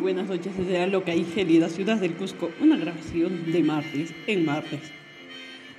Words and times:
buenas 0.00 0.28
noches 0.28 0.56
desde 0.56 0.86
Loca 0.86 1.14
y 1.14 1.24
Gélida, 1.24 1.68
ciudad 1.68 1.98
del 1.98 2.14
Cusco. 2.14 2.50
Una 2.60 2.76
grabación 2.76 3.52
de 3.52 3.62
martes 3.62 4.14
en 4.26 4.46
martes. 4.46 4.80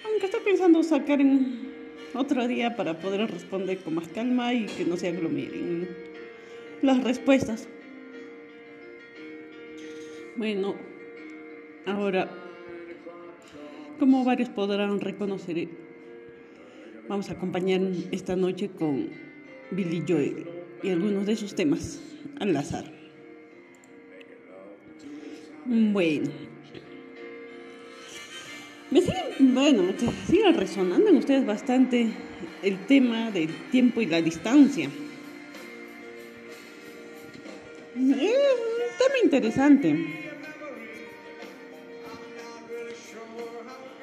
Aunque 0.05 0.25
estoy 0.25 0.41
pensando 0.41 0.84
sacar 0.84 1.20
en 1.20 1.71
otro 2.13 2.48
día 2.48 2.76
para 2.76 2.99
poder 2.99 3.30
responder 3.31 3.80
con 3.80 3.95
más 3.95 4.07
calma 4.09 4.54
y 4.54 4.68
que 4.68 4.86
no 4.86 4.95
se 4.95 5.07
aglomeren 5.07 5.89
las 6.84 7.04
respuestas. 7.04 7.68
Bueno, 10.38 10.76
ahora, 11.88 12.30
como 13.99 14.23
varios 14.23 14.49
podrán 14.49 15.02
reconocer, 15.02 15.67
vamos 17.09 17.30
a 17.30 17.34
acompañar 17.34 17.81
esta 18.12 18.35
noche 18.35 18.70
con 18.70 19.09
Billy 19.72 20.03
Joel 20.08 20.45
y 20.84 20.90
algunos 20.90 21.26
de 21.26 21.35
sus 21.35 21.55
temas 21.55 22.02
al 22.40 22.55
azar. 22.55 23.01
Bueno. 25.65 26.31
Me 28.89 29.01
siguen, 29.01 29.53
bueno, 29.53 29.84
sigue 30.27 30.51
resonando 30.51 31.09
en 31.09 31.17
ustedes 31.17 31.45
bastante 31.45 32.11
el 32.61 32.85
tema 32.87 33.31
del 33.31 33.53
tiempo 33.70 34.01
y 34.01 34.05
la 34.05 34.21
distancia. 34.21 34.89
Es 37.95 38.01
un 38.01 38.09
tema 38.09 39.15
interesante. 39.23 39.95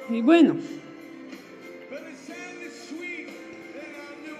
Y 0.09 0.21
bueno. 0.21 0.55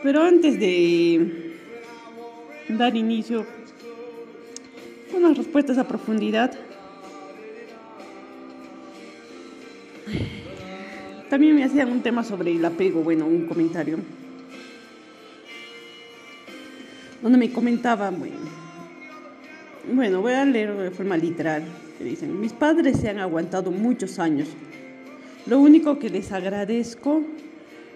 Pero 0.02 0.24
antes 0.24 0.60
de 0.60 1.54
dar 2.70 2.96
inicio, 2.96 3.46
unas 5.14 5.38
respuestas 5.38 5.78
a 5.78 5.88
profundidad. 5.88 6.69
También 11.30 11.56
me 11.56 11.64
hacían 11.64 11.92
un 11.92 12.02
tema 12.02 12.24
sobre 12.24 12.52
el 12.52 12.66
apego, 12.66 13.04
bueno, 13.04 13.28
un 13.28 13.46
comentario. 13.46 14.00
Donde 17.22 17.38
me 17.38 17.52
comentaba, 17.52 18.10
bueno, 18.10 18.38
bueno, 19.94 20.22
voy 20.22 20.34
a 20.34 20.46
leer 20.46 20.76
de 20.76 20.92
forma 20.92 21.18
literal, 21.18 21.64
dicen, 22.00 22.40
mis 22.40 22.54
padres 22.54 22.98
se 22.98 23.10
han 23.10 23.20
aguantado 23.20 23.70
muchos 23.70 24.18
años. 24.18 24.48
Lo 25.46 25.60
único 25.60 26.00
que 26.00 26.10
les 26.10 26.32
agradezco 26.32 27.24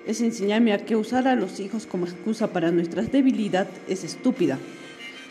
es 0.06 0.22
enseñarme 0.22 0.74
a 0.74 0.86
que 0.86 0.96
usar 0.96 1.28
a 1.28 1.36
los 1.36 1.60
hijos 1.60 1.88
como 1.88 2.06
excusa 2.06 2.48
para 2.54 2.72
nuestras 2.72 3.12
debilidades 3.12 3.74
es 3.88 4.04
estúpida. 4.04 4.60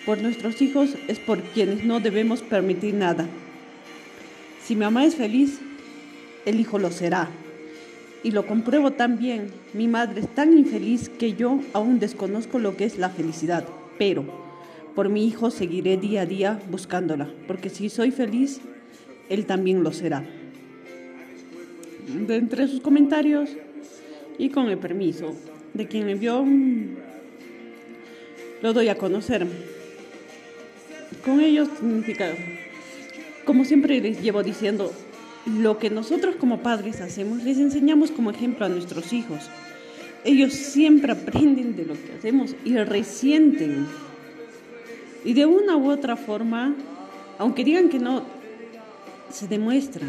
Por 0.07 0.21
nuestros 0.21 0.61
hijos 0.61 0.97
es 1.07 1.21
por 1.21 1.41
quienes 1.41 1.85
no 1.85 2.01
debemos 2.01 2.43
permitir 2.43 2.95
nada. 2.95 3.27
Si 4.65 4.75
mamá 4.75 5.05
es 5.05 5.15
feliz, 5.15 5.61
el 6.47 6.59
hijo 6.59 6.79
lo 6.79 6.91
será. 6.91 7.29
Y 8.25 8.31
lo 8.31 8.47
compruebo 8.47 8.93
también, 8.93 9.49
mi 9.75 9.89
madre 9.89 10.21
es 10.21 10.29
tan 10.29 10.57
infeliz 10.57 11.09
que 11.09 11.35
yo 11.35 11.59
aún 11.73 11.99
desconozco 11.99 12.59
lo 12.59 12.77
que 12.77 12.85
es 12.85 12.99
la 12.99 13.11
felicidad, 13.11 13.65
pero 13.99 14.25
por 14.95 15.09
mi 15.09 15.27
hijo 15.27 15.51
seguiré 15.51 15.97
día 15.97 16.23
a 16.23 16.27
día 16.27 16.61
buscándola, 16.71 17.29
porque 17.49 17.69
si 17.69 17.89
soy 17.89 18.11
feliz, 18.11 18.61
él 19.29 19.47
también 19.47 19.83
lo 19.83 19.93
será. 19.93 20.25
De 22.27 22.37
entre 22.37 22.69
sus 22.69 22.81
comentarios 22.81 23.51
y 24.39 24.51
con 24.51 24.69
el 24.69 24.79
permiso 24.79 25.35
de 25.75 25.87
quien 25.87 26.07
me 26.07 26.13
envió, 26.13 26.45
lo 28.63 28.73
doy 28.73 28.89
a 28.89 28.97
conocer. 28.97 29.47
Con 31.25 31.41
ellos 31.41 31.69
significa, 31.79 32.31
como 33.45 33.65
siempre 33.65 34.01
les 34.01 34.23
llevo 34.23 34.43
diciendo, 34.43 34.93
lo 35.47 35.79
que 35.79 35.91
nosotros 35.91 36.37
como 36.37 36.63
padres 36.63 37.01
hacemos, 37.01 37.43
les 37.43 37.59
enseñamos 37.59 38.11
como 38.11 38.31
ejemplo 38.31 38.67
a 38.67 38.69
nuestros 38.69 39.13
hijos. 39.13 39.51
Ellos 40.25 40.53
siempre 40.53 41.13
aprenden 41.13 41.77
de 41.77 41.85
lo 41.85 41.95
que 41.95 42.13
hacemos 42.17 42.55
y 42.65 42.77
resienten. 42.77 43.87
Y 45.25 45.35
de 45.35 45.47
una 45.47 45.77
u 45.77 45.91
otra 45.91 46.17
forma, 46.17 46.75
aunque 47.39 47.65
digan 47.65 47.89
que 47.89 47.99
no, 47.99 48.23
se 49.31 49.49
demuestra. 49.49 50.07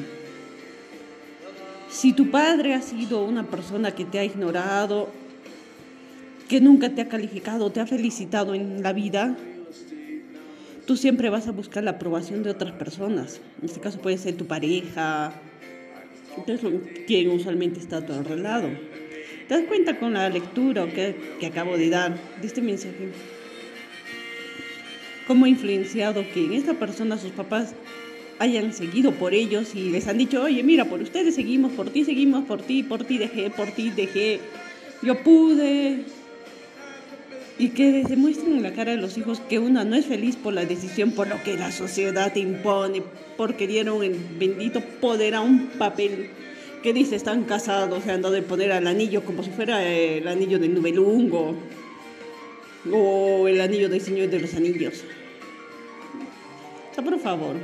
Si 1.89 2.13
tu 2.13 2.29
padre 2.29 2.73
ha 2.73 2.81
sido 2.81 3.23
una 3.23 3.43
persona 3.43 3.91
que 3.91 4.05
te 4.05 4.19
ha 4.19 4.23
ignorado, 4.23 5.09
que 6.47 6.59
nunca 6.59 6.89
te 6.89 7.01
ha 7.01 7.07
calificado, 7.07 7.71
te 7.71 7.79
ha 7.79 7.87
felicitado 7.87 8.53
en 8.53 8.83
la 8.83 8.93
vida, 8.93 9.35
tú 10.85 10.97
siempre 10.97 11.29
vas 11.29 11.47
a 11.47 11.51
buscar 11.51 11.83
la 11.83 11.91
aprobación 11.91 12.43
de 12.43 12.49
otras 12.49 12.73
personas. 12.73 13.41
En 13.59 13.65
este 13.65 13.79
caso 13.79 13.99
puede 13.99 14.17
ser 14.17 14.35
tu 14.35 14.45
pareja, 14.45 15.33
que 16.45 16.53
es 16.53 16.61
quien 17.07 17.29
usualmente 17.29 17.79
está 17.79 17.97
a 17.97 18.05
tu 18.05 18.35
lado. 18.35 18.69
¿Te 19.47 19.55
das 19.55 19.63
cuenta 19.67 19.99
con 19.99 20.13
la 20.13 20.29
lectura 20.29 20.87
que, 20.87 21.15
que 21.39 21.45
acabo 21.45 21.77
de 21.77 21.89
dar 21.89 22.17
de 22.41 22.47
este 22.47 22.61
mensaje? 22.61 23.09
¿Cómo 25.27 25.45
ha 25.45 25.49
influenciado 25.49 26.23
que 26.33 26.45
en 26.45 26.53
esta 26.53 26.73
persona 26.73 27.17
sus 27.17 27.31
papás 27.31 27.73
hayan 28.39 28.73
seguido 28.73 29.11
por 29.11 29.33
ellos 29.33 29.75
y 29.75 29.89
les 29.89 30.07
han 30.07 30.17
dicho, 30.17 30.43
oye, 30.43 30.63
mira, 30.63 30.85
por 30.85 31.01
ustedes 31.01 31.35
seguimos, 31.35 31.71
por 31.73 31.89
ti 31.89 32.03
seguimos, 32.03 32.45
por 32.45 32.61
ti, 32.61 32.83
por 32.83 33.03
ti 33.05 33.17
dejé, 33.17 33.49
por 33.49 33.67
ti 33.67 33.89
dejé, 33.89 34.39
yo 35.01 35.21
pude, 35.23 36.05
y 37.57 37.69
que 37.69 38.03
demuestren 38.03 38.53
en 38.53 38.63
la 38.63 38.73
cara 38.73 38.91
de 38.91 38.97
los 38.97 39.17
hijos 39.17 39.39
que 39.41 39.59
una 39.59 39.83
no 39.83 39.95
es 39.95 40.05
feliz 40.05 40.35
por 40.35 40.53
la 40.53 40.65
decisión, 40.65 41.11
por 41.11 41.27
lo 41.27 41.41
que 41.43 41.55
la 41.55 41.71
sociedad 41.71 42.33
te 42.33 42.39
impone, 42.39 43.03
porque 43.37 43.67
dieron 43.67 44.03
el 44.03 44.15
bendito 44.39 44.81
poder 44.81 45.35
a 45.35 45.41
un 45.41 45.67
papel 45.67 46.29
que 46.81 46.93
dice 46.93 47.15
están 47.15 47.43
casados, 47.43 48.03
se 48.03 48.11
han 48.11 48.21
dado 48.21 48.33
de 48.33 48.41
poner 48.41 48.71
al 48.71 48.87
anillo 48.87 49.23
como 49.23 49.43
si 49.43 49.51
fuera 49.51 49.87
el 49.87 50.27
anillo 50.27 50.59
del 50.59 50.73
Nubelungo 50.73 51.55
o 52.91 53.47
el 53.47 53.61
anillo 53.61 53.87
del 53.87 54.01
Señor 54.01 54.29
de 54.29 54.39
los 54.39 54.53
Anillos. 54.55 55.03
O 56.91 56.93
sea, 56.93 57.03
por 57.03 57.17
favor, 57.19 57.55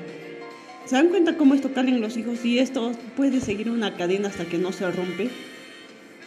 ¿se 0.86 0.96
dan 0.96 1.10
cuenta 1.10 1.36
cómo 1.36 1.54
esto 1.56 1.74
cala 1.74 1.90
en 1.90 2.00
los 2.00 2.16
hijos 2.16 2.46
y 2.46 2.60
esto 2.60 2.94
puede 3.18 3.42
seguir 3.42 3.70
una 3.70 3.98
cadena 3.98 4.30
hasta 4.30 4.46
que 4.46 4.58
no 4.58 4.72
se 4.72 4.90
rompe? 4.90 5.30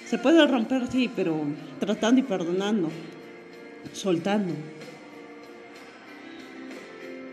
Se 0.07 0.19
puede 0.19 0.47
romper, 0.47 0.89
sí, 0.89 1.11
pero 1.15 1.41
tratando 1.81 2.21
y 2.21 2.25
perdonando 2.25 2.91
soltando. 3.93 4.55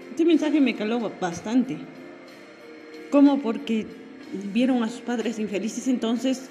Este 0.09 0.25
mensaje 0.25 0.59
me 0.59 0.75
caló 0.75 0.99
bastante. 1.21 1.77
¿Cómo? 3.09 3.39
Porque 3.39 3.85
vieron 4.53 4.83
a 4.83 4.89
sus 4.89 5.01
padres 5.01 5.39
infelices, 5.39 5.87
entonces 5.87 6.49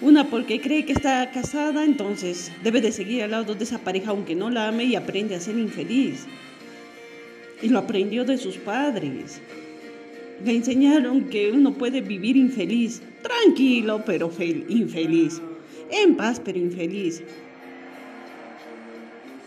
una 0.00 0.28
porque 0.28 0.60
cree 0.60 0.84
que 0.84 0.92
está 0.92 1.30
casada, 1.30 1.84
entonces 1.84 2.50
debe 2.62 2.80
de 2.80 2.92
seguir 2.92 3.22
al 3.22 3.30
lado 3.30 3.54
de 3.54 3.64
esa 3.64 3.78
pareja 3.78 4.10
aunque 4.10 4.34
no 4.34 4.50
la 4.50 4.68
ame 4.68 4.84
y 4.84 4.96
aprende 4.96 5.34
a 5.34 5.40
ser 5.40 5.56
infeliz. 5.56 6.26
Y 7.62 7.68
lo 7.68 7.78
aprendió 7.78 8.24
de 8.24 8.36
sus 8.36 8.56
padres. 8.56 9.40
Le 10.44 10.56
enseñaron 10.56 11.28
que 11.28 11.52
uno 11.52 11.74
puede 11.74 12.00
vivir 12.00 12.36
infeliz, 12.36 13.02
tranquilo 13.22 14.02
pero 14.04 14.30
infeliz, 14.68 15.40
en 15.90 16.16
paz 16.16 16.40
pero 16.44 16.58
infeliz. 16.58 17.22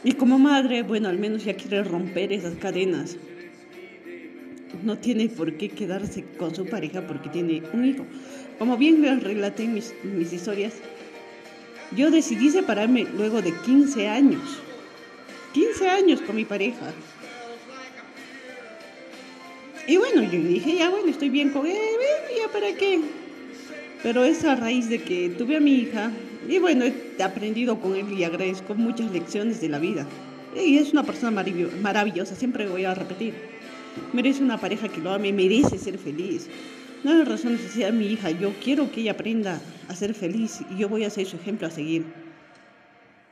Y 0.08 0.14
como 0.14 0.40
madre, 0.40 0.84
bueno, 0.84 1.10
al 1.10 1.20
menos 1.20 1.44
ya 1.44 1.54
quiere 1.56 1.84
romper 1.84 2.32
esas 2.32 2.56
cadenas. 2.56 3.18
No 4.82 4.98
tiene 4.98 5.28
por 5.28 5.58
qué 5.58 5.68
quedarse 5.68 6.24
con 6.38 6.56
su 6.56 6.66
pareja 6.66 7.06
porque 7.06 7.28
tiene 7.28 7.62
un 7.74 7.84
hijo. 7.84 8.06
Como 8.58 8.78
bien 8.78 9.02
les 9.02 9.22
relaté 9.22 9.68
mis, 9.68 9.94
mis 10.06 10.32
historias, 10.32 10.76
yo 11.94 12.10
decidí 12.10 12.50
separarme 12.50 13.06
luego 13.18 13.42
de 13.42 13.52
15 13.66 14.08
años. 14.08 14.62
15 15.52 15.90
años 15.90 16.22
con 16.22 16.38
mi 16.38 16.46
pareja. 16.46 16.94
Y 19.90 19.98
bueno, 19.98 20.24
yo 20.24 20.40
dije, 20.40 20.78
ya 20.78 20.90
bueno, 20.90 21.10
estoy 21.10 21.30
bien 21.30 21.50
con 21.50 21.68
él, 21.68 21.76
ya 22.38 22.50
para 22.54 22.74
qué. 22.76 23.02
Pero 24.04 24.24
es 24.24 24.46
a 24.46 24.56
raíz 24.56 24.88
de 24.88 25.02
que 25.02 25.32
tuve 25.32 25.58
a 25.58 25.60
mi 25.60 25.74
hija 25.74 26.14
y 26.48 26.60
bueno, 26.60 26.86
he 26.86 27.24
aprendido 27.24 27.80
con 27.80 27.96
él 27.96 28.12
y 28.14 28.24
agradezco 28.24 28.76
muchas 28.76 29.12
lecciones 29.12 29.60
de 29.62 29.70
la 29.70 29.80
vida. 29.80 30.06
Y 30.56 30.78
es 30.78 30.94
una 30.94 31.04
persona 31.04 31.44
maravillosa, 31.82 32.36
siempre 32.36 32.68
voy 32.68 32.86
a 32.86 32.94
repetir. 32.94 33.34
Merece 34.14 34.44
una 34.44 34.58
pareja 34.58 34.88
que 34.88 35.02
lo 35.02 35.12
ame, 35.12 35.34
merece 35.34 35.78
ser 35.78 35.98
feliz. 35.98 36.48
No 37.04 37.12
hay 37.12 37.24
razón 37.24 37.58
de 37.76 37.86
a 37.86 37.92
mi 37.92 38.08
hija, 38.08 38.32
yo 38.32 38.54
quiero 38.64 38.92
que 38.92 39.02
ella 39.02 39.12
aprenda 39.12 39.62
a 39.88 39.96
ser 39.96 40.14
feliz 40.14 40.62
y 40.72 40.80
yo 40.80 40.90
voy 40.90 41.04
a 41.04 41.10
ser 41.10 41.26
su 41.26 41.36
ejemplo 41.36 41.68
a 41.68 41.72
seguir. 41.72 42.06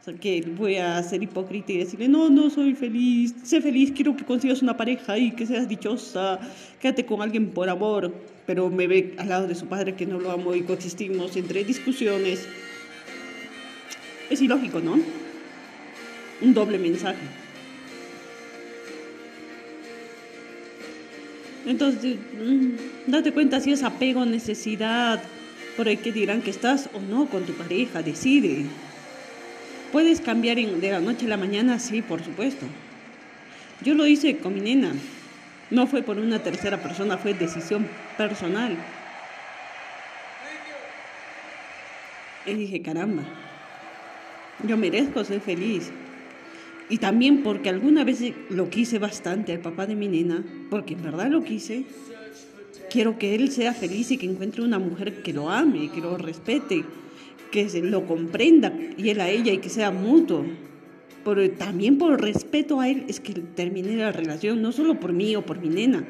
O 0.02 0.04
sea, 0.06 0.14
que 0.14 0.42
voy 0.56 0.76
a 0.76 1.02
ser 1.02 1.24
hipócrita 1.24 1.72
y 1.72 1.80
decirle, 1.80 2.08
no, 2.08 2.30
no 2.30 2.52
soy 2.52 2.76
feliz, 2.76 3.34
sé 3.44 3.60
feliz, 3.60 3.92
quiero 3.92 4.16
que 4.16 4.24
consigas 4.24 4.62
una 4.62 4.78
pareja 4.78 5.18
y 5.18 5.32
que 5.32 5.48
seas 5.48 5.68
dichosa, 5.68 6.40
quédate 6.80 7.08
con 7.08 7.24
alguien 7.24 7.50
por 7.50 7.70
amor, 7.70 8.14
pero 8.46 8.70
me 8.70 8.86
ve 8.86 9.16
al 9.18 9.30
lado 9.30 9.48
de 9.48 9.56
su 9.56 9.66
padre 9.66 9.96
que 9.96 10.06
no 10.06 10.20
lo 10.20 10.30
amo 10.30 10.54
y 10.54 10.62
coexistimos 10.62 11.36
entre 11.38 11.64
discusiones, 11.64 12.48
es 14.30 14.42
ilógico, 14.42 14.80
¿no? 14.80 15.00
Un 16.42 16.54
doble 16.54 16.78
mensaje. 16.78 17.18
Entonces, 21.66 22.18
mm, 22.18 23.12
date 23.12 23.32
cuenta 23.32 23.60
si 23.60 23.72
es 23.72 23.84
apego, 23.84 24.26
necesidad, 24.26 25.22
por 25.76 25.88
el 25.88 25.98
que 26.00 26.12
dirán 26.12 26.42
que 26.42 26.52
estás 26.52 26.90
o 26.94 27.00
no 27.00 27.26
con 27.28 27.44
tu 27.44 27.54
pareja, 27.54 28.02
decide. 28.02 28.66
¿Puedes 29.92 30.22
cambiar 30.22 30.58
de 30.58 30.92
la 30.92 31.00
noche 31.00 31.26
a 31.26 31.30
la 31.30 31.38
mañana? 31.38 31.80
Sí, 31.80 32.02
por 32.02 32.24
supuesto. 32.24 32.66
Yo 33.84 33.94
lo 33.94 34.06
hice 34.06 34.38
con 34.38 34.54
mi 34.54 34.62
nena. 34.62 34.94
No 35.72 35.88
fue 35.88 36.04
por 36.04 36.18
una 36.20 36.40
tercera 36.40 36.82
persona, 36.82 37.18
fue 37.18 37.34
decisión 37.34 37.88
personal. 38.18 38.78
Y 42.46 42.54
dije, 42.54 42.82
caramba, 42.82 43.24
yo 44.68 44.78
merezco 44.78 45.24
ser 45.24 45.42
feliz. 45.42 45.92
Y 46.90 46.98
también 46.98 47.42
porque 47.42 47.70
alguna 47.70 48.04
vez 48.04 48.22
lo 48.50 48.70
quise 48.70 49.00
bastante 49.00 49.52
al 49.54 49.60
papá 49.60 49.88
de 49.88 49.96
mi 49.96 50.08
nena, 50.08 50.44
porque 50.70 50.94
en 50.94 51.02
verdad 51.02 51.30
lo 51.30 51.44
quise. 51.44 51.86
Quiero 52.92 53.18
que 53.18 53.36
él 53.36 53.52
sea 53.52 53.74
feliz 53.74 54.12
y 54.12 54.18
que 54.18 54.28
encuentre 54.28 54.62
una 54.62 54.78
mujer 54.78 55.24
que 55.24 55.34
lo 55.34 55.50
ame, 55.50 55.90
que 55.92 56.00
lo 56.00 56.18
respete, 56.18 56.84
que 57.52 57.68
lo 57.82 58.06
comprenda 58.06 58.72
y 58.98 59.10
él 59.10 59.20
a 59.20 59.30
ella 59.30 59.52
y 59.52 59.58
que 59.58 59.70
sea 59.70 59.92
mutuo. 59.92 60.46
Pero 61.24 61.50
también 61.52 61.98
por 61.98 62.22
respeto 62.22 62.80
a 62.80 62.88
él 62.88 63.06
es 63.08 63.20
que 63.20 63.34
terminé 63.34 63.96
la 63.96 64.12
relación, 64.12 64.62
no 64.62 64.72
solo 64.72 65.00
por 65.00 65.12
mí 65.12 65.36
o 65.36 65.42
por 65.42 65.60
mi 65.60 65.70
nena. 65.70 66.06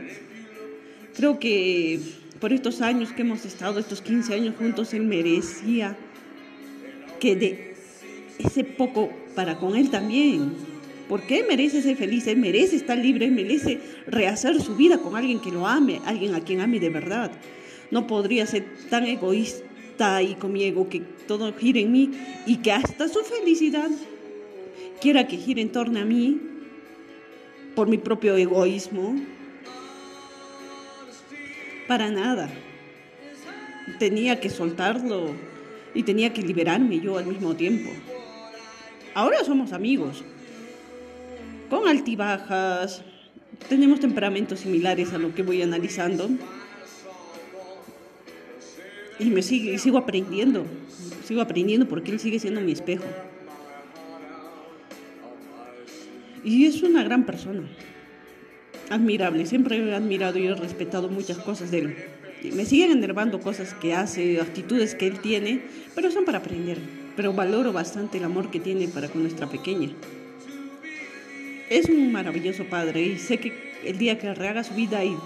Creo 1.16 1.40
que 1.40 2.02
por 2.42 2.52
estos 2.52 2.82
años 2.82 3.14
que 3.14 3.22
hemos 3.22 3.46
estado, 3.46 3.80
estos 3.80 4.02
15 4.02 4.34
años 4.34 4.56
juntos, 4.58 4.94
él 4.94 5.04
merecía 5.04 5.96
que 7.22 7.38
de 7.38 7.75
ese 8.40 8.64
poco 8.64 9.10
para 9.36 9.58
con 9.58 9.76
él 9.76 9.90
también. 9.90 10.54
Porque 11.08 11.40
él 11.40 11.46
merece 11.48 11.82
ser 11.82 11.96
feliz, 11.98 12.26
él 12.28 12.38
merece 12.38 12.76
estar 12.76 12.98
libre, 12.98 13.26
él 13.26 13.32
merece 13.32 13.80
rehacer 14.08 14.60
su 14.62 14.76
vida 14.76 14.98
con 14.98 15.16
alguien 15.16 15.40
que 15.40 15.52
lo 15.52 15.68
ame, 15.68 16.02
alguien 16.06 16.34
a 16.34 16.42
quien 16.42 16.62
ame 16.62 16.80
de 16.80 16.90
verdad. 16.90 17.32
No 17.92 18.08
podría 18.08 18.46
ser 18.48 18.66
tan 18.90 19.06
egoísta 19.06 20.24
y 20.24 20.34
con 20.36 20.52
mi 20.52 20.64
ego 20.64 20.90
que 20.90 21.02
todo 21.28 21.54
gire 21.54 21.82
en 21.82 21.92
mí 21.92 22.12
y 22.48 22.58
que 22.58 22.72
hasta 22.72 23.08
su 23.08 23.20
felicidad 23.20 23.90
quiera 25.00 25.28
que 25.28 25.38
gire 25.38 25.62
en 25.62 25.72
torno 25.72 26.00
a 26.00 26.06
mí 26.06 26.40
por 27.76 27.88
mi 27.88 27.98
propio 27.98 28.36
egoísmo. 28.36 29.16
Para 31.88 32.10
nada. 32.10 32.50
Tenía 34.00 34.40
que 34.40 34.50
soltarlo 34.50 35.30
y 35.94 36.02
tenía 36.02 36.34
que 36.34 36.42
liberarme 36.42 37.00
yo 37.00 37.20
al 37.20 37.28
mismo 37.28 37.56
tiempo. 37.56 37.92
Ahora 39.16 39.46
somos 39.46 39.72
amigos, 39.72 40.26
con 41.70 41.88
altibajas, 41.88 43.02
tenemos 43.70 44.02
temperamentos 44.02 44.60
similares 44.60 45.14
a 45.14 45.18
lo 45.18 45.34
que 45.34 45.42
voy 45.42 45.62
analizando. 45.62 46.30
Y 49.18 49.28
me 49.28 49.42
sigue, 49.42 49.74
y 49.74 49.78
sigo 49.78 49.98
aprendiendo, 49.98 50.66
sigo 51.24 51.40
aprendiendo 51.40 51.88
porque 51.88 52.12
él 52.12 52.20
sigue 52.20 52.40
siendo 52.40 52.60
mi 52.60 52.74
espejo. 52.74 53.06
Y 56.44 56.66
es 56.66 56.84
una 56.84 57.02
gran 57.02 57.26
persona, 57.26 57.70
admirable, 58.90 59.46
siempre 59.46 59.78
he 59.78 59.96
admirado 59.96 60.40
y 60.40 60.48
he 60.48 60.56
respetado 60.56 61.08
muchas 61.08 61.38
cosas 61.38 61.72
de 61.72 61.80
él. 61.80 61.96
Me 62.54 62.66
siguen 62.66 62.92
enervando 62.92 63.40
cosas 63.40 63.74
que 63.76 63.94
hace, 63.94 64.42
actitudes 64.42 64.94
que 64.94 65.08
él 65.08 65.22
tiene, 65.22 65.62
pero 65.96 66.12
son 66.12 66.26
para 66.26 66.40
aprender. 66.40 67.05
Pero 67.16 67.34
valoro 67.34 67.72
bastante 67.72 68.18
el 68.18 68.26
amor 68.26 68.52
que 68.52 68.60
tiene 68.60 68.88
para 68.88 69.10
con 69.10 69.22
nuestra 69.22 69.48
pequeña. 69.48 69.90
Es 71.70 71.90
un 71.90 72.12
maravilloso 72.12 72.66
padre 72.66 73.02
y 73.02 73.18
sé 73.18 73.40
que 73.40 73.54
el 73.84 73.98
día 73.98 74.20
que 74.20 74.34
rehaga 74.34 74.64
su 74.64 74.74
vida 74.74 75.04
y, 75.04 75.18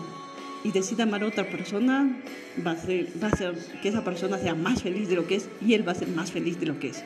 decida 0.71 1.03
amar 1.03 1.24
a 1.24 1.27
otra 1.27 1.50
persona, 1.50 2.21
va 2.65 2.71
a, 2.71 2.77
ser, 2.77 3.07
va 3.21 3.27
a 3.27 3.36
ser 3.36 3.56
que 3.81 3.89
esa 3.89 4.03
persona 4.03 4.38
sea 4.38 4.56
más 4.56 4.83
feliz 4.83 5.09
de 5.09 5.15
lo 5.15 5.27
que 5.27 5.36
es 5.36 5.50
y 5.65 5.74
él 5.74 5.88
va 5.88 5.94
a 5.94 5.95
ser 5.95 6.07
más 6.09 6.31
feliz 6.31 6.59
de 6.59 6.65
lo 6.65 6.80
que 6.80 6.89
es. 6.89 7.03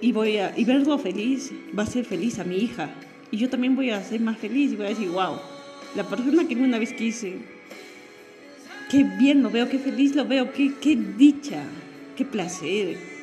Y, 0.00 0.12
voy 0.12 0.36
a, 0.38 0.52
y 0.56 0.64
verlo 0.64 0.98
feliz 0.98 1.52
va 1.76 1.84
a 1.84 1.86
ser 1.86 2.04
feliz 2.04 2.38
a 2.38 2.44
mi 2.44 2.56
hija. 2.56 2.90
Y 3.30 3.38
yo 3.38 3.48
también 3.48 3.74
voy 3.74 3.90
a 3.90 4.02
ser 4.02 4.20
más 4.20 4.38
feliz 4.38 4.72
y 4.72 4.76
voy 4.76 4.86
a 4.86 4.90
decir, 4.90 5.08
wow, 5.08 5.38
la 5.94 6.04
persona 6.04 6.46
que 6.46 6.54
una 6.54 6.78
vez 6.78 6.92
quise, 6.92 7.36
qué 8.90 9.04
bien 9.18 9.42
lo 9.42 9.50
veo, 9.50 9.68
qué 9.68 9.78
feliz 9.78 10.14
lo 10.14 10.26
veo, 10.26 10.52
qué, 10.52 10.72
qué 10.80 10.96
dicha, 10.96 11.62
qué 12.16 12.24
placer. 12.24 13.14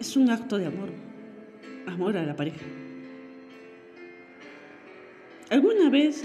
es 0.00 0.16
un 0.16 0.30
acto 0.30 0.58
de 0.58 0.66
amor, 0.66 0.88
amor 1.86 2.16
a 2.16 2.24
la 2.24 2.34
pareja. 2.34 2.58
Alguna 5.50 5.90
vez, 5.90 6.24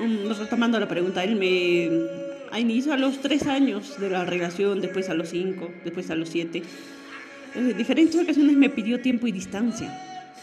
um, 0.00 0.28
retomando 0.38 0.78
la 0.78 0.86
pregunta, 0.86 1.24
él 1.24 1.36
me 1.36 1.88
a 2.50 2.60
inicio 2.60 2.92
a 2.92 2.96
los 2.96 3.20
tres 3.20 3.46
años 3.46 3.98
de 3.98 4.10
la 4.10 4.24
relación, 4.24 4.80
después 4.80 5.08
a 5.08 5.14
los 5.14 5.30
cinco, 5.30 5.70
después 5.84 6.10
a 6.10 6.14
los 6.14 6.28
siete. 6.28 6.62
En 7.54 7.76
diferentes 7.76 8.20
ocasiones 8.20 8.56
me 8.56 8.70
pidió 8.70 9.00
tiempo 9.00 9.26
y 9.26 9.32
distancia. 9.32 9.90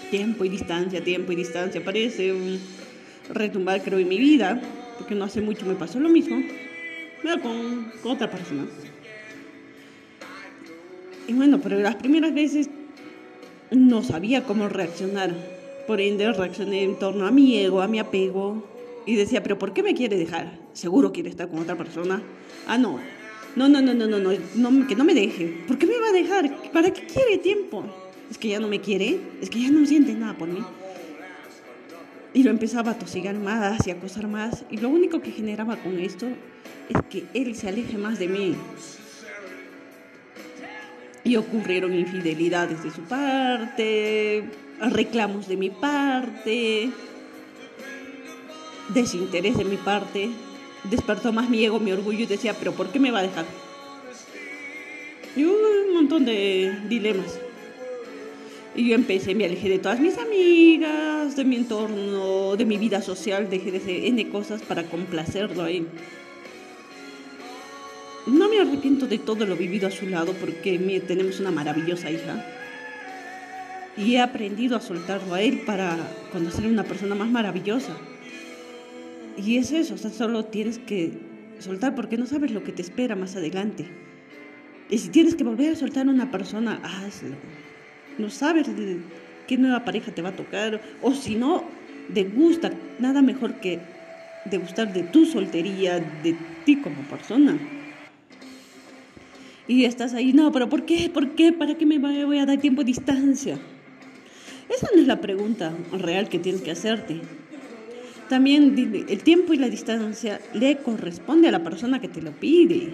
Tiempo 0.10 0.44
y 0.44 0.50
distancia, 0.50 1.04
tiempo 1.04 1.32
y 1.32 1.36
distancia. 1.36 1.84
Parece 1.84 2.34
un 2.34 2.60
retumbar, 3.34 3.82
creo, 3.84 4.00
en 4.00 4.10
mi 4.10 4.18
vida, 4.18 4.60
porque 4.98 5.16
no 5.16 5.24
hace 5.24 5.42
mucho 5.42 5.66
me 5.66 5.76
pasó 5.76 6.00
lo 6.00 6.10
mismo, 6.10 6.42
con, 7.42 7.92
con 8.02 8.12
otra 8.14 8.30
persona. 8.30 8.66
Y 11.28 11.34
bueno, 11.34 11.60
pero 11.62 11.80
las 11.80 11.96
primeras 11.96 12.34
veces 12.34 12.70
no 13.72 14.04
sabía 14.04 14.44
cómo 14.44 14.70
reaccionar. 14.70 15.34
Por 15.88 16.02
ende, 16.02 16.32
reaccioné 16.32 16.84
en 16.84 16.98
torno 16.98 17.28
a 17.28 17.32
mi 17.32 17.58
ego, 17.58 17.82
a 17.82 17.88
mi 17.88 18.00
apego. 18.00 18.64
Y 19.06 19.16
decía, 19.16 19.44
pero 19.44 19.58
¿por 19.60 19.74
qué 19.74 19.84
me 19.84 19.94
quiere 19.94 20.18
dejar? 20.18 20.60
¿Seguro 20.74 21.12
quiere 21.12 21.30
estar 21.30 21.50
con 21.50 21.60
otra 21.60 21.76
persona? 21.76 22.22
Ah, 22.68 22.78
no. 22.78 23.00
No, 23.56 23.70
no, 23.70 23.82
no, 23.82 23.94
no, 23.94 24.08
no, 24.08 24.20
no, 24.20 24.88
que 24.88 24.96
no 24.96 25.04
me 25.04 25.14
deje. 25.14 25.64
¿Por 25.68 25.78
qué 25.78 25.86
me 25.86 25.98
va 26.00 26.10
a 26.10 26.12
dejar? 26.12 26.72
¿Para 26.72 26.92
qué 26.92 27.04
quiere 27.04 27.38
tiempo? 27.38 27.86
Es 28.30 28.38
que 28.38 28.50
ya 28.50 28.60
no 28.60 28.68
me 28.68 28.82
quiere, 28.82 29.20
es 29.42 29.50
que 29.50 29.62
ya 29.62 29.70
no 29.70 29.86
siente 29.86 30.14
nada 30.14 30.36
por 30.36 30.48
mí. 30.48 30.60
Y 32.36 32.44
lo 32.44 32.52
empezaba 32.52 32.92
a 32.92 33.00
tosigar 33.00 33.36
más 33.36 33.88
y 33.88 33.92
a 33.92 33.94
acosar 33.94 34.28
más. 34.28 34.66
Y 34.70 34.78
lo 34.78 34.90
único 34.90 35.22
que 35.22 35.32
generaba 35.32 35.78
con 35.78 35.98
esto 36.00 36.28
es 36.90 36.98
que 37.10 37.24
él 37.34 37.56
se 37.56 37.70
aleje 37.70 37.98
más 37.98 38.20
de 38.20 38.28
mí 38.28 38.56
y 41.24 41.38
ocurrieron 41.38 41.94
infidelidades 41.94 42.84
de 42.84 42.92
su 42.92 43.02
parte, 43.02 44.44
reclamos 44.80 45.48
de 45.48 45.58
mi 45.58 45.72
parte, 45.72 46.92
desinterés 48.90 49.58
de 49.58 49.66
mi 49.66 49.78
parte, 49.78 50.30
despertó 50.84 51.34
más 51.34 51.50
mi 51.50 51.66
ego, 51.66 51.80
mi 51.80 51.92
orgullo 51.92 52.20
y 52.20 52.26
decía, 52.28 52.54
pero 52.54 52.74
¿por 52.74 52.92
qué 52.92 53.00
me 53.00 53.10
va 53.10 53.20
a 53.20 53.24
dejar? 53.24 53.46
Y 55.36 55.46
un 55.46 55.94
montón 55.94 56.26
de 56.26 56.80
dilemas. 56.88 57.40
Y 58.76 58.90
yo 58.90 58.96
empecé, 58.96 59.36
me 59.36 59.46
alejé 59.46 59.70
de 59.70 59.80
todas 59.80 60.02
mis 60.02 60.18
amigas, 60.18 61.36
de 61.36 61.46
mi 61.46 61.56
entorno, 61.56 62.58
de 62.58 62.66
mi 62.66 62.78
vida 62.78 63.02
social, 63.02 63.50
dejé 63.50 63.72
de 63.72 63.78
hacer 63.78 64.06
N 64.06 64.30
cosas 64.30 64.62
para 64.62 64.84
complacerlo 64.84 65.64
a 65.64 65.72
él. 65.72 65.88
No 68.28 68.50
me 68.50 68.60
arrepiento 68.60 69.08
de 69.08 69.18
todo 69.18 69.46
lo 69.46 69.56
vivido 69.56 69.88
a 69.88 69.92
su 69.92 70.08
lado 70.08 70.34
porque 70.34 70.78
tenemos 71.08 71.40
una 71.40 71.52
maravillosa 71.52 72.12
hija. 72.12 72.46
Y 73.96 74.16
he 74.16 74.20
aprendido 74.20 74.76
a 74.76 74.82
soltarlo 74.82 75.36
a 75.36 75.42
él 75.42 75.62
para 75.66 75.98
conocer 76.34 76.66
a 76.66 76.70
una 76.70 76.84
persona 76.84 77.16
más 77.16 77.30
maravillosa. 77.30 77.96
Y 79.38 79.58
es 79.58 79.72
eso, 79.72 79.98
solo 79.98 80.46
tienes 80.46 80.80
que 80.80 81.14
soltar 81.60 81.96
porque 81.96 82.18
no 82.18 82.26
sabes 82.26 82.52
lo 82.52 82.64
que 82.64 82.74
te 82.74 82.82
espera 82.82 83.16
más 83.16 83.38
adelante. 83.38 83.86
Y 84.90 84.98
si 84.98 85.10
tienes 85.10 85.36
que 85.36 85.46
volver 85.46 85.74
a 85.74 85.76
soltar 85.76 86.08
a 86.08 86.12
una 86.12 86.30
persona, 86.30 86.82
hazlo. 86.84 87.36
No 88.18 88.30
sabes 88.30 88.68
qué 89.48 89.58
nueva 89.58 89.86
pareja 89.86 90.12
te 90.12 90.22
va 90.22 90.30
a 90.30 90.36
tocar. 90.36 90.82
O 91.02 91.14
si 91.14 91.36
no, 91.36 91.64
gusta 92.36 92.72
Nada 93.00 93.22
mejor 93.22 93.56
que 93.56 93.80
degustar 94.46 94.94
de 94.94 95.04
tu 95.04 95.26
soltería, 95.26 96.00
de 96.00 96.36
ti 96.66 96.78
como 96.78 97.02
persona 97.04 97.58
y 99.68 99.86
estás 99.86 100.14
ahí, 100.14 100.34
no, 100.34 100.52
pero 100.52 100.70
¿por 100.70 100.86
qué? 100.86 101.10
¿Por 101.10 101.32
qué? 101.32 101.52
¿Para 101.52 101.76
qué 101.76 101.86
me 101.86 101.98
voy 101.98 102.40
a 102.40 102.46
dar 102.46 102.60
tiempo 102.60 102.82
de 102.82 102.88
distancia? 102.88 103.58
Esa 104.70 104.88
no 104.94 105.02
es 105.02 105.08
la 105.08 105.22
pregunta 105.22 105.74
real 105.92 106.30
que 106.30 106.40
tienes 106.40 106.62
que 106.62 106.72
hacerte. 106.72 107.22
También 108.30 109.06
el 109.08 109.24
tiempo 109.24 109.54
y 109.54 109.58
la 109.58 109.70
distancia 109.70 110.40
le 110.54 110.78
corresponde 110.78 111.48
a 111.48 111.52
la 111.52 111.64
persona 111.64 112.00
que 112.00 112.08
te 112.08 112.22
lo 112.22 112.32
pide. 112.32 112.94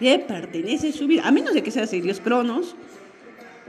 Le 0.00 0.18
pertenece 0.18 0.92
su 0.92 1.06
vida. 1.06 1.22
A 1.26 1.32
menos 1.32 1.54
de 1.54 1.62
que 1.62 1.70
seas 1.70 1.90
Dios 1.90 2.20
Cronos, 2.20 2.74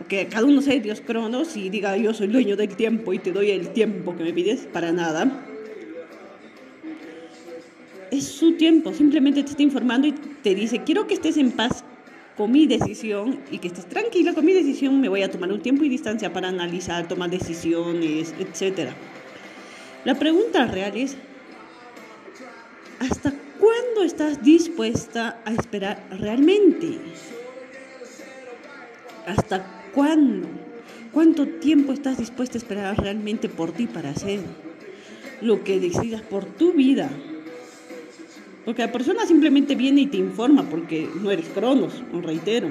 que 0.07 0.27
cada 0.27 0.45
uno 0.45 0.61
sea 0.61 0.79
Dios 0.79 1.01
Cronos 1.01 1.55
y 1.55 1.69
diga 1.69 1.95
yo 1.97 2.13
soy 2.13 2.27
dueño 2.27 2.55
del 2.55 2.75
tiempo 2.75 3.13
y 3.13 3.19
te 3.19 3.31
doy 3.31 3.51
el 3.51 3.69
tiempo 3.69 4.15
que 4.15 4.23
me 4.23 4.33
pides, 4.33 4.67
para 4.71 4.91
nada. 4.91 5.45
Es 8.11 8.25
su 8.25 8.53
tiempo, 8.53 8.93
simplemente 8.93 9.43
te 9.43 9.51
está 9.51 9.63
informando 9.63 10.07
y 10.07 10.11
te 10.11 10.53
dice, 10.53 10.83
quiero 10.83 11.07
que 11.07 11.15
estés 11.15 11.37
en 11.37 11.51
paz 11.51 11.83
con 12.37 12.51
mi 12.51 12.67
decisión 12.67 13.39
y 13.51 13.59
que 13.59 13.67
estés 13.67 13.87
tranquila 13.87 14.33
con 14.33 14.45
mi 14.45 14.53
decisión, 14.53 14.99
me 14.99 15.09
voy 15.09 15.23
a 15.23 15.31
tomar 15.31 15.51
un 15.51 15.61
tiempo 15.61 15.83
y 15.83 15.89
distancia 15.89 16.31
para 16.33 16.49
analizar, 16.49 17.07
tomar 17.07 17.29
decisiones, 17.29 18.33
etc. 18.39 18.89
La 20.05 20.15
pregunta 20.15 20.65
real 20.65 20.95
es, 20.95 21.15
¿hasta 22.99 23.33
cuándo 23.59 24.03
estás 24.03 24.43
dispuesta 24.43 25.41
a 25.45 25.53
esperar 25.53 26.03
realmente? 26.19 26.99
¿Hasta 29.25 29.82
cuándo? 29.93 30.47
¿Cuánto 31.11 31.47
tiempo 31.47 31.93
estás 31.93 32.17
dispuesta 32.17 32.57
a 32.57 32.59
esperar 32.59 32.97
realmente 32.97 33.47
por 33.47 33.71
ti 33.71 33.85
para 33.85 34.09
hacer 34.09 34.39
lo 35.41 35.63
que 35.63 35.79
decidas 35.79 36.21
por 36.21 36.45
tu 36.45 36.73
vida? 36.73 37.09
Porque 38.65 38.81
la 38.81 38.91
persona 38.91 39.25
simplemente 39.25 39.75
viene 39.75 40.01
y 40.01 40.07
te 40.07 40.17
informa 40.17 40.63
porque 40.63 41.07
no 41.21 41.29
eres 41.29 41.47
cronos, 41.49 42.01
reitero. 42.11 42.69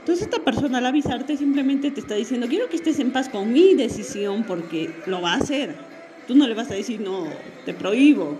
Entonces 0.00 0.26
esta 0.26 0.42
persona 0.44 0.78
al 0.78 0.86
avisarte 0.86 1.36
simplemente 1.36 1.90
te 1.90 2.00
está 2.00 2.14
diciendo, 2.14 2.46
quiero 2.48 2.68
que 2.68 2.76
estés 2.76 2.98
en 2.98 3.10
paz 3.10 3.28
con 3.28 3.52
mi 3.52 3.74
decisión 3.74 4.44
porque 4.44 4.90
lo 5.06 5.20
va 5.20 5.34
a 5.34 5.36
hacer. 5.36 5.74
Tú 6.26 6.34
no 6.34 6.46
le 6.46 6.54
vas 6.54 6.70
a 6.70 6.74
decir, 6.74 7.00
no, 7.00 7.26
te 7.64 7.74
prohíbo. 7.74 8.38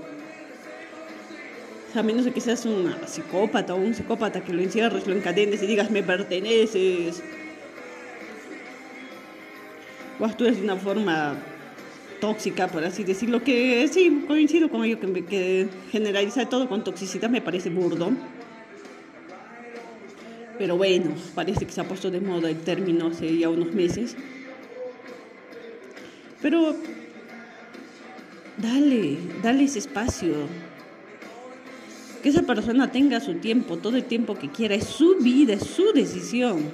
A 1.95 2.03
menos 2.03 2.25
de 2.25 2.33
que 2.33 2.41
seas 2.41 2.65
un 2.67 2.95
psicópata 3.07 3.75
o 3.75 3.79
un 3.79 3.95
psicópata 3.95 4.43
que 4.43 4.53
lo 4.53 4.63
encierres, 4.63 5.07
lo 5.07 5.15
encadenes 5.15 5.63
y 5.63 5.67
digas, 5.67 5.91
me 5.91 6.03
perteneces. 6.03 7.23
O 10.21 10.25
actúes 10.25 10.57
de 10.57 10.63
una 10.63 10.77
forma 10.77 11.37
tóxica, 12.21 12.69
por 12.69 12.85
así 12.85 13.03
decirlo, 13.03 13.43
que 13.43 13.89
sí, 13.89 14.25
coincido 14.29 14.69
con 14.69 14.85
ello, 14.85 15.01
que, 15.01 15.25
que 15.25 15.69
generalizar 15.91 16.49
todo 16.49 16.69
con 16.69 16.85
toxicidad 16.85 17.29
me 17.29 17.41
parece 17.41 17.71
burdo. 17.71 18.13
Pero 20.59 20.77
bueno, 20.77 21.15
parece 21.35 21.65
que 21.65 21.73
se 21.73 21.81
ha 21.81 21.85
puesto 21.85 22.11
de 22.11 22.21
moda 22.21 22.51
el 22.51 22.61
término 22.61 23.09
hace 23.09 23.37
ya 23.39 23.49
unos 23.49 23.73
meses. 23.73 24.15
Pero 26.43 26.77
dale, 28.59 29.17
dale 29.43 29.65
ese 29.65 29.79
espacio. 29.79 30.35
Que 32.23 32.29
esa 32.29 32.43
persona 32.43 32.93
tenga 32.93 33.21
su 33.21 33.35
tiempo, 33.35 33.79
todo 33.79 33.97
el 33.97 34.05
tiempo 34.05 34.35
que 34.35 34.49
quiera, 34.49 34.75
es 34.75 34.87
su 34.87 35.17
vida, 35.17 35.55
es 35.55 35.65
su 35.65 35.93
decisión. 35.93 36.71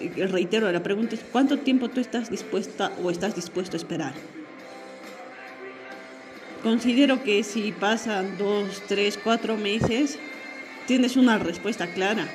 Eh, 0.00 0.26
reitero, 0.26 0.70
la 0.70 0.82
pregunta 0.82 1.14
es, 1.14 1.22
¿cuánto 1.30 1.58
tiempo 1.58 1.88
tú 1.88 2.00
estás 2.00 2.30
dispuesta 2.30 2.92
o 3.02 3.10
estás 3.10 3.34
dispuesto 3.36 3.76
a 3.76 3.78
esperar? 3.78 4.14
Considero 6.62 7.22
que 7.22 7.42
si 7.42 7.72
pasan 7.72 8.36
dos, 8.38 8.82
tres, 8.86 9.18
cuatro 9.22 9.56
meses, 9.56 10.18
tienes 10.86 11.16
una 11.16 11.38
respuesta 11.38 11.86
clara. 11.92 12.28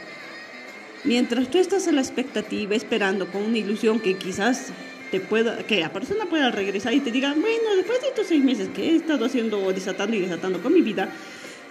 Mientras 1.04 1.50
tú 1.50 1.58
estás 1.58 1.88
a 1.88 1.92
la 1.92 2.02
expectativa, 2.02 2.76
esperando 2.76 3.28
con 3.28 3.44
una 3.44 3.58
ilusión 3.58 4.00
que 4.00 4.18
quizás 4.18 4.74
te 5.12 5.22
pueda, 5.22 5.60
que 5.60 5.80
la 5.80 5.94
persona 5.94 6.26
pueda 6.26 6.52
regresar 6.52 6.94
y 6.94 7.00
te 7.00 7.12
diga, 7.12 7.30
bueno, 7.30 7.76
después 7.78 8.02
de 8.02 8.08
estos 8.08 8.28
seis 8.28 8.44
meses 8.44 8.70
que 8.76 8.90
he 8.90 8.96
estado 8.98 9.26
haciendo, 9.26 9.72
desatando 9.72 10.18
y 10.18 10.20
desatando 10.20 10.62
con 10.62 10.74
mi 10.74 10.82
vida, 10.82 11.10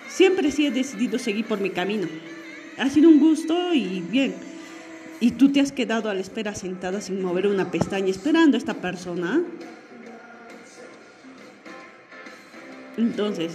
siempre 0.08 0.50
sí 0.50 0.66
he 0.66 0.70
decidido 0.70 1.18
seguir 1.18 1.46
por 1.46 1.60
mi 1.60 1.70
camino. 1.70 2.08
Ha 2.78 2.90
sido 2.90 3.08
un 3.08 3.18
gusto 3.18 3.72
y 3.74 4.00
bien 4.00 4.34
y 5.20 5.32
tú 5.32 5.50
te 5.50 5.60
has 5.60 5.72
quedado 5.72 6.10
a 6.10 6.14
la 6.14 6.20
espera 6.20 6.54
sentada 6.54 7.00
sin 7.00 7.22
mover 7.22 7.46
una 7.46 7.70
pestaña 7.70 8.08
esperando 8.08 8.56
a 8.56 8.58
esta 8.58 8.74
persona. 8.74 9.42
Entonces, 12.96 13.52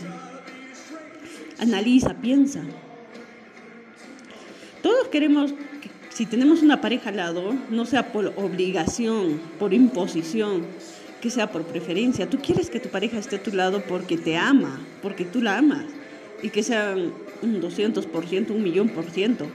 analiza, 1.60 2.16
piensa. 2.16 2.62
Todos 4.82 5.08
queremos, 5.10 5.52
que, 5.52 5.90
si 6.10 6.26
tenemos 6.26 6.62
una 6.62 6.82
pareja 6.82 7.10
al 7.10 7.18
lado, 7.18 7.56
no 7.70 7.86
sea 7.86 8.12
por 8.12 8.34
obligación, 8.36 9.40
por 9.60 9.74
imposición, 9.74 10.66
que 11.22 11.30
sea 11.30 11.52
por 11.52 11.64
preferencia. 11.64 12.30
Tú 12.30 12.40
quieres 12.40 12.70
que 12.70 12.80
tu 12.80 12.90
pareja 12.90 13.20
esté 13.20 13.36
a 13.36 13.44
tu 13.44 13.52
lado 13.52 13.84
porque 13.88 14.18
te 14.18 14.38
ama, 14.38 14.80
porque 15.02 15.26
tú 15.26 15.42
la 15.42 15.58
amas, 15.58 15.86
y 16.42 16.50
que 16.50 16.64
sea 16.64 16.96
un 17.42 17.62
200%, 17.62 18.52
un 18.52 18.64
millón 18.64 18.90
por 18.90 19.06
ciento. 19.06 19.48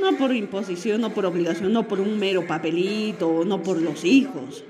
No 0.00 0.16
por 0.16 0.34
imposición, 0.34 1.00
no 1.00 1.12
por 1.12 1.26
obligación, 1.26 1.72
no 1.72 1.86
por 1.86 2.00
un 2.00 2.18
mero 2.18 2.46
papelito, 2.46 3.44
no 3.44 3.62
por 3.62 3.80
los 3.80 4.04
hijos. 4.04 4.64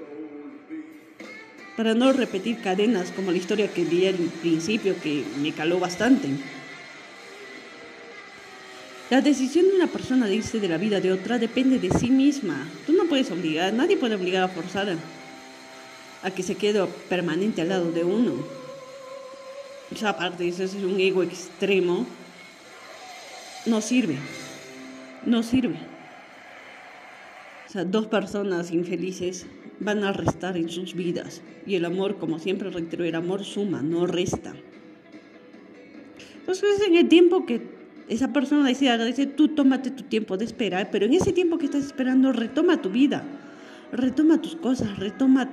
Para 1.76 1.94
no 1.94 2.12
repetir 2.12 2.60
cadenas 2.60 3.12
como 3.12 3.30
la 3.30 3.38
historia 3.38 3.72
que 3.72 3.84
di 3.84 4.06
al 4.06 4.16
principio 4.16 4.94
que 5.00 5.24
me 5.40 5.52
caló 5.52 5.78
bastante. 5.78 6.28
La 9.12 9.20
decisión 9.20 9.68
de 9.68 9.76
una 9.76 9.88
persona 9.88 10.26
de 10.26 10.36
irse 10.36 10.58
de 10.58 10.68
la 10.68 10.78
vida 10.78 10.98
de 10.98 11.12
otra 11.12 11.38
depende 11.38 11.78
de 11.78 11.90
sí 11.90 12.10
misma. 12.10 12.66
Tú 12.86 12.92
no 12.92 13.04
puedes 13.04 13.30
obligar, 13.30 13.72
nadie 13.74 13.98
puede 13.98 14.14
obligar 14.14 14.42
a 14.42 14.48
forzar 14.48 14.96
a, 16.22 16.30
que 16.30 16.42
se 16.42 16.54
quede 16.54 16.82
permanente 17.10 17.60
al 17.60 17.68
lado 17.68 17.92
de 17.92 18.04
uno. 18.04 18.61
Esa 19.94 20.10
aparte, 20.10 20.48
eso 20.48 20.64
es 20.64 20.74
un 20.74 20.98
ego 20.98 21.22
extremo. 21.22 22.06
No 23.66 23.80
sirve 23.80 24.16
no 25.26 25.42
sirve. 25.42 25.76
O 27.66 27.70
sea, 27.72 27.84
dos 27.84 28.06
personas 28.06 28.70
infelices 28.70 29.46
van 29.80 30.04
a 30.04 30.12
restar 30.12 30.56
en 30.56 30.68
sus 30.68 30.94
vidas. 30.94 31.42
Y 31.66 31.76
el 31.76 31.84
amor, 31.84 32.18
como 32.18 32.38
siempre 32.38 32.70
reitero, 32.70 33.04
el 33.04 33.14
amor 33.14 33.44
suma, 33.44 33.82
no 33.82 34.06
resta. 34.06 34.54
Entonces, 36.40 36.82
en 36.86 36.96
el 36.96 37.08
tiempo 37.08 37.46
que 37.46 37.62
esa 38.08 38.32
persona 38.32 38.68
dice, 38.68 38.96
dice, 39.06 39.26
tú 39.26 39.48
tómate 39.48 39.90
tu 39.90 40.02
tiempo 40.02 40.36
de 40.36 40.44
esperar, 40.44 40.90
pero 40.90 41.06
en 41.06 41.14
ese 41.14 41.32
tiempo 41.32 41.56
que 41.56 41.66
estás 41.66 41.84
esperando, 41.84 42.32
retoma 42.32 42.82
tu 42.82 42.90
vida, 42.90 43.24
retoma 43.92 44.42
tus 44.42 44.56
cosas, 44.56 44.98
retoma 44.98 45.48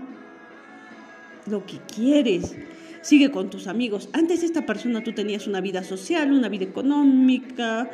lo 1.49 1.65
que 1.65 1.77
quieres, 1.95 2.55
sigue 3.01 3.31
con 3.31 3.49
tus 3.49 3.67
amigos. 3.67 4.09
Antes 4.13 4.43
esta 4.43 4.65
persona 4.65 5.03
tú 5.03 5.13
tenías 5.13 5.47
una 5.47 5.61
vida 5.61 5.83
social, 5.83 6.31
una 6.31 6.49
vida 6.49 6.65
económica, 6.65 7.89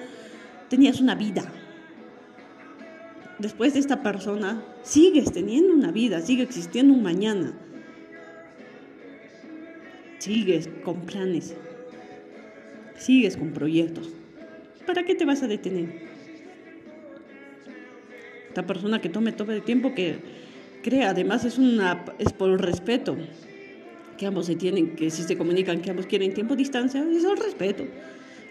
tenías 0.69 0.99
una 1.01 1.15
vida 1.15 1.51
después 3.39 3.73
de 3.73 3.79
esta 3.79 4.01
persona, 4.01 4.63
sigues 4.83 5.31
teniendo 5.31 5.73
una 5.73 5.91
vida, 5.91 6.21
sigue 6.21 6.43
existiendo 6.43 6.93
un 6.93 7.03
mañana. 7.03 7.53
Sigues 10.19 10.69
con 10.83 11.01
planes, 11.01 11.55
sigues 12.97 13.37
con 13.37 13.51
proyectos. 13.51 14.09
¿Para 14.87 15.03
qué 15.03 15.13
te 15.13 15.25
vas 15.25 15.43
a 15.43 15.47
detener? 15.47 15.89
Esta 18.47 18.65
persona 18.65 19.01
que 19.01 19.09
tome 19.09 19.33
todo 19.33 19.51
el 19.51 19.61
tiempo 19.61 19.93
que 19.93 20.19
crea, 20.81 21.09
además 21.09 21.45
es, 21.45 21.57
una, 21.57 22.05
es 22.17 22.31
por 22.33 22.59
respeto 22.59 23.17
que 24.17 24.25
ambos 24.25 24.45
se 24.45 24.55
tienen, 24.55 24.95
que 24.95 25.09
si 25.09 25.23
se 25.23 25.37
comunican 25.37 25.81
que 25.81 25.91
ambos 25.91 26.05
quieren 26.05 26.33
tiempo 26.33 26.55
distancia, 26.55 27.03
es 27.03 27.23
el 27.23 27.37
respeto. 27.37 27.85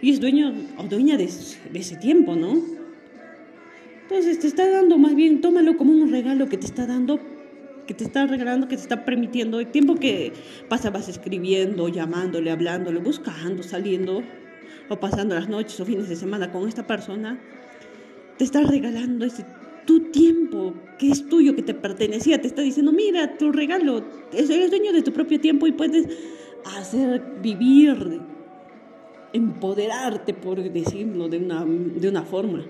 Y 0.02 0.10
es 0.10 0.20
dueño 0.20 0.52
o 0.76 0.82
dueña 0.84 1.16
de, 1.16 1.24
ese 1.24 1.96
tiempo, 1.96 2.36
¿no? 2.36 2.62
Entonces 4.02 4.38
te 4.38 4.46
está 4.46 4.68
dando, 4.68 4.98
más 4.98 5.14
bien, 5.14 5.40
tómalo 5.40 5.76
como 5.76 5.92
un 5.92 6.10
regalo 6.10 6.48
que 6.48 6.58
te 6.58 6.66
está 6.66 6.86
dando, 6.86 7.18
que 7.86 7.94
te 7.94 8.04
está 8.04 8.26
regalando, 8.26 8.68
que 8.68 8.76
te 8.76 8.82
está 8.82 9.04
permitiendo. 9.04 9.60
El 9.60 9.68
tiempo 9.68 9.94
que 9.94 10.32
pasabas 10.68 11.08
escribiendo, 11.08 11.88
llamándole, 11.88 12.50
hablándole, 12.50 13.00
buscando, 13.00 13.62
saliendo, 13.62 14.22
o 14.88 15.00
pasando 15.00 15.34
las 15.34 15.48
noches 15.48 15.80
o 15.80 15.84
fines 15.84 16.08
de 16.08 16.16
semana 16.16 16.52
con 16.52 16.68
esta 16.68 16.86
persona, 16.86 17.38
te 18.36 18.44
está 18.44 18.62
regalando 18.62 19.24
ese 19.24 19.44
tu 19.84 20.10
tiempo 20.10 20.74
que 20.98 21.10
es 21.10 21.26
tuyo, 21.28 21.54
que 21.54 21.62
te 21.62 21.74
pertenecía, 21.74 22.40
te 22.40 22.46
está 22.46 22.62
diciendo, 22.62 22.92
mira, 22.92 23.36
tu 23.36 23.52
regalo, 23.52 24.04
eres 24.32 24.70
dueño 24.70 24.92
de 24.92 25.02
tu 25.02 25.12
propio 25.12 25.40
tiempo 25.40 25.66
y 25.66 25.72
puedes 25.72 26.06
hacer 26.76 27.22
vivir, 27.42 28.20
empoderarte, 29.32 30.34
por 30.34 30.62
decirlo 30.62 31.28
de 31.28 31.38
una, 31.38 31.64
de 31.64 32.08
una 32.08 32.22
forma. 32.22 32.64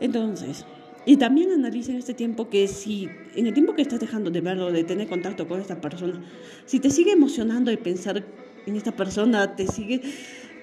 Entonces, 0.00 0.64
y 1.04 1.16
también 1.16 1.52
analiza 1.52 1.92
en 1.92 1.98
este 1.98 2.14
tiempo 2.14 2.48
que 2.48 2.68
si, 2.68 3.08
en 3.34 3.46
el 3.46 3.54
tiempo 3.54 3.74
que 3.74 3.82
estás 3.82 4.00
dejando 4.00 4.30
de 4.30 4.40
verlo, 4.40 4.70
de 4.72 4.84
tener 4.84 5.08
contacto 5.08 5.48
con 5.48 5.60
esta 5.60 5.80
persona, 5.80 6.22
si 6.66 6.80
te 6.80 6.90
sigue 6.90 7.12
emocionando 7.12 7.70
el 7.70 7.78
pensar 7.78 8.24
en 8.66 8.76
esta 8.76 8.92
persona, 8.92 9.56
te 9.56 9.66
sigue 9.66 10.02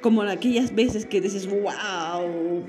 como 0.02 0.22
aquellas 0.22 0.76
veces 0.76 1.06
que 1.06 1.20
dices, 1.20 1.48
wow, 1.48 2.66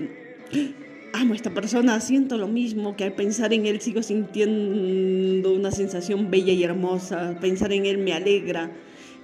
amo 1.13 1.33
a 1.33 1.37
esta 1.37 1.51
persona, 1.51 2.01
siento 2.01 2.37
lo 2.37 2.49
mismo, 2.49 2.97
que 2.97 3.05
al 3.05 3.15
pensar 3.15 3.53
en 3.53 3.67
él 3.67 3.81
sigo 3.81 4.03
sintiendo 4.03 5.53
una 5.53 5.71
sensación 5.71 6.31
bella 6.31 6.53
y 6.53 6.63
hermosa, 6.63 7.39
pensar 7.41 7.73
en 7.73 7.87
él 7.87 7.99
me 7.99 8.13
alegra 8.13 8.71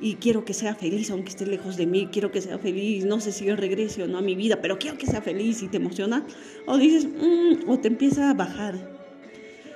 y 0.01 0.15
quiero 0.15 0.45
que 0.45 0.55
sea 0.55 0.75
feliz 0.75 1.11
aunque 1.11 1.31
esté 1.31 1.47
lejos 1.47 1.77
de 1.77 1.87
mí, 1.87 2.09
quiero 2.11 2.33
que 2.33 2.41
sea 2.41 2.59
feliz, 2.59 3.05
no 3.05 3.21
sé 3.21 3.31
si 3.31 3.45
yo 3.45 3.57
regrese 3.57 4.03
o 4.03 4.09
no 4.09 4.19
a 4.19 4.23
mi 4.23 4.35
vida, 4.35 4.61
pero 4.61 4.79
quiero 4.79 4.99
que 4.99 5.07
sea 5.07 5.23
feliz 5.23 5.63
y 5.63 5.69
te 5.69 5.77
emociona, 5.77 6.27
o 6.67 6.79
dices, 6.79 7.07
mm", 7.07 7.69
o 7.69 7.79
te 7.79 7.89
empieza 7.89 8.31
a 8.31 8.35
bajar. 8.35 8.75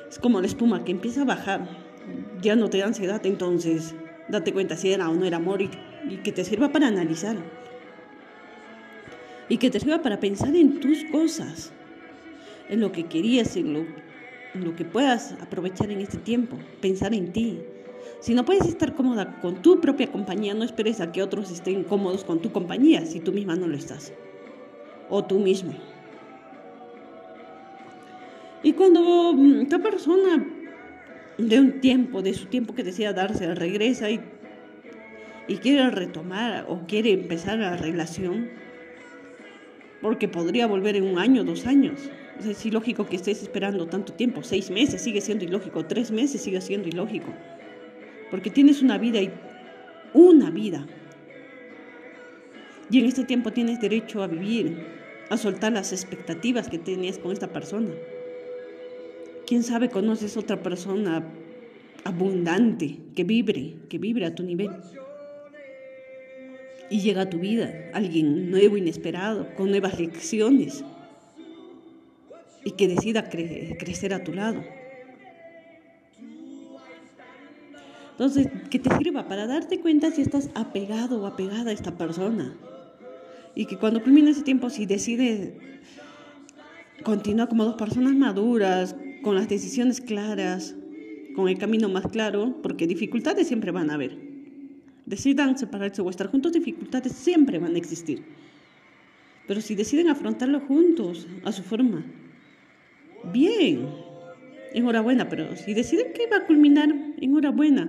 Es 0.09 0.19
como 0.19 0.41
la 0.41 0.47
espuma 0.47 0.85
que 0.85 0.93
empieza 0.93 1.23
a 1.23 1.25
bajar, 1.25 1.69
ya 2.41 2.57
no 2.57 2.71
te 2.71 2.79
da 2.79 2.87
ansiedad, 2.87 3.25
entonces 3.27 3.95
date 4.29 4.53
cuenta 4.53 4.77
si 4.77 4.91
era 4.91 5.09
o 5.09 5.15
no 5.15 5.25
era 5.25 5.37
amor 5.37 5.63
y, 5.63 5.71
y 6.09 6.17
que 6.19 6.33
te 6.33 6.45
sirva 6.45 6.73
para 6.73 6.89
analizar. 6.89 7.37
Y 9.49 9.59
que 9.59 9.71
te 9.71 9.81
sirva 9.81 10.03
para 10.03 10.21
pensar 10.21 10.55
en 10.57 10.81
tus 10.81 11.05
cosas, 11.05 11.73
en 12.69 12.81
lo 12.81 12.93
que 12.93 13.05
querías, 13.05 13.57
en 13.57 13.73
lo, 13.73 13.81
en 14.55 14.65
lo 14.65 14.75
que 14.75 14.85
puedas 14.85 15.37
aprovechar 15.41 15.91
en 15.91 16.01
este 16.01 16.19
tiempo, 16.19 16.57
pensar 16.81 17.15
en 17.15 17.33
ti. 17.33 17.61
Si 18.21 18.35
no 18.35 18.45
puedes 18.45 18.67
estar 18.67 18.95
cómoda 18.95 19.41
con 19.41 19.63
tu 19.63 19.81
propia 19.81 20.11
compañía, 20.11 20.55
no 20.55 20.65
esperes 20.65 21.01
a 21.01 21.13
que 21.13 21.23
otros 21.23 21.51
estén 21.51 21.85
cómodos 21.85 22.25
con 22.25 22.41
tu 22.41 22.51
compañía 22.51 23.05
si 23.05 23.21
tú 23.21 23.33
misma 23.33 23.57
no 23.57 23.67
lo 23.67 23.77
estás. 23.77 24.13
O 25.09 25.25
tú 25.25 25.39
mismo. 25.39 25.75
Y 28.63 28.73
cuando 28.73 29.33
mm, 29.33 29.61
esta 29.61 29.79
persona 29.79 30.45
de 31.39 31.61
un 31.61 31.81
tiempo, 31.81 32.23
de 32.23 32.35
su 32.35 32.47
tiempo 32.47 32.75
que 32.75 32.83
decía 32.83 33.13
darse, 33.13 33.55
regresa 33.55 34.11
y, 34.11 34.21
y 35.47 35.57
quiere 35.59 35.89
retomar 35.91 36.67
o 36.69 36.81
quiere 36.89 37.13
empezar 37.13 37.59
la 37.59 37.77
relación, 37.77 38.49
porque 40.01 40.29
podría 40.29 40.67
volver 40.67 40.97
en 40.97 41.05
un 41.05 41.19
año, 41.19 41.45
dos 41.45 41.67
años. 41.67 42.11
Es 42.45 42.67
ilógico 42.67 43.07
que 43.07 43.17
estés 43.17 43.43
esperando 43.43 43.87
tanto 43.87 44.13
tiempo, 44.13 44.43
seis 44.43 44.71
meses 44.71 45.01
sigue 45.01 45.21
siendo 45.21 45.45
ilógico, 45.45 45.87
tres 45.87 46.11
meses 46.11 46.43
sigue 46.43 46.61
siendo 46.61 46.89
ilógico, 46.89 47.33
porque 48.31 48.51
tienes 48.51 48.83
una 48.83 48.99
vida 48.99 49.21
y 49.23 49.31
una 50.13 50.51
vida. 50.51 50.87
Y 52.91 53.01
en 53.01 53.07
este 53.07 53.25
tiempo 53.25 53.53
tienes 53.53 53.81
derecho 53.81 54.23
a 54.23 54.27
vivir, 54.27 54.77
a 55.31 55.37
soltar 55.37 55.73
las 55.73 55.93
expectativas 55.93 56.69
que 56.69 56.79
tenías 56.79 57.19
con 57.19 57.33
esta 57.33 57.49
persona. 57.49 57.91
Quién 59.47 59.63
sabe, 59.63 59.89
conoces 59.89 60.37
otra 60.37 60.63
persona 60.63 61.25
abundante, 62.05 62.99
que 63.15 63.25
vibre, 63.25 63.75
que 63.89 63.99
vibre 63.99 64.27
a 64.27 64.35
tu 64.35 64.43
nivel. 64.43 64.71
Y 66.89 67.01
llega 67.01 67.23
a 67.23 67.31
tu 67.31 67.39
vida 67.39 67.73
alguien 67.93 68.51
nuevo, 68.51 68.77
inesperado, 68.77 69.55
con 69.57 69.71
nuevas 69.71 69.99
lecciones 69.99 70.85
y 72.65 72.73
que 72.73 72.89
decida 72.89 73.29
crecer 73.29 74.13
a 74.13 74.25
tu 74.25 74.33
lado. 74.35 74.65
Entonces, 78.11 78.49
que 78.71 78.79
te 78.79 78.97
sirva 78.97 79.29
para 79.29 79.47
darte 79.47 79.79
cuenta 79.79 80.11
si 80.11 80.23
estás 80.23 80.51
apegado 80.55 81.23
o 81.23 81.27
apegada 81.27 81.71
a 81.71 81.75
esta 81.75 81.97
persona. 81.97 82.57
Y 83.55 83.67
que 83.67 83.77
cuando 83.77 84.03
culmine 84.03 84.31
ese 84.31 84.43
tiempo, 84.43 84.69
si 84.71 84.87
decides 84.87 85.53
continuar 87.05 87.49
como 87.49 87.65
dos 87.65 87.77
personas 87.77 88.15
maduras, 88.15 88.97
con 89.23 89.35
las 89.37 89.49
decisiones 89.49 90.01
claras, 90.01 90.75
con 91.37 91.49
el 91.49 91.59
camino 91.59 91.89
más 91.89 92.07
claro, 92.09 92.57
porque 92.63 92.87
dificultades 92.87 93.47
siempre 93.47 93.71
van 93.71 93.91
a 93.91 93.95
haber. 93.95 94.26
Decidan 95.07 95.57
separarse 95.57 96.03
o 96.03 96.11
estar 96.11 96.27
juntos, 96.27 96.53
dificultades 96.53 97.13
siempre 97.13 97.59
van 97.59 97.75
a 97.75 97.79
existir. 97.79 98.25
Pero 99.47 99.61
si 99.61 99.77
deciden 99.77 100.09
afrontarlo 100.09 100.61
juntos, 100.61 101.29
a 101.45 101.53
su 101.53 101.63
forma, 101.63 102.05
bien, 103.33 103.89
enhorabuena, 104.75 105.29
pero 105.29 105.57
si 105.57 105.75
deciden 105.75 106.13
que 106.13 106.27
va 106.27 106.39
a 106.39 106.47
culminar, 106.47 106.93
enhorabuena. 107.21 107.89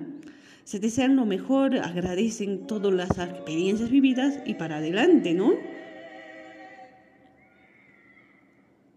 Se 0.63 0.79
desean 0.79 1.15
lo 1.15 1.25
mejor, 1.25 1.75
agradecen 1.77 2.67
todas 2.67 2.93
las 2.93 3.17
experiencias 3.17 3.89
vividas 3.89 4.39
y 4.45 4.53
para 4.53 4.77
adelante, 4.77 5.33
¿no? 5.33 5.53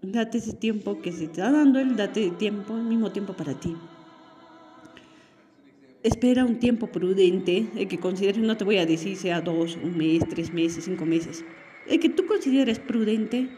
Date 0.02 0.38
ese 0.38 0.52
tiempo 0.52 1.00
que 1.00 1.12
se 1.12 1.26
te 1.26 1.40
está 1.40 1.50
dando 1.50 1.78
él, 1.78 1.96
date 1.96 2.30
tiempo, 2.30 2.76
el 2.76 2.84
mismo 2.84 3.12
tiempo 3.12 3.34
para 3.34 3.54
ti. 3.54 3.74
Espera 6.02 6.47
un 6.47 6.59
tiempo 6.59 6.87
prudente, 6.87 7.66
el 7.76 7.87
que 7.87 7.99
consideres, 7.99 8.42
no 8.42 8.57
te 8.57 8.64
voy 8.64 8.78
a 8.78 8.87
decir 8.87 9.16
sea 9.16 9.42
dos, 9.42 9.76
un 9.82 9.99
mes, 9.99 10.26
tres 10.28 10.52
meses, 10.52 10.84
cinco 10.84 11.04
meses. 11.04 11.45
El 11.86 12.00
que 12.00 12.08
tú 12.08 12.25
consideres 12.25 12.78
prudente 12.78 13.49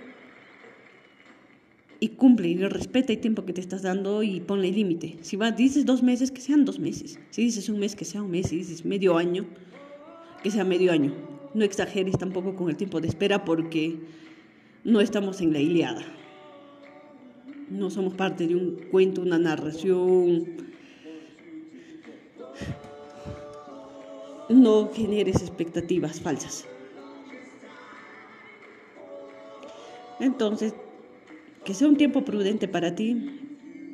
y 2.01 2.09
cumple 2.09 2.49
y 2.49 2.57
respeta 2.57 3.13
el 3.13 3.21
tiempo 3.21 3.45
que 3.45 3.53
te 3.53 3.61
estás 3.61 3.83
dando 3.83 4.25
y 4.25 4.41
ponle 4.41 4.73
límite. 4.73 5.19
Si 5.21 5.37
va, 5.37 5.53
dices 5.53 5.87
dos 5.87 6.03
meses, 6.03 6.33
que 6.33 6.41
sean 6.41 6.65
dos 6.65 6.81
meses. 6.81 7.21
Si 7.31 7.43
dices 7.43 7.69
un 7.69 7.79
mes, 7.79 7.95
que 7.95 8.05
sea 8.05 8.23
un 8.23 8.33
mes. 8.33 8.49
Si 8.49 8.57
dices 8.57 8.85
medio 8.85 9.17
año, 9.17 9.47
que 10.43 10.51
sea 10.51 10.65
medio 10.65 10.91
año. 10.91 11.15
No 11.55 11.65
exageres 11.65 12.19
tampoco 12.19 12.57
con 12.57 12.69
el 12.71 12.77
tiempo 12.77 13.01
de 13.01 13.07
espera 13.07 13.45
porque 13.45 14.01
no 14.83 15.01
estamos 15.01 15.41
en 15.41 15.53
la 15.53 15.61
Iliada 15.61 16.05
no 17.73 17.91
somos 17.91 18.15
parte 18.15 18.47
de 18.47 18.55
un 18.55 18.77
cuento, 18.91 19.23
una 19.23 19.39
narración. 19.39 20.72
No 24.53 24.91
generes 24.93 25.37
expectativas 25.37 26.21
falsas. 26.21 26.67
Entonces, 30.21 30.75
que 31.65 31.75
sea 31.75 31.89
un 31.89 31.97
tiempo 31.97 32.25
prudente 32.25 32.69
para 32.69 32.95
ti 32.95 33.41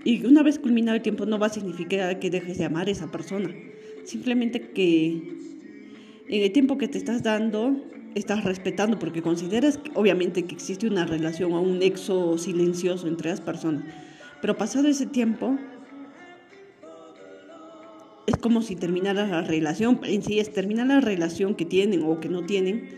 y 0.04 0.26
una 0.26 0.42
vez 0.42 0.58
culminado 0.58 0.96
el 0.96 1.02
tiempo 1.02 1.26
no 1.26 1.38
va 1.38 1.46
a 1.46 1.50
significar 1.50 2.18
que 2.18 2.30
dejes 2.30 2.58
de 2.58 2.64
amar 2.64 2.88
a 2.88 2.90
esa 2.90 3.10
persona. 3.10 3.54
Simplemente 4.04 4.70
que 4.70 5.38
en 6.28 6.42
el 6.42 6.52
tiempo 6.52 6.76
que 6.76 6.88
te 6.88 6.98
estás 6.98 7.22
dando 7.22 7.76
estás 8.14 8.44
respetando 8.44 8.98
porque 8.98 9.22
consideras 9.22 9.80
obviamente 9.94 10.44
que 10.44 10.54
existe 10.54 10.86
una 10.86 11.06
relación 11.06 11.52
o 11.52 11.60
un 11.60 11.78
nexo 11.78 12.36
silencioso 12.36 13.06
entre 13.06 13.30
las 13.30 13.40
personas. 13.40 13.84
Pero 14.40 14.56
pasado 14.56 14.88
ese 14.88 15.06
tiempo, 15.06 15.58
es 18.28 18.36
como 18.36 18.60
si 18.60 18.76
terminara 18.76 19.26
la 19.26 19.40
relación, 19.40 20.00
en 20.02 20.22
sí 20.22 20.38
es 20.38 20.52
terminar 20.52 20.86
la 20.86 21.00
relación 21.00 21.54
que 21.54 21.64
tienen 21.64 22.02
o 22.04 22.20
que 22.20 22.28
no 22.28 22.44
tienen, 22.44 22.90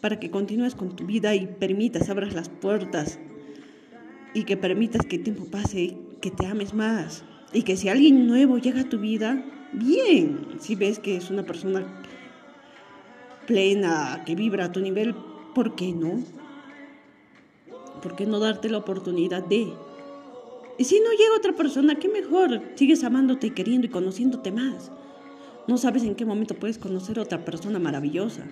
para 0.00 0.18
que 0.18 0.30
continúes 0.30 0.74
con 0.74 0.96
tu 0.96 1.04
vida 1.04 1.34
y 1.34 1.46
permitas, 1.46 2.08
abras 2.08 2.34
las 2.34 2.48
puertas 2.48 3.18
y 4.32 4.44
que 4.44 4.56
permitas 4.56 5.04
que 5.04 5.16
el 5.16 5.24
tiempo 5.24 5.44
pase, 5.44 5.98
que 6.22 6.30
te 6.30 6.46
ames 6.46 6.72
más 6.72 7.22
y 7.52 7.62
que 7.62 7.76
si 7.76 7.90
alguien 7.90 8.26
nuevo 8.26 8.56
llega 8.56 8.80
a 8.80 8.88
tu 8.88 8.98
vida, 8.98 9.44
bien, 9.74 10.46
si 10.58 10.74
ves 10.74 10.98
que 10.98 11.16
es 11.16 11.28
una 11.28 11.44
persona 11.44 12.02
plena, 13.46 14.22
que 14.24 14.34
vibra 14.34 14.66
a 14.66 14.72
tu 14.72 14.80
nivel, 14.80 15.14
¿por 15.54 15.74
qué 15.74 15.92
no? 15.92 16.22
¿Por 18.02 18.16
qué 18.16 18.24
no 18.24 18.38
darte 18.38 18.70
la 18.70 18.78
oportunidad 18.78 19.44
de? 19.44 19.70
Y 20.78 20.84
si 20.84 21.00
no 21.00 21.10
llega 21.10 21.36
otra 21.36 21.52
persona, 21.54 21.96
qué 21.96 22.08
mejor, 22.08 22.62
sigues 22.76 23.02
amándote 23.02 23.48
y 23.48 23.50
queriendo 23.50 23.88
y 23.88 23.90
conociéndote 23.90 24.52
más. 24.52 24.92
No 25.66 25.76
sabes 25.76 26.04
en 26.04 26.14
qué 26.14 26.24
momento 26.24 26.54
puedes 26.54 26.78
conocer 26.78 27.18
a 27.18 27.22
otra 27.22 27.44
persona 27.44 27.80
maravillosa. 27.80 28.46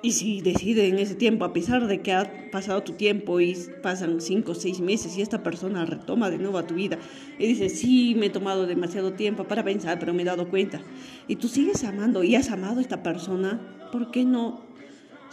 Y 0.00 0.12
si 0.12 0.42
decide 0.42 0.88
en 0.88 0.98
ese 0.98 1.14
tiempo, 1.14 1.46
a 1.46 1.54
pesar 1.54 1.86
de 1.86 2.02
que 2.02 2.12
ha 2.12 2.50
pasado 2.50 2.82
tu 2.82 2.92
tiempo 2.92 3.40
y 3.40 3.56
pasan 3.82 4.20
cinco 4.20 4.52
o 4.52 4.54
seis 4.54 4.80
meses 4.80 5.16
y 5.16 5.22
esta 5.22 5.42
persona 5.42 5.86
retoma 5.86 6.28
de 6.28 6.36
nuevo 6.36 6.58
a 6.58 6.66
tu 6.66 6.74
vida 6.74 6.98
y 7.38 7.46
dice, 7.46 7.70
sí, 7.70 8.14
me 8.14 8.26
he 8.26 8.30
tomado 8.30 8.66
demasiado 8.66 9.14
tiempo 9.14 9.44
para 9.44 9.64
pensar, 9.64 9.98
pero 9.98 10.12
me 10.12 10.20
he 10.20 10.26
dado 10.26 10.50
cuenta. 10.50 10.82
Y 11.26 11.36
tú 11.36 11.48
sigues 11.48 11.84
amando 11.84 12.22
y 12.22 12.36
has 12.36 12.50
amado 12.50 12.80
a 12.80 12.82
esta 12.82 13.02
persona, 13.02 13.60
¿por 13.92 14.10
qué 14.10 14.26
no? 14.26 14.63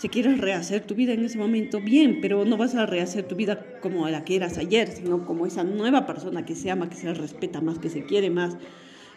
Si 0.02 0.10
quieres 0.10 0.40
rehacer 0.40 0.84
tu 0.84 0.96
vida 0.96 1.14
en 1.14 1.24
ese 1.24 1.38
momento, 1.38 1.80
bien, 1.80 2.22
pero 2.22 2.44
no 2.44 2.58
vas 2.58 2.74
a 2.74 2.88
rehacer 2.88 3.28
tu 3.28 3.36
vida 3.36 3.64
como 3.82 4.10
la 4.10 4.26
que 4.26 4.36
eras 4.36 4.58
ayer, 4.58 4.88
sino 4.88 5.28
como 5.28 5.46
esa 5.46 5.64
nueva 5.64 6.08
persona 6.08 6.44
que 6.44 6.56
se 6.56 6.72
ama, 6.72 6.90
que 6.90 6.96
se 6.96 7.14
respeta 7.14 7.62
más, 7.62 7.78
que 7.78 7.88
se 7.88 8.04
quiere 8.04 8.32
más, 8.32 8.58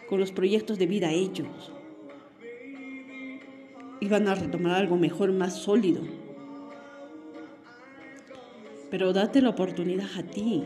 con 0.07 0.19
los 0.19 0.31
proyectos 0.31 0.77
de 0.77 0.85
vida 0.85 1.11
hechos 1.11 1.71
y 3.99 4.07
van 4.09 4.27
a 4.27 4.35
retomar 4.35 4.75
algo 4.75 4.95
mejor, 4.95 5.31
más 5.31 5.55
sólido. 5.55 6.03
Pero 8.91 9.11
date 9.11 9.41
la 9.41 9.49
oportunidad 9.49 10.09
a 10.15 10.21
ti, 10.21 10.65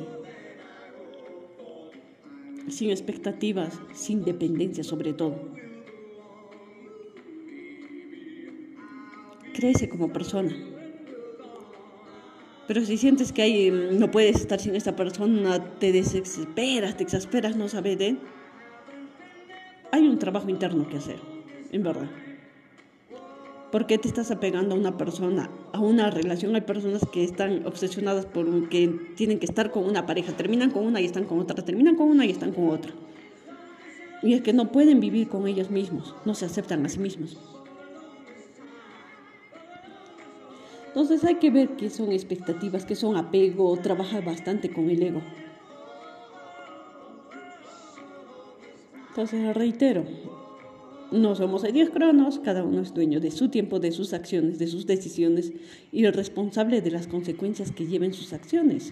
sin 2.68 2.90
expectativas, 2.90 3.80
sin 3.94 4.26
dependencia 4.26 4.84
sobre 4.84 5.14
todo. 5.14 5.69
Crece 9.60 9.90
como 9.90 10.14
persona. 10.14 10.56
Pero 12.66 12.86
si 12.86 12.96
sientes 12.96 13.34
que 13.34 13.42
hay, 13.42 13.70
no 13.72 14.10
puedes 14.10 14.38
estar 14.38 14.58
sin 14.58 14.74
esta 14.74 14.96
persona, 14.96 15.62
te 15.80 15.92
desesperas, 15.92 16.96
te 16.96 17.04
exasperas, 17.04 17.58
no 17.58 17.68
sabes 17.68 17.98
de 17.98 18.16
hay 19.92 20.08
un 20.08 20.18
trabajo 20.18 20.50
interno 20.50 20.88
que 20.88 20.96
hacer, 20.96 21.18
en 21.74 21.84
verdad. 21.84 22.10
¿Por 23.70 23.86
qué 23.86 23.98
te 23.98 24.08
estás 24.08 24.32
apegando 24.32 24.76
a 24.76 24.78
una 24.78 24.98
persona, 24.98 25.50
a 25.74 25.80
una 25.82 26.10
relación? 26.10 26.56
Hay 26.56 26.62
personas 26.62 27.06
que 27.12 27.26
están 27.26 27.66
obsesionadas 27.66 28.28
por 28.28 28.70
que 28.70 28.88
tienen 29.18 29.40
que 29.40 29.46
estar 29.46 29.72
con 29.72 29.84
una 29.84 30.06
pareja, 30.06 30.32
terminan 30.38 30.72
con 30.72 30.86
una 30.86 31.02
y 31.02 31.06
están 31.06 31.26
con 31.26 31.38
otra, 31.40 31.66
terminan 31.66 31.98
con 31.98 32.08
una 32.08 32.26
y 32.26 32.32
están 32.32 32.54
con 32.54 32.70
otra. 32.70 32.94
Y 34.24 34.36
es 34.36 34.42
que 34.42 34.54
no 34.54 34.72
pueden 34.72 35.02
vivir 35.02 35.28
con 35.28 35.50
ellos 35.50 35.70
mismos, 35.70 36.16
no 36.24 36.34
se 36.34 36.46
aceptan 36.46 36.86
a 36.86 36.90
sí 36.90 37.00
mismos. 37.00 37.38
Entonces 41.00 41.26
hay 41.26 41.36
que 41.36 41.50
ver 41.50 41.78
qué 41.78 41.90
son 41.90 42.12
expectativas, 42.12 42.86
qué 42.86 42.94
son 42.94 43.16
apego, 43.16 43.78
trabajar 43.78 44.26
bastante 44.26 44.70
con 44.70 44.90
el 44.90 45.02
ego. 45.02 45.22
Entonces 49.08 49.56
reitero, 49.56 50.04
No 51.14 51.36
somos 51.36 51.64
cronos, 51.94 52.40
cada 52.40 52.66
uno 52.66 52.82
es 52.82 52.94
dueño 52.94 53.22
de 53.22 53.32
su 53.32 53.48
tiempo, 53.48 53.80
de 53.80 53.94
sus 53.94 54.12
acciones, 54.12 54.60
de 54.60 54.68
sus 54.68 54.88
decisiones 54.88 55.54
y 55.94 56.04
el 56.04 56.12
responsable 56.12 56.82
de 56.82 56.92
las 56.92 57.08
consecuencias 57.08 57.72
que 57.72 57.88
lleven 57.88 58.14
sus 58.14 58.34
acciones. 58.34 58.92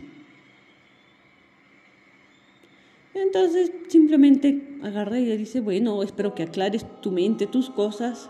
Entonces 3.14 3.70
simplemente 3.90 4.78
agarra 4.82 5.20
y 5.20 5.26
le 5.26 5.38
dice, 5.38 5.60
bueno, 5.60 6.02
espero 6.04 6.36
que 6.36 6.44
aclares 6.44 6.86
tu 7.02 7.12
mente, 7.12 7.48
tus 7.48 7.70
cosas. 7.70 8.30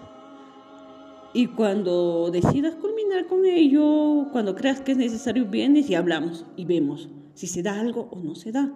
Y 1.33 1.47
cuando 1.47 2.29
decidas 2.31 2.75
culminar 2.75 3.27
con 3.27 3.45
ello, 3.45 4.27
cuando 4.31 4.55
creas 4.55 4.81
que 4.81 4.93
es 4.93 4.97
necesario, 4.97 5.45
vienes 5.45 5.89
y 5.89 5.95
hablamos 5.95 6.45
y 6.55 6.65
vemos 6.65 7.09
si 7.33 7.45
se 7.45 7.61
da 7.61 7.79
algo 7.79 8.07
o 8.11 8.19
no 8.19 8.33
se 8.33 8.51
da. 8.51 8.73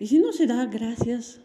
Y 0.00 0.08
si 0.08 0.18
no 0.18 0.32
se 0.32 0.46
da, 0.46 0.66
gracias. 0.66 1.40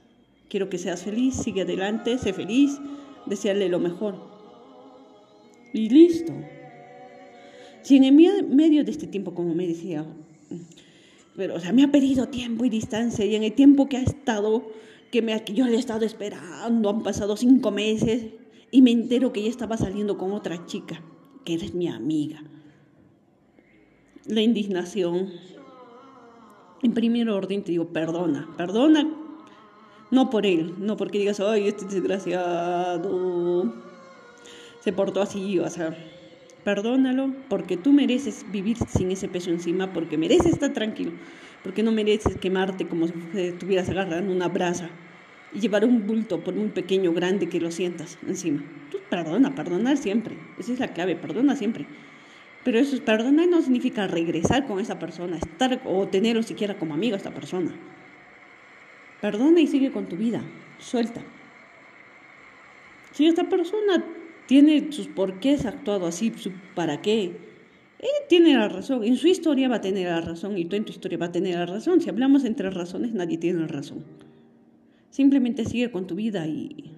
Quiero 0.49 0.69
que 0.69 0.79
seas 0.79 1.03
feliz, 1.03 1.35
sigue 1.35 1.61
adelante, 1.61 2.17
sé 2.17 2.33
feliz, 2.33 2.79
desearle 3.27 3.69
lo 3.69 3.79
mejor. 3.79 4.15
Y 5.73 5.89
listo. 5.89 6.33
Si 7.83 7.97
en 7.97 8.15
medio 8.15 8.83
de 8.83 8.91
este 8.91 9.05
tiempo, 9.05 9.35
como 9.35 9.53
me 9.53 9.67
decía, 9.67 10.05
pero 11.35 11.55
o 11.55 11.59
sea, 11.59 11.71
me 11.71 11.83
ha 11.83 11.91
pedido 11.91 12.29
tiempo 12.29 12.65
y 12.65 12.69
distancia 12.69 13.23
y 13.23 13.35
en 13.35 13.43
el 13.43 13.53
tiempo 13.53 13.87
que 13.87 13.97
ha 13.97 14.01
estado, 14.01 14.71
que, 15.11 15.21
que 15.45 15.53
yo 15.53 15.65
le 15.65 15.75
he 15.75 15.79
estado 15.79 16.03
esperando, 16.03 16.89
han 16.89 17.03
pasado 17.03 17.37
cinco 17.37 17.69
meses 17.69 18.25
y 18.71 18.81
me 18.81 18.91
entero 18.91 19.31
que 19.31 19.39
ella 19.41 19.49
estaba 19.49 19.77
saliendo 19.77 20.17
con 20.17 20.33
otra 20.33 20.65
chica, 20.65 21.01
que 21.45 21.53
eres 21.53 21.73
mi 21.73 21.87
amiga. 21.87 22.43
La 24.25 24.41
indignación. 24.41 25.31
En 26.83 26.93
primer 26.93 27.29
orden 27.29 27.63
te 27.63 27.71
digo, 27.71 27.87
perdona, 27.87 28.53
perdona, 28.57 29.09
no 30.11 30.29
por 30.29 30.45
él, 30.45 30.75
no 30.77 30.95
porque 30.95 31.17
digas, 31.17 31.39
ay, 31.39 31.67
este 31.67 31.85
desgraciado 31.85 33.73
se 34.79 34.93
portó 34.93 35.21
así, 35.21 35.57
o 35.59 35.69
sea, 35.69 35.97
perdónalo, 36.63 37.33
porque 37.49 37.77
tú 37.77 37.91
mereces 37.93 38.45
vivir 38.51 38.77
sin 38.77 39.11
ese 39.11 39.27
peso 39.27 39.49
encima, 39.49 39.91
porque 39.91 40.17
mereces 40.17 40.53
estar 40.53 40.73
tranquilo, 40.73 41.13
porque 41.63 41.81
no 41.81 41.91
mereces 41.91 42.37
quemarte 42.37 42.87
como 42.87 43.07
si 43.07 43.13
estuvieras 43.35 43.89
agarrando 43.89 44.31
una 44.31 44.49
brasa 44.49 44.91
y 45.53 45.59
llevar 45.59 45.85
un 45.85 46.05
bulto, 46.05 46.43
por 46.43 46.53
muy 46.53 46.69
pequeño 46.69 47.11
o 47.11 47.13
grande 47.13 47.49
que 47.49 47.59
lo 47.59 47.71
sientas 47.71 48.17
encima. 48.27 48.63
Tú 48.91 48.97
perdona, 49.09 49.55
perdonar 49.55 49.97
siempre, 49.97 50.37
esa 50.59 50.73
es 50.73 50.79
la 50.79 50.93
clave, 50.93 51.15
perdona 51.15 51.55
siempre. 51.55 51.85
Pero 52.63 52.79
eso, 52.79 53.01
perdonar 53.03 53.47
no 53.47 53.61
significa 53.61 54.07
regresar 54.07 54.67
con 54.67 54.79
esa 54.79 54.99
persona, 54.99 55.37
estar 55.37 55.81
o 55.85 56.07
tenerlo 56.07 56.43
siquiera 56.43 56.77
como 56.77 56.93
amigo 56.93 57.13
a 57.13 57.17
esta 57.17 57.33
persona. 57.33 57.73
Perdona 59.21 59.61
y 59.61 59.67
sigue 59.67 59.91
con 59.91 60.07
tu 60.07 60.17
vida, 60.17 60.41
suelta. 60.77 61.21
Si 63.13 63.25
esta 63.25 63.47
persona 63.49 64.03
tiene 64.47 64.91
sus 64.91 65.07
por 65.07 65.39
qué 65.39 65.57
ha 65.63 65.69
actuado 65.69 66.07
así, 66.07 66.33
su 66.35 66.51
para 66.75 67.01
qué. 67.01 67.47
Tiene 68.29 68.53
la 68.53 68.67
razón, 68.67 69.03
en 69.03 69.15
su 69.15 69.27
historia 69.27 69.69
va 69.69 69.77
a 69.77 69.81
tener 69.81 70.07
la 70.07 70.21
razón 70.21 70.57
y 70.57 70.65
tú 70.65 70.75
en 70.75 70.85
tu 70.85 70.91
historia 70.91 71.17
va 71.17 71.27
a 71.27 71.31
tener 71.31 71.55
la 71.55 71.65
razón. 71.65 72.01
Si 72.01 72.09
hablamos 72.09 72.43
entre 72.43 72.69
razones, 72.69 73.13
nadie 73.13 73.37
tiene 73.37 73.61
la 73.61 73.67
razón. 73.67 74.03
Simplemente 75.09 75.65
sigue 75.65 75.91
con 75.91 76.07
tu 76.07 76.15
vida 76.15 76.47
y... 76.47 76.93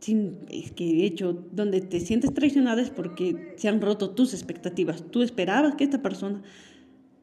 Sin, 0.00 0.38
es 0.48 0.72
que 0.72 0.84
de 0.84 1.04
hecho, 1.04 1.44
donde 1.52 1.82
te 1.82 2.00
sientes 2.00 2.32
traicionada 2.32 2.80
es 2.80 2.88
porque 2.88 3.54
se 3.56 3.68
han 3.68 3.82
roto 3.82 4.10
tus 4.10 4.32
expectativas. 4.32 5.04
Tú 5.10 5.22
esperabas 5.22 5.74
que 5.74 5.84
esta 5.84 6.00
persona 6.00 6.42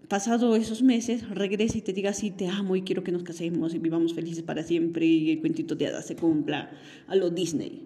pasado 0.07 0.55
esos 0.55 0.81
meses, 0.83 1.29
regrese 1.29 1.79
y 1.79 1.81
te 1.81 1.93
diga, 1.93 2.13
sí, 2.13 2.31
te 2.31 2.47
amo 2.47 2.75
y 2.75 2.81
quiero 2.81 3.03
que 3.03 3.11
nos 3.11 3.23
casemos 3.23 3.73
y 3.73 3.79
vivamos 3.79 4.13
felices 4.13 4.43
para 4.43 4.63
siempre 4.63 5.05
y 5.05 5.31
el 5.31 5.39
cuentito 5.39 5.75
de 5.75 5.87
hadas 5.87 6.05
se 6.05 6.15
cumpla 6.15 6.71
a 7.07 7.15
lo 7.15 7.29
Disney. 7.29 7.81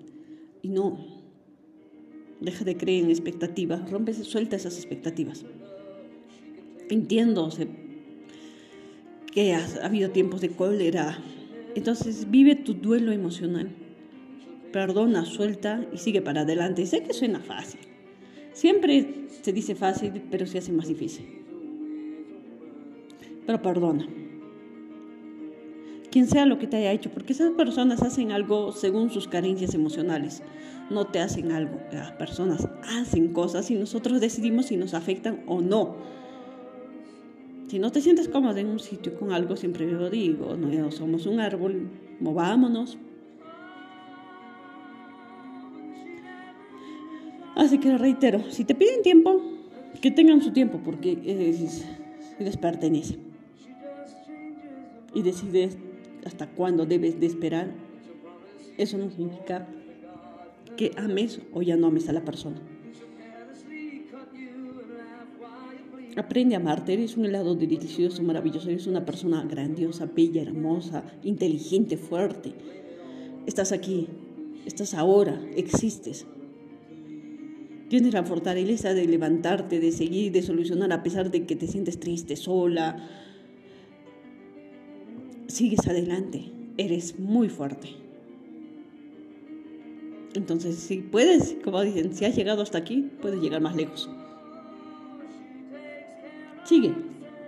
Y 0.61 0.69
no, 0.69 0.99
deja 2.39 2.63
de 2.63 2.77
creer 2.77 3.05
en 3.05 3.09
expectativas, 3.09 3.89
rompe, 3.89 4.13
suelta 4.13 4.55
esas 4.55 4.75
expectativas. 4.75 5.45
Entiendo 6.89 7.49
que 9.31 9.53
ha 9.53 9.65
habido 9.83 10.11
tiempos 10.11 10.41
de 10.41 10.49
cólera, 10.49 11.19
entonces 11.75 12.29
vive 12.29 12.55
tu 12.55 12.73
duelo 12.73 13.11
emocional. 13.11 13.69
Perdona, 14.71 15.25
suelta 15.25 15.85
y 15.93 15.97
sigue 15.97 16.21
para 16.21 16.41
adelante. 16.41 16.85
Sé 16.85 17.03
que 17.03 17.13
suena 17.13 17.39
fácil. 17.39 17.81
Siempre 18.53 19.27
se 19.41 19.53
dice 19.53 19.75
fácil, 19.75 20.21
pero 20.29 20.45
se 20.45 20.57
hace 20.57 20.71
más 20.71 20.87
difícil 20.87 21.41
pero 23.45 23.61
perdona. 23.61 24.07
Quien 26.11 26.27
sea 26.27 26.45
lo 26.45 26.59
que 26.59 26.67
te 26.67 26.77
haya 26.77 26.91
hecho, 26.91 27.09
porque 27.09 27.33
esas 27.33 27.51
personas 27.51 28.01
hacen 28.01 28.31
algo 28.31 28.73
según 28.73 29.09
sus 29.09 29.27
carencias 29.27 29.73
emocionales, 29.73 30.43
no 30.89 31.07
te 31.07 31.19
hacen 31.19 31.51
algo. 31.53 31.79
Las 31.91 32.11
personas 32.13 32.67
hacen 32.83 33.33
cosas 33.33 33.71
y 33.71 33.75
nosotros 33.75 34.19
decidimos 34.19 34.67
si 34.67 34.77
nos 34.77 34.93
afectan 34.93 35.41
o 35.47 35.61
no. 35.61 35.95
Si 37.71 37.79
no 37.79 37.89
te 37.89 38.01
sientes 38.01 38.27
cómodo 38.27 38.57
en 38.57 38.67
un 38.67 38.79
sitio 38.79 39.17
con 39.17 39.31
algo, 39.31 39.55
siempre 39.55 39.89
lo 39.89 40.09
digo, 40.09 40.57
no 40.57 40.91
somos 40.91 41.25
un 41.25 41.39
árbol, 41.39 41.87
movámonos. 42.19 42.97
Así 47.55 47.77
que 47.77 47.97
reitero, 47.97 48.43
si 48.51 48.65
te 48.65 48.75
piden 48.75 49.01
tiempo, 49.03 49.41
que 50.01 50.11
tengan 50.11 50.41
su 50.41 50.51
tiempo, 50.51 50.81
porque 50.83 51.15
les 52.39 52.57
pertenece 52.57 53.17
y 55.13 55.21
decides 55.21 55.77
hasta 56.25 56.47
cuándo 56.47 56.85
debes 56.85 57.21
de 57.21 57.27
esperar, 57.27 57.71
eso 58.77 58.97
no 58.97 59.09
significa 59.09 59.65
que 60.75 60.91
ames 60.97 61.39
o 61.53 61.61
ya 61.61 61.77
no 61.77 61.87
ames 61.87 62.09
a 62.09 62.11
la 62.11 62.25
persona. 62.25 62.57
Aprende 66.17 66.55
a 66.55 66.59
amarte, 66.59 66.93
eres 66.93 67.15
un 67.15 67.25
helado 67.25 67.55
delicioso, 67.55 68.21
maravilloso, 68.21 68.69
eres 68.69 68.87
una 68.87 69.05
persona 69.05 69.43
grandiosa, 69.43 70.07
bella, 70.13 70.41
hermosa, 70.41 71.05
inteligente, 71.23 71.95
fuerte. 71.95 72.53
Estás 73.45 73.71
aquí, 73.71 74.07
estás 74.65 74.93
ahora, 74.93 75.41
existes. 75.55 76.25
Tienes 77.87 78.13
la 78.13 78.23
fortaleza 78.23 78.93
de 78.93 79.05
levantarte, 79.05 79.79
de 79.79 79.91
seguir, 79.91 80.31
de 80.31 80.41
solucionar 80.41 80.91
a 80.91 81.01
pesar 81.01 81.31
de 81.31 81.45
que 81.45 81.55
te 81.55 81.67
sientes 81.67 81.99
triste, 81.99 82.35
sola, 82.35 83.07
sigues 85.47 85.87
adelante, 85.87 86.51
eres 86.77 87.19
muy 87.19 87.47
fuerte. 87.47 87.89
Entonces, 90.33 90.75
si 90.75 90.97
puedes, 90.97 91.55
como 91.63 91.81
dicen, 91.81 92.13
si 92.13 92.25
has 92.25 92.35
llegado 92.35 92.61
hasta 92.61 92.77
aquí, 92.77 93.09
puedes 93.21 93.41
llegar 93.41 93.61
más 93.61 93.75
lejos. 93.75 94.09
Sigue, 96.71 96.93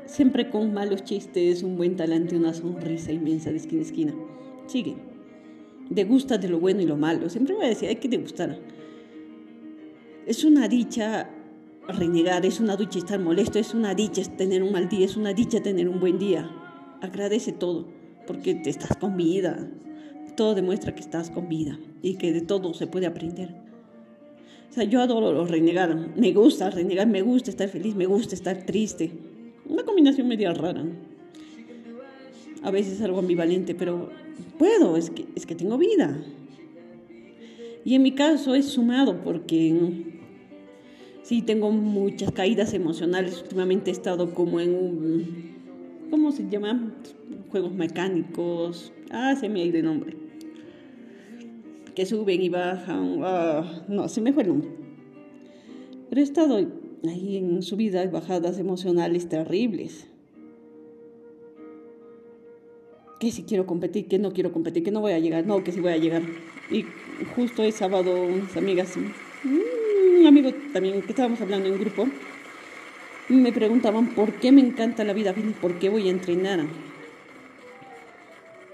siempre 0.05 0.49
con 0.49 0.73
malos 0.73 1.05
chistes, 1.05 1.63
un 1.63 1.77
buen 1.77 1.95
talante, 1.95 2.35
una 2.35 2.53
sonrisa 2.53 3.13
inmensa 3.13 3.51
de 3.51 3.55
esquina 3.55 3.79
a 3.81 3.85
esquina. 3.85 4.13
Sigue. 4.67 4.97
Degusta 5.89 6.37
de 6.37 6.49
lo 6.49 6.59
bueno 6.59 6.81
y 6.81 6.85
lo 6.85 6.97
malo. 6.97 7.29
Siempre 7.29 7.55
voy 7.55 7.63
a 7.63 7.69
decir, 7.69 7.87
hay 7.87 7.95
que 7.95 8.09
degustar. 8.09 8.59
Es 10.27 10.43
una 10.43 10.67
dicha 10.67 11.29
renegar, 11.87 12.45
es 12.45 12.59
una 12.59 12.75
dicha 12.75 12.99
estar 12.99 13.17
molesto, 13.17 13.59
es 13.59 13.73
una 13.73 13.95
dicha 13.95 14.23
tener 14.35 14.61
un 14.61 14.73
mal 14.73 14.89
día, 14.89 15.05
es 15.05 15.15
una 15.15 15.33
dicha 15.33 15.63
tener 15.63 15.87
un 15.87 16.01
buen 16.01 16.19
día. 16.19 16.51
Agradece 16.99 17.53
todo, 17.53 17.87
porque 18.27 18.55
te 18.55 18.71
estás 18.71 18.97
con 18.97 19.15
vida. 19.15 19.71
Todo 20.35 20.53
demuestra 20.53 20.95
que 20.95 20.99
estás 20.99 21.29
con 21.29 21.47
vida 21.47 21.79
y 22.01 22.15
que 22.15 22.33
de 22.33 22.41
todo 22.41 22.73
se 22.73 22.87
puede 22.87 23.05
aprender. 23.05 23.62
O 24.73 24.75
sea, 24.75 24.85
yo 24.85 25.03
adoro 25.03 25.45
renegar. 25.45 25.95
Me 26.15 26.33
gusta 26.33 26.71
renegar, 26.71 27.05
me 27.05 27.21
gusta 27.21 27.51
estar 27.51 27.69
feliz, 27.69 27.93
me 27.93 28.07
gusta 28.07 28.33
estar 28.33 28.65
triste. 28.65 29.11
Una 29.69 29.83
combinación 29.83 30.27
media 30.27 30.51
rara. 30.51 30.83
A 32.63 32.71
veces 32.71 32.99
algo 33.03 33.19
ambivalente, 33.19 33.75
pero 33.75 34.09
puedo, 34.57 34.97
es 34.97 35.11
que, 35.11 35.27
es 35.35 35.45
que 35.45 35.53
tengo 35.53 35.77
vida. 35.77 36.19
Y 37.85 37.93
en 37.93 38.01
mi 38.01 38.13
caso 38.13 38.55
es 38.55 38.65
sumado 38.65 39.21
porque 39.23 39.75
sí 41.21 41.43
tengo 41.43 41.69
muchas 41.69 42.31
caídas 42.31 42.73
emocionales. 42.73 43.43
Últimamente 43.43 43.91
he 43.91 43.93
estado 43.93 44.33
como 44.33 44.59
en 44.59 44.73
un 44.73 45.53
¿cómo 46.09 46.31
se 46.31 46.49
llama? 46.49 46.95
Juegos 47.51 47.73
mecánicos. 47.73 48.91
Ah, 49.11 49.35
se 49.39 49.49
me 49.49 49.61
ha 49.61 49.65
ido 49.65 49.77
el 49.77 49.85
nombre. 49.85 50.22
Que 51.95 52.05
suben 52.05 52.41
y 52.41 52.49
bajan. 52.49 53.19
Ah, 53.23 53.83
no, 53.87 54.07
se 54.07 54.21
me 54.21 54.33
fue 54.33 54.43
el 54.43 54.49
nombre. 54.49 54.69
Pero 56.09 56.21
he 56.21 56.23
estado 56.23 56.57
ahí 57.07 57.37
en 57.37 57.61
subidas 57.61 58.05
y 58.05 58.09
bajadas 58.09 58.59
emocionales 58.59 59.29
terribles. 59.29 60.07
Que 63.19 63.31
si 63.31 63.43
quiero 63.43 63.65
competir, 63.65 64.07
que 64.07 64.19
no 64.19 64.31
quiero 64.33 64.51
competir, 64.51 64.83
que 64.83 64.91
no 64.91 65.01
voy 65.01 65.13
a 65.13 65.19
llegar, 65.19 65.45
no, 65.45 65.63
que 65.63 65.71
sí 65.71 65.79
voy 65.79 65.93
a 65.93 65.97
llegar. 65.97 66.23
Y 66.69 66.85
justo 67.35 67.63
el 67.63 67.71
sábado, 67.71 68.11
unas 68.23 68.55
amigas, 68.57 68.95
un 68.95 70.25
amigo 70.25 70.51
también 70.73 71.01
que 71.01 71.09
estábamos 71.09 71.39
hablando 71.41 71.67
en 71.67 71.79
grupo, 71.79 72.05
me 73.29 73.51
preguntaban 73.51 74.13
por 74.13 74.33
qué 74.33 74.51
me 74.51 74.61
encanta 74.61 75.03
la 75.03 75.13
vida 75.13 75.33
y 75.37 75.53
por 75.53 75.79
qué 75.79 75.89
voy 75.89 76.07
a 76.07 76.11
entrenar. 76.11 76.65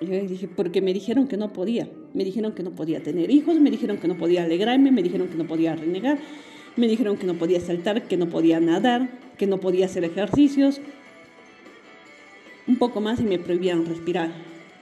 Yo 0.02 0.08
dije, 0.08 0.48
porque 0.48 0.82
me 0.82 0.94
dijeron 0.94 1.28
que 1.28 1.38
no 1.38 1.54
podía. 1.54 1.90
Me 2.14 2.24
dijeron 2.24 2.54
que 2.54 2.64
no 2.64 2.72
podía 2.72 3.02
tener 3.02 3.30
hijos, 3.32 3.60
me 3.60 3.72
dijeron 3.72 3.98
que 3.98 4.08
no 4.08 4.18
podía 4.18 4.44
alegrarme, 4.44 4.92
me 4.92 5.04
dijeron 5.04 5.28
que 5.28 5.36
no 5.36 5.46
podía 5.46 5.76
renegar, 5.76 6.18
me 6.76 6.88
dijeron 6.88 7.18
que 7.18 7.28
no 7.28 7.36
podía 7.36 7.60
saltar, 7.60 8.08
que 8.08 8.18
no 8.18 8.30
podía 8.30 8.60
nadar, 8.60 9.10
que 9.38 9.48
no 9.48 9.60
podía 9.60 9.86
hacer 9.86 10.04
ejercicios. 10.04 10.82
Un 12.68 12.78
poco 12.78 13.02
más 13.02 13.20
y 13.20 13.24
me 13.24 13.40
prohibían 13.40 13.86
respirar. 13.86 14.32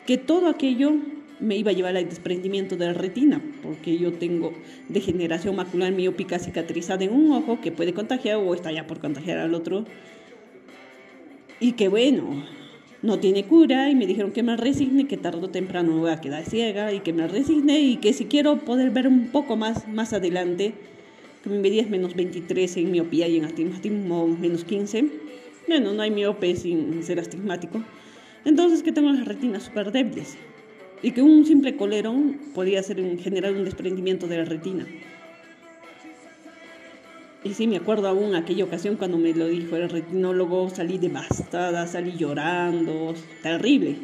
Que 0.06 0.18
todo 0.18 0.48
aquello 0.48 0.94
me 1.40 1.58
iba 1.58 1.72
a 1.72 1.74
llevar 1.74 1.96
al 1.96 2.10
desprendimiento 2.10 2.76
de 2.76 2.88
la 2.88 2.94
retina, 2.94 3.42
porque 3.62 3.98
yo 3.98 4.14
tengo 4.14 4.54
degeneración 4.90 5.56
macular 5.56 5.92
miópica 5.92 6.40
cicatrizada 6.40 7.04
en 7.04 7.14
un 7.14 7.32
ojo 7.32 7.62
que 7.62 7.72
puede 7.72 7.94
contagiar 7.94 8.38
o 8.38 8.54
está 8.54 8.72
ya 8.72 8.88
por 8.88 9.00
contagiar 9.00 9.38
al 9.38 9.54
otro. 9.54 9.86
Y 11.60 11.74
que 11.74 11.88
bueno, 11.88 12.44
no 13.02 13.20
tiene 13.20 13.46
cura 13.46 13.90
y 13.90 13.96
me 13.96 14.08
dijeron 14.08 14.32
que 14.32 14.44
me 14.44 14.58
resigne, 14.58 15.08
que 15.08 15.18
tarde 15.18 15.46
o 15.46 15.50
temprano 15.50 15.94
me 15.94 16.00
voy 16.00 16.12
a 16.12 16.22
quedar 16.22 16.44
ciega 16.46 16.94
y 16.94 17.02
que 17.02 17.14
me 17.14 17.28
resigne 17.28 17.80
y 17.80 17.98
que 17.98 18.14
si 18.14 18.26
quiero 18.26 18.58
poder 18.60 18.90
ver 18.92 19.08
un 19.08 19.28
poco 19.28 19.56
más, 19.56 19.88
más 19.88 20.14
adelante, 20.14 20.74
que 21.44 21.50
mi 21.50 21.60
medida 21.60 21.82
es 21.82 21.90
menos 21.90 22.16
23 22.16 22.78
en 22.78 22.92
miopía 22.92 23.28
y 23.28 23.38
en 23.38 23.46
astigmatismo 23.46 24.28
menos 24.28 24.64
15. 24.64 25.06
Bueno, 25.68 25.94
no 25.94 26.02
hay 26.02 26.12
miope 26.12 26.56
sin 26.56 27.04
ser 27.04 27.20
astigmático. 27.20 27.84
Entonces 28.46 28.82
que 28.82 28.92
tengo 28.92 29.12
las 29.12 29.26
retinas 29.26 29.64
súper 29.64 29.92
débiles 29.92 30.38
y 31.04 31.12
que 31.12 31.22
un 31.22 31.46
simple 31.46 31.76
colerón 31.76 32.40
podía 32.56 32.80
hacer, 32.80 32.98
generar 33.20 33.54
un 33.54 33.66
desprendimiento 33.66 34.28
de 34.28 34.38
la 34.38 34.46
retina. 34.46 34.88
Y 37.48 37.54
sí, 37.54 37.66
me 37.66 37.78
acuerdo 37.78 38.10
aún 38.10 38.36
aquella 38.36 38.66
ocasión 38.66 38.98
cuando 38.98 39.18
me 39.18 39.34
lo 39.34 39.48
dijo 39.48 39.78
el 39.78 39.90
retinólogo, 39.90 40.70
salí 40.70 40.98
devastada, 40.98 41.88
salí 41.88 42.18
llorando, 42.18 43.14
terrible. 43.42 43.96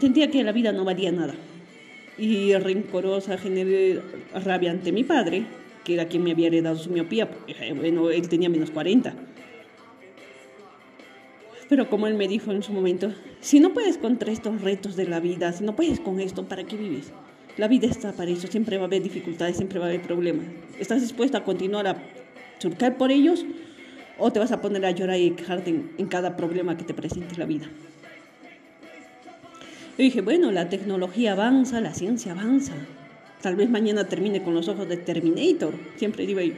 Sentía 0.00 0.30
que 0.30 0.42
la 0.42 0.52
vida 0.52 0.72
no 0.72 0.86
valía 0.86 1.12
nada. 1.12 1.34
Y 2.16 2.54
rencorosa, 2.54 3.36
generé 3.36 4.00
rabia 4.32 4.70
ante 4.70 4.92
mi 4.92 5.04
padre, 5.04 5.44
que 5.84 5.92
era 5.92 6.08
quien 6.08 6.24
me 6.24 6.30
había 6.30 6.46
heredado 6.46 6.78
su 6.78 6.88
miopía, 6.88 7.30
porque, 7.30 7.74
bueno, 7.74 8.08
él 8.08 8.30
tenía 8.30 8.48
menos 8.48 8.70
40. 8.70 9.14
Pero 11.68 11.90
como 11.90 12.06
él 12.06 12.14
me 12.14 12.28
dijo 12.28 12.50
en 12.50 12.62
su 12.62 12.72
momento, 12.72 13.12
si 13.40 13.60
no 13.60 13.74
puedes 13.74 13.98
contra 13.98 14.32
estos 14.32 14.62
retos 14.62 14.96
de 14.96 15.06
la 15.06 15.20
vida, 15.20 15.52
si 15.52 15.64
no 15.64 15.76
puedes 15.76 16.00
con 16.00 16.18
esto, 16.18 16.48
¿para 16.48 16.64
qué 16.64 16.78
vives? 16.78 17.12
La 17.58 17.66
vida 17.66 17.88
está 17.88 18.12
para 18.12 18.30
eso, 18.30 18.46
siempre 18.46 18.76
va 18.76 18.84
a 18.84 18.86
haber 18.86 19.02
dificultades, 19.02 19.56
siempre 19.56 19.80
va 19.80 19.86
a 19.86 19.88
haber 19.88 20.00
problemas. 20.00 20.46
¿Estás 20.78 21.02
dispuesta 21.02 21.38
a 21.38 21.44
continuar 21.44 21.88
a 21.88 21.96
surcar 22.58 22.96
por 22.96 23.10
ellos 23.10 23.44
o 24.16 24.32
te 24.32 24.38
vas 24.38 24.52
a 24.52 24.60
poner 24.60 24.86
a 24.86 24.92
llorar 24.92 25.18
y 25.18 25.32
quejarte 25.32 25.70
en, 25.98 26.06
cada 26.06 26.36
problema 26.36 26.76
que 26.76 26.84
te 26.84 26.94
presente 26.94 27.36
la 27.36 27.46
vida? 27.46 27.66
Yo 29.98 30.04
dije, 30.04 30.20
bueno, 30.20 30.52
la 30.52 30.68
tecnología 30.68 31.32
avanza, 31.32 31.80
la 31.80 31.92
ciencia 31.94 32.30
avanza. 32.30 32.74
Tal 33.42 33.56
vez 33.56 33.68
mañana 33.68 34.04
termine 34.04 34.40
con 34.40 34.54
los 34.54 34.68
ojos 34.68 34.88
de 34.88 34.96
Terminator, 34.96 35.74
siempre 35.96 36.26
digo 36.26 36.40
yo. 36.40 36.54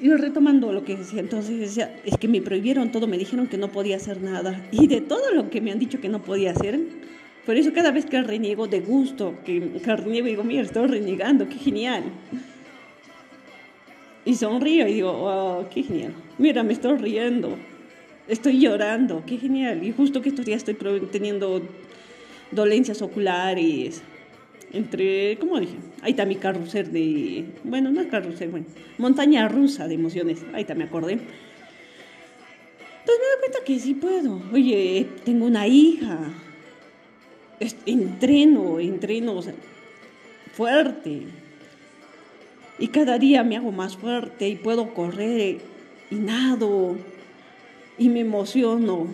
Y 0.00 0.10
retomando 0.10 0.72
lo 0.72 0.84
que 0.84 0.96
decía, 0.96 1.20
entonces 1.20 1.58
decía, 1.58 2.00
es 2.04 2.16
que 2.18 2.26
me 2.26 2.40
prohibieron 2.40 2.90
todo, 2.90 3.06
me 3.06 3.16
dijeron 3.16 3.46
que 3.46 3.58
no 3.58 3.68
podía 3.68 3.96
hacer 3.96 4.20
nada. 4.22 4.60
Y 4.72 4.88
de 4.88 5.00
todo 5.00 5.32
lo 5.32 5.50
que 5.50 5.60
me 5.60 5.70
han 5.70 5.78
dicho 5.78 6.00
que 6.00 6.08
no 6.08 6.22
podía 6.22 6.50
hacer, 6.50 6.80
por 7.48 7.56
eso 7.56 7.72
cada 7.72 7.92
vez 7.92 8.04
que 8.04 8.20
reniego 8.20 8.66
de 8.66 8.80
gusto, 8.80 9.36
que, 9.42 9.80
que 9.82 9.96
reniego 9.96 10.26
digo, 10.26 10.44
mira, 10.44 10.60
estoy 10.60 10.86
renegando, 10.86 11.48
qué 11.48 11.54
genial. 11.54 12.02
Y 14.26 14.34
sonrío 14.34 14.86
y 14.86 14.92
digo, 14.92 15.10
oh, 15.10 15.66
qué 15.72 15.82
genial. 15.82 16.12
Mira, 16.36 16.62
me 16.62 16.74
estoy 16.74 16.98
riendo, 16.98 17.56
estoy 18.28 18.60
llorando, 18.60 19.22
qué 19.24 19.38
genial. 19.38 19.82
Y 19.82 19.92
justo 19.92 20.20
que 20.20 20.28
estos 20.28 20.44
días 20.44 20.62
estoy 20.62 20.76
teniendo 21.10 21.62
dolencias 22.50 23.00
oculares, 23.00 24.02
entre, 24.74 25.38
¿cómo 25.38 25.58
dije? 25.58 25.76
Ahí 26.02 26.10
está 26.10 26.26
mi 26.26 26.36
carrusel 26.36 26.92
de, 26.92 27.46
bueno, 27.64 27.90
no 27.90 28.02
es 28.02 28.08
carrusel, 28.08 28.50
bueno, 28.50 28.66
montaña 28.98 29.48
rusa 29.48 29.88
de 29.88 29.94
emociones, 29.94 30.44
ahí 30.52 30.60
está, 30.60 30.74
me 30.74 30.84
acordé. 30.84 31.12
Entonces 31.12 31.32
me 33.06 33.26
doy 33.26 33.38
cuenta 33.40 33.58
que 33.64 33.78
sí 33.78 33.94
puedo. 33.94 34.42
Oye, 34.52 35.06
tengo 35.24 35.46
una 35.46 35.66
hija, 35.66 36.30
entreno, 37.86 38.80
entreno 38.80 39.40
fuerte. 40.52 41.22
Y 42.78 42.88
cada 42.88 43.18
día 43.18 43.42
me 43.42 43.56
hago 43.56 43.72
más 43.72 43.96
fuerte 43.96 44.48
y 44.48 44.56
puedo 44.56 44.94
correr 44.94 45.58
y 46.10 46.14
nado 46.14 46.96
y 47.98 48.08
me 48.08 48.20
emociono. 48.20 49.08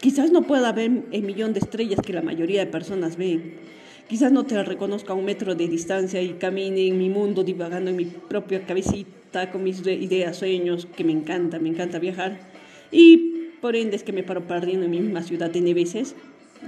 Quizás 0.00 0.30
no 0.30 0.42
pueda 0.42 0.72
ver 0.72 0.90
el 1.10 1.22
millón 1.22 1.52
de 1.52 1.60
estrellas 1.60 2.00
que 2.04 2.12
la 2.12 2.22
mayoría 2.22 2.64
de 2.64 2.70
personas 2.70 3.16
ven 3.16 3.54
Quizás 4.08 4.30
no 4.30 4.46
te 4.46 4.62
reconozca 4.62 5.12
a 5.12 5.16
un 5.16 5.24
metro 5.24 5.56
de 5.56 5.66
distancia 5.66 6.22
y 6.22 6.34
camine 6.34 6.86
en 6.86 6.96
mi 6.96 7.08
mundo 7.08 7.42
divagando 7.42 7.90
en 7.90 7.96
mi 7.96 8.04
propia 8.04 8.64
cabecita 8.64 9.50
con 9.50 9.64
mis 9.64 9.84
ideas, 9.84 10.36
sueños, 10.36 10.86
que 10.96 11.02
me 11.02 11.10
encanta, 11.10 11.58
me 11.58 11.70
encanta 11.70 11.98
viajar. 11.98 12.38
Y 12.92 13.50
por 13.60 13.74
ende 13.74 13.96
es 13.96 14.04
que 14.04 14.12
me 14.12 14.22
paro 14.22 14.46
perdiendo 14.46 14.84
en 14.84 14.92
mi 14.92 15.00
misma 15.00 15.24
ciudad 15.24 15.50
de 15.50 15.74
veces. 15.74 16.14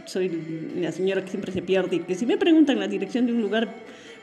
Soy 0.06 0.30
la 0.76 0.92
señora 0.92 1.22
que 1.22 1.30
siempre 1.30 1.52
se 1.52 1.62
pierde 1.62 1.96
y 1.96 2.00
que 2.00 2.14
si 2.14 2.26
me 2.26 2.36
preguntan 2.36 2.78
la 2.78 2.88
dirección 2.88 3.26
de 3.26 3.32
un 3.32 3.40
lugar 3.40 3.74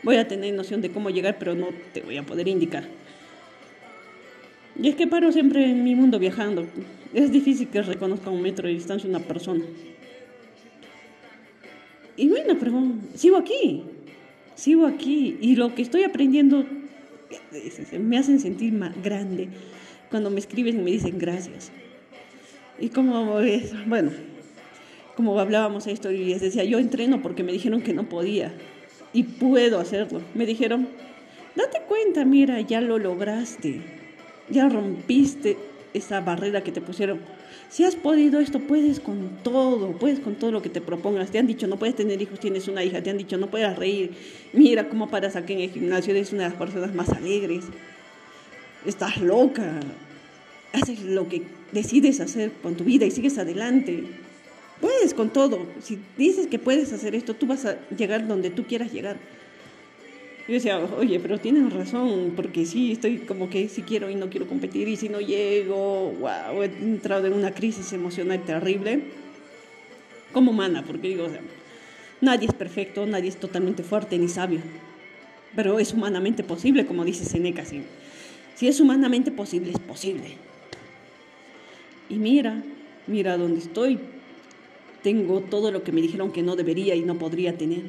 voy 0.04 0.18
a 0.18 0.28
tener 0.28 0.54
noción 0.54 0.82
de 0.82 0.92
cómo 0.92 1.10
llegar, 1.10 1.38
pero 1.40 1.56
no 1.56 1.70
te 1.94 2.02
voy 2.02 2.18
a 2.18 2.24
poder 2.24 2.48
indicar. 2.48 2.84
Y 4.82 4.90
es 4.90 4.96
que 4.96 5.08
paro 5.08 5.32
siempre 5.32 5.66
en 5.66 5.84
mi 5.84 5.96
mundo 5.96 6.20
viajando. 6.20 6.68
Es 7.14 7.32
difícil 7.32 7.70
que 7.70 7.82
reconozca 7.82 8.30
un 8.30 8.42
metro 8.42 8.68
de 8.68 8.74
distancia 8.74 9.10
una 9.10 9.20
persona. 9.20 9.64
Y 12.18 12.30
bueno, 12.30 12.56
pero 12.60 12.84
sigo 13.16 13.38
aquí, 13.38 13.84
sigo 14.56 14.86
aquí. 14.86 15.38
Y 15.42 15.56
lo 15.56 15.74
que 15.74 15.82
estoy 15.82 16.04
aprendiendo 16.04 16.66
me 18.00 18.18
hacen 18.18 18.40
sentir 18.40 18.74
más 18.74 19.02
grande 19.02 19.50
cuando 20.10 20.30
me 20.30 20.40
escriben 20.40 20.80
y 20.80 20.84
me 20.84 20.92
dicen 20.92 21.18
gracias. 21.18 21.72
Y 22.80 22.90
como, 22.90 23.40
bueno, 23.88 24.12
como 25.15 25.39
hablábamos 25.39 25.88
esto 25.88 26.12
y 26.12 26.25
les 26.25 26.41
decía, 26.41 26.63
yo 26.63 26.80
entreno 26.80 27.21
porque 27.21 27.43
me 27.43 27.51
dijeron 27.51 27.82
que 27.82 27.93
no 27.93 28.10
podía 28.10 28.54
y 29.13 29.23
puedo 29.23 29.80
hacerlo. 29.80 30.21
Me 30.34 30.45
dijeron, 30.45 30.88
date 31.56 31.80
cuenta, 31.88 32.25
mira, 32.25 32.60
ya 32.62 32.82
lo 32.82 32.97
lograste, 32.99 33.82
ya 34.49 34.69
rompiste 34.69 35.58
esa 35.93 36.21
barrera 36.21 36.62
que 36.62 36.71
te 36.71 36.82
pusieron 36.82 37.19
si 37.69 37.84
has 37.84 37.95
podido 37.95 38.39
esto, 38.39 38.60
puedes 38.60 38.99
con 38.99 39.39
todo, 39.43 39.91
puedes 39.93 40.19
con 40.19 40.36
todo 40.36 40.51
lo 40.51 40.62
que 40.62 40.69
te 40.69 40.82
propongas. 40.82 41.32
Te 41.32 41.39
han 41.39 41.47
dicho, 41.47 41.67
no 41.67 41.78
puedes 41.78 41.95
tener 41.95 42.21
hijos, 42.21 42.39
tienes 42.39 42.67
una 42.67 42.84
hija, 42.84 43.01
te 43.01 43.10
han 43.10 43.17
dicho, 43.17 43.38
no 43.38 43.47
puedes 43.47 43.75
reír. 43.75 44.12
Mira 44.54 44.88
cómo 44.88 45.10
paras 45.10 45.36
aquí 45.36 45.54
en 45.54 45.62
el 45.62 45.71
gimnasio, 45.71 46.12
eres 46.12 46.32
una 46.32 46.43
de 46.43 46.49
las 46.49 46.58
personas 46.58 46.93
más 46.93 47.10
alegres. 47.10 47.65
Estás 48.86 49.17
loca. 49.17 49.80
Haces 50.73 51.01
lo 51.04 51.28
que 51.28 51.43
decides 51.71 52.19
hacer 52.19 52.51
con 52.62 52.75
tu 52.75 52.84
vida 52.84 53.06
y 53.06 53.12
sigues 53.12 53.38
adelante. 53.38 54.04
Puedes 54.82 55.14
con 55.14 55.30
todo. 55.30 55.66
Si 55.82 56.00
dices 56.18 56.48
que 56.48 56.60
puedes 56.60 56.92
hacer 56.92 57.16
esto, 57.16 57.34
tú 57.34 57.48
vas 57.48 57.66
a 57.66 57.78
llegar 57.90 58.28
donde 58.28 58.50
tú 58.50 58.66
quieras 58.66 58.92
llegar. 58.92 59.18
Yo 60.48 60.54
decía, 60.54 60.78
oye, 60.78 61.20
pero 61.20 61.40
tienes 61.40 61.74
razón, 61.74 62.34
porque 62.36 62.68
sí, 62.68 62.92
estoy 62.92 63.18
como 63.20 63.50
que 63.50 63.68
si 63.68 63.82
quiero 63.82 64.12
y 64.12 64.16
no 64.16 64.30
quiero 64.30 64.48
competir, 64.48 64.88
y 64.88 64.96
si 64.96 65.10
no 65.10 65.20
llego, 65.20 66.12
wow, 66.20 66.62
he 66.62 66.66
entrado 66.66 67.26
en 67.26 67.34
una 67.34 67.52
crisis 67.52 67.92
emocional 67.94 68.44
terrible. 68.46 69.02
Como 70.32 70.52
humana, 70.52 70.84
porque 70.86 71.08
digo, 71.08 71.26
o 71.26 71.30
sea, 71.30 71.42
nadie 72.22 72.48
es 72.48 72.54
perfecto, 72.54 73.08
nadie 73.08 73.30
es 73.30 73.38
totalmente 73.38 73.82
fuerte 73.82 74.20
ni 74.20 74.28
sabio, 74.28 74.60
pero 75.56 75.80
es 75.80 75.94
humanamente 75.94 76.44
posible, 76.44 76.86
como 76.86 77.06
dice 77.06 77.26
Seneca. 77.26 77.66
Si, 77.66 77.82
si 78.54 78.68
es 78.68 78.80
humanamente 78.80 79.32
posible, 79.32 79.72
es 79.72 79.80
posible. 79.80 80.36
Y 82.08 82.16
mira, 82.18 82.62
mira 83.08 83.36
dónde 83.36 83.62
estoy. 83.62 83.98
Tengo 85.06 85.39
todo 85.39 85.72
lo 85.72 85.84
que 85.84 85.91
me 85.91 86.02
dijeron 86.02 86.32
que 86.32 86.41
no 86.41 86.56
debería 86.56 86.96
y 86.96 87.04
no 87.04 87.18
podría 87.18 87.58
tener 87.58 87.84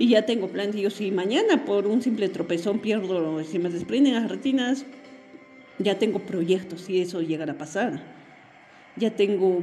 y 0.00 0.08
ya 0.08 0.24
tengo 0.24 0.48
planes. 0.48 0.74
Digo, 0.74 0.88
si 0.88 1.10
mañana 1.10 1.66
por 1.66 1.86
un 1.86 2.00
simple 2.00 2.30
tropezón 2.30 2.78
pierdo, 2.78 3.44
si 3.44 3.58
me 3.58 3.68
desprenden 3.68 4.14
las 4.14 4.30
retinas, 4.30 4.86
ya 5.78 5.98
tengo 5.98 6.20
proyectos 6.20 6.80
si 6.80 7.02
eso 7.02 7.20
llegara 7.20 7.52
a 7.52 7.58
pasar. 7.58 8.02
Ya 8.96 9.14
tengo 9.14 9.62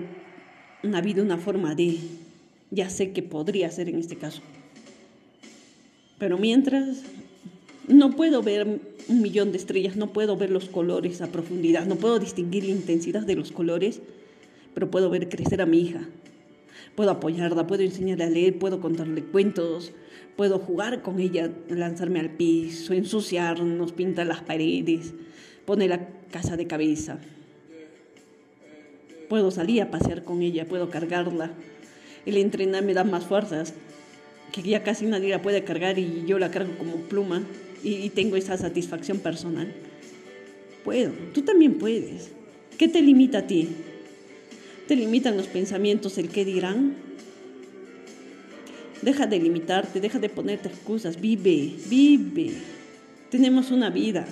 una 0.84 1.02
vida, 1.02 1.24
una 1.24 1.38
forma 1.38 1.74
de, 1.74 1.98
ya 2.70 2.88
sé 2.92 3.13
qué 3.13 3.24
podría 3.24 3.66
hacer 3.66 3.90
en 3.90 3.98
este 3.98 4.16
caso. 4.16 4.44
Pero 6.20 6.38
mientras, 6.38 7.02
no 7.88 8.12
puedo 8.12 8.44
ver 8.44 8.80
un 9.08 9.22
millón 9.24 9.52
de 9.52 9.58
estrellas, 9.58 9.96
no 9.96 10.13
puedo 10.13 10.38
ver 10.38 10.52
los 10.52 10.70
colores 10.70 11.20
a 11.22 11.32
profundidad, 11.32 11.88
no 11.88 11.96
puedo 11.96 12.20
distinguir 12.20 12.66
la 12.66 12.72
intensidad 12.72 13.24
de 13.24 13.36
los 13.36 13.52
colores, 13.52 14.02
pero 14.78 14.92
puedo 14.92 15.10
ver 15.10 15.28
crecer 15.28 15.60
a 15.60 15.66
mi 15.66 15.80
hija. 15.80 16.02
Puedo 16.94 17.10
apoyarla, 17.10 17.66
puedo 17.66 17.82
enseñarle 17.82 18.26
a 18.26 18.30
leer, 18.30 18.60
puedo 18.60 18.80
contarle 18.80 19.24
cuentos, 19.24 19.92
Puedo 20.36 20.60
jugar 20.60 21.02
con 21.02 21.20
ella, 21.20 21.50
lanzarme 21.68 22.20
al 22.20 22.30
piso, 22.30 22.94
ensuciarnos, 22.94 23.92
pintar 23.92 24.28
las 24.28 24.44
paredes, 24.44 25.16
poner 25.66 25.90
la 25.90 26.08
casa 26.30 26.56
de 26.56 26.68
cabeza. 26.68 27.18
Puedo 29.30 29.50
salir 29.50 29.82
a 29.82 29.90
pasear 29.90 30.24
con 30.24 30.44
ella, 30.44 30.68
puedo 30.68 30.92
cargarla, 30.92 31.54
el 32.28 32.38
entrenar 32.38 32.84
me 32.84 32.94
da 32.94 33.04
más 33.04 33.26
fuerzas, 33.26 33.74
que 34.52 34.62
ya 34.62 34.84
casi 34.84 35.08
nadie 35.08 35.30
la 35.30 35.42
puede 35.42 35.63
cargar 35.63 35.98
y 35.98 36.24
yo 36.28 36.38
la 36.38 36.52
cargo 36.52 36.78
como 36.78 36.98
pluma 36.98 37.42
y, 37.84 38.08
tengo 38.12 38.36
esa 38.36 38.58
satisfacción 38.58 39.18
personal. 39.18 39.74
Puedo, 40.84 41.13
tú 41.34 41.42
también 41.42 41.80
puedes. 41.80 42.32
¿Qué 42.78 42.88
te 42.88 43.02
limita 43.02 43.40
a 43.40 43.48
ti? 43.48 43.70
¿Te 44.88 44.95
limitan 44.95 45.36
los 45.36 45.47
pensamientos, 45.47 46.17
el 46.17 46.30
qué 46.30 46.45
dirán? 46.45 46.95
Deja 49.02 49.28
de 49.28 49.38
limitarte, 49.39 50.00
deja 50.00 50.17
de 50.17 50.30
ponerte 50.30 50.69
excusas, 50.69 51.19
vive, 51.19 51.73
vive. 51.89 52.54
Tenemos 53.30 53.69
una 53.71 53.89
vida. 53.89 54.26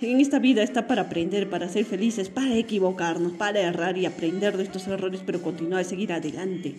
En 0.00 0.20
esta 0.20 0.38
vida 0.38 0.62
está 0.62 0.86
para 0.86 1.02
aprender, 1.02 1.48
para 1.50 1.68
ser 1.68 1.84
felices, 1.84 2.30
para 2.30 2.56
equivocarnos, 2.56 3.32
para 3.32 3.60
errar 3.60 3.98
y 3.98 4.06
aprender 4.06 4.56
de 4.56 4.64
estos 4.64 4.86
errores, 4.88 5.20
pero 5.24 5.42
continuar, 5.42 5.84
seguir 5.84 6.12
adelante. 6.12 6.74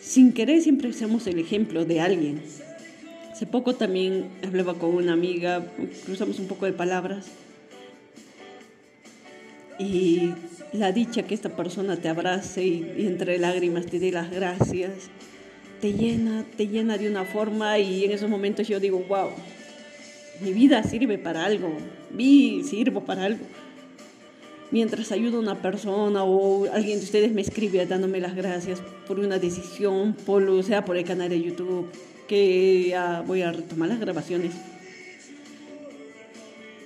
Sin 0.00 0.32
querer 0.32 0.62
siempre 0.62 0.92
somos 0.94 1.26
el 1.26 1.38
ejemplo 1.38 1.84
de 1.84 2.00
alguien. 2.00 2.40
Hace 3.30 3.46
poco 3.46 3.74
también 3.74 4.28
hablaba 4.42 4.74
con 4.74 4.94
una 4.94 5.12
amiga, 5.12 5.66
cruzamos 6.06 6.38
un 6.38 6.46
poco 6.46 6.66
de 6.66 6.72
palabras. 6.72 7.26
Y 9.78 10.30
la 10.74 10.90
dicha 10.90 11.22
que 11.22 11.34
esta 11.34 11.50
persona 11.50 11.96
te 11.96 12.08
abrace 12.08 12.64
y, 12.64 13.06
entre 13.06 13.38
lágrimas 13.38 13.86
te 13.86 14.00
dé 14.00 14.10
las 14.10 14.30
gracias, 14.30 15.08
te 15.80 15.92
llena, 15.92 16.44
te 16.56 16.66
llena 16.66 16.98
de 16.98 17.08
una 17.08 17.24
forma 17.24 17.78
y 17.78 18.04
en 18.04 18.10
esos 18.10 18.28
momentos 18.28 18.66
yo 18.66 18.80
digo, 18.80 19.04
wow, 19.08 19.30
mi 20.40 20.52
vida 20.52 20.82
sirve 20.82 21.16
para 21.16 21.44
algo, 21.44 21.76
vi, 22.10 22.64
sirvo 22.64 23.04
para 23.04 23.24
algo. 23.24 23.44
Mientras 24.72 25.12
ayudo 25.12 25.36
a 25.36 25.40
una 25.40 25.62
persona 25.62 26.24
o 26.24 26.64
alguien 26.72 26.98
de 26.98 27.04
ustedes 27.04 27.32
me 27.32 27.42
escribe 27.42 27.86
dándome 27.86 28.18
las 28.18 28.34
gracias 28.34 28.82
por 29.06 29.20
una 29.20 29.38
decisión, 29.38 30.16
por, 30.26 30.42
o 30.42 30.62
sea 30.64 30.84
por 30.84 30.96
el 30.96 31.04
canal 31.04 31.28
de 31.28 31.40
YouTube, 31.40 31.88
que 32.26 32.88
ya 32.88 33.22
voy 33.24 33.42
a 33.42 33.52
retomar 33.52 33.90
las 33.90 34.00
grabaciones, 34.00 34.54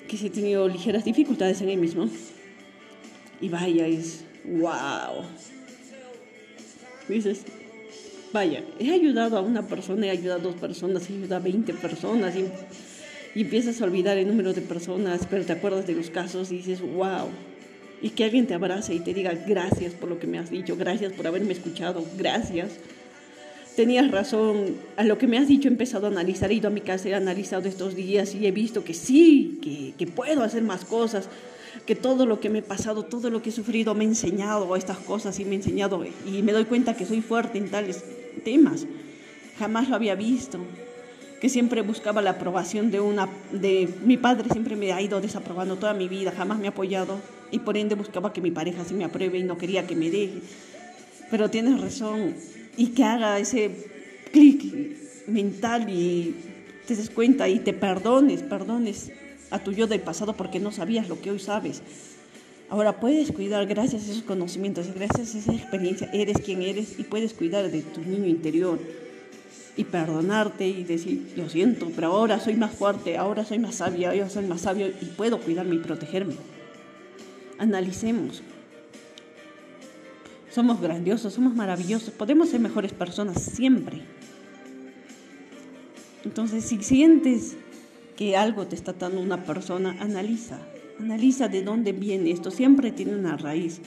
que 0.06 0.26
he 0.26 0.28
tenido 0.28 0.68
ligeras 0.68 1.06
dificultades 1.06 1.62
en 1.62 1.70
él 1.70 1.78
mismo. 1.78 2.10
Y 3.40 3.48
vaya, 3.48 3.86
es 3.86 4.24
wow. 4.44 5.24
Dices, 7.08 7.42
vaya, 8.32 8.62
he 8.78 8.92
ayudado 8.92 9.38
a 9.38 9.40
una 9.40 9.66
persona, 9.66 10.06
he 10.06 10.10
ayudado 10.10 10.40
a 10.40 10.42
dos 10.42 10.56
personas, 10.56 11.08
he 11.08 11.14
ayudado 11.14 11.36
a 11.36 11.44
20 11.44 11.74
personas 11.74 12.34
y, 12.36 12.46
empiezas 13.40 13.80
a 13.80 13.84
olvidar 13.84 14.18
el 14.18 14.26
número 14.26 14.52
de 14.52 14.62
personas, 14.62 15.26
pero 15.30 15.44
te 15.44 15.52
acuerdas 15.52 15.86
de 15.86 15.94
los 15.94 16.10
casos 16.10 16.50
y 16.50 16.56
dices, 16.56 16.80
wow. 16.80 17.28
Y 18.02 18.10
que 18.10 18.24
alguien 18.24 18.46
te 18.46 18.54
abrace 18.54 18.94
y 18.94 19.00
te 19.00 19.14
diga 19.14 19.32
gracias 19.46 19.92
por 19.92 20.08
lo 20.08 20.18
que 20.18 20.26
me 20.26 20.38
has 20.38 20.50
dicho, 20.50 20.76
gracias 20.76 21.12
por 21.12 21.26
haberme 21.26 21.52
escuchado, 21.52 22.04
gracias 22.16 22.70
tenías 23.78 24.10
razón, 24.10 24.74
a 24.96 25.04
lo 25.04 25.18
que 25.18 25.28
me 25.28 25.38
has 25.38 25.46
dicho 25.46 25.68
he 25.68 25.70
empezado 25.70 26.08
a 26.08 26.10
analizar, 26.10 26.50
he 26.50 26.54
ido 26.54 26.66
a 26.66 26.70
mi 26.72 26.80
casa, 26.80 27.10
he 27.10 27.14
analizado 27.14 27.68
estos 27.68 27.94
días 27.94 28.34
y 28.34 28.44
he 28.44 28.50
visto 28.50 28.82
que 28.82 28.92
sí, 28.92 29.94
que 29.96 30.06
puedo 30.08 30.42
hacer 30.42 30.62
más 30.62 30.84
cosas, 30.84 31.28
que 31.86 31.94
todo 31.94 32.26
lo 32.26 32.40
que 32.40 32.50
me 32.50 32.58
he 32.58 32.62
pasado, 32.62 33.04
todo 33.04 33.30
lo 33.30 33.42
que 33.42 33.50
he 33.50 33.52
sufrido 33.52 33.94
me 33.94 34.04
ha 34.04 34.08
enseñado 34.08 34.74
estas 34.76 34.98
cosas 34.98 35.38
y 35.40 35.44
me 35.44 35.52
ha 35.52 35.54
enseñado 35.56 36.04
y 36.26 36.42
me 36.42 36.52
doy 36.52 36.64
cuenta 36.64 36.96
que 36.96 37.06
soy 37.06 37.20
fuerte 37.20 37.58
en 37.58 37.70
tales 37.70 38.04
temas. 38.44 38.86
Jamás 39.58 39.88
lo 39.88 39.96
había 39.96 40.14
visto, 40.14 40.58
que 41.40 41.48
siempre 41.48 41.82
buscaba 41.82 42.22
la 42.22 42.30
aprobación 42.30 42.90
de 42.90 43.00
una 43.00 43.28
de 43.52 43.88
mi 44.04 44.16
padre 44.16 44.48
siempre 44.50 44.76
me 44.76 44.92
ha 44.92 45.00
ido 45.00 45.20
desaprobando 45.20 45.76
toda 45.76 45.94
mi 45.94 46.08
vida, 46.08 46.32
jamás 46.36 46.58
me 46.58 46.66
ha 46.66 46.70
apoyado 46.70 47.18
y 47.50 47.60
por 47.60 47.76
ende 47.76 47.94
buscaba 47.94 48.32
que 48.32 48.40
mi 48.40 48.50
pareja 48.50 48.84
sí 48.84 48.94
me 48.94 49.04
apruebe 49.04 49.38
y 49.38 49.42
no 49.42 49.58
quería 49.58 49.86
que 49.86 49.96
me 49.96 50.10
deje. 50.10 50.40
Pero 51.30 51.50
tienes 51.50 51.80
razón, 51.80 52.34
y 52.78 52.86
que 52.88 53.04
haga 53.04 53.38
ese 53.38 53.70
clic 54.32 54.62
mental 55.26 55.90
y 55.90 56.34
te 56.86 56.94
des 56.94 57.10
cuenta 57.10 57.48
y 57.48 57.58
te 57.58 57.72
perdones, 57.72 58.42
perdones 58.42 59.10
a 59.50 59.58
tu 59.58 59.72
yo 59.72 59.86
del 59.86 60.00
pasado 60.00 60.34
porque 60.34 60.60
no 60.60 60.72
sabías 60.72 61.08
lo 61.08 61.20
que 61.20 61.30
hoy 61.30 61.38
sabes. 61.38 61.82
Ahora 62.70 63.00
puedes 63.00 63.32
cuidar 63.32 63.66
gracias 63.66 64.02
a 64.02 64.12
esos 64.12 64.22
conocimientos, 64.22 64.92
gracias 64.94 65.34
a 65.34 65.38
esa 65.38 65.52
experiencia, 65.54 66.10
eres 66.12 66.36
quien 66.38 66.62
eres 66.62 66.98
y 66.98 67.04
puedes 67.04 67.32
cuidar 67.32 67.70
de 67.70 67.82
tu 67.82 68.02
niño 68.02 68.26
interior 68.26 68.78
y 69.76 69.84
perdonarte 69.84 70.66
y 70.66 70.84
decir, 70.84 71.32
lo 71.36 71.48
siento, 71.48 71.90
pero 71.94 72.08
ahora 72.08 72.40
soy 72.40 72.56
más 72.56 72.72
fuerte, 72.72 73.16
ahora 73.16 73.44
soy 73.44 73.58
más 73.58 73.76
sabia, 73.76 74.10
ahora 74.10 74.28
soy 74.28 74.44
más 74.44 74.62
sabio 74.62 74.88
y 74.88 75.04
puedo 75.06 75.40
cuidarme 75.40 75.76
y 75.76 75.78
protegerme. 75.78 76.34
Analicemos, 77.58 78.42
somos 80.50 80.80
grandiosos, 80.80 81.32
somos 81.32 81.54
maravillosos, 81.54 82.10
podemos 82.10 82.50
ser 82.50 82.60
mejores 82.60 82.92
personas 82.92 83.40
siempre. 83.40 84.02
Entonces, 86.24 86.64
si 86.64 86.82
sientes 86.82 87.56
que 88.18 88.36
algo 88.36 88.66
te 88.66 88.74
está 88.74 88.92
dando 88.94 89.20
una 89.20 89.44
persona, 89.44 89.96
analiza, 90.00 90.58
analiza 90.98 91.46
de 91.46 91.62
dónde 91.62 91.92
viene 91.92 92.32
esto. 92.32 92.50
Siempre 92.50 92.90
tiene 92.90 93.14
una 93.14 93.36
raíz 93.36 93.80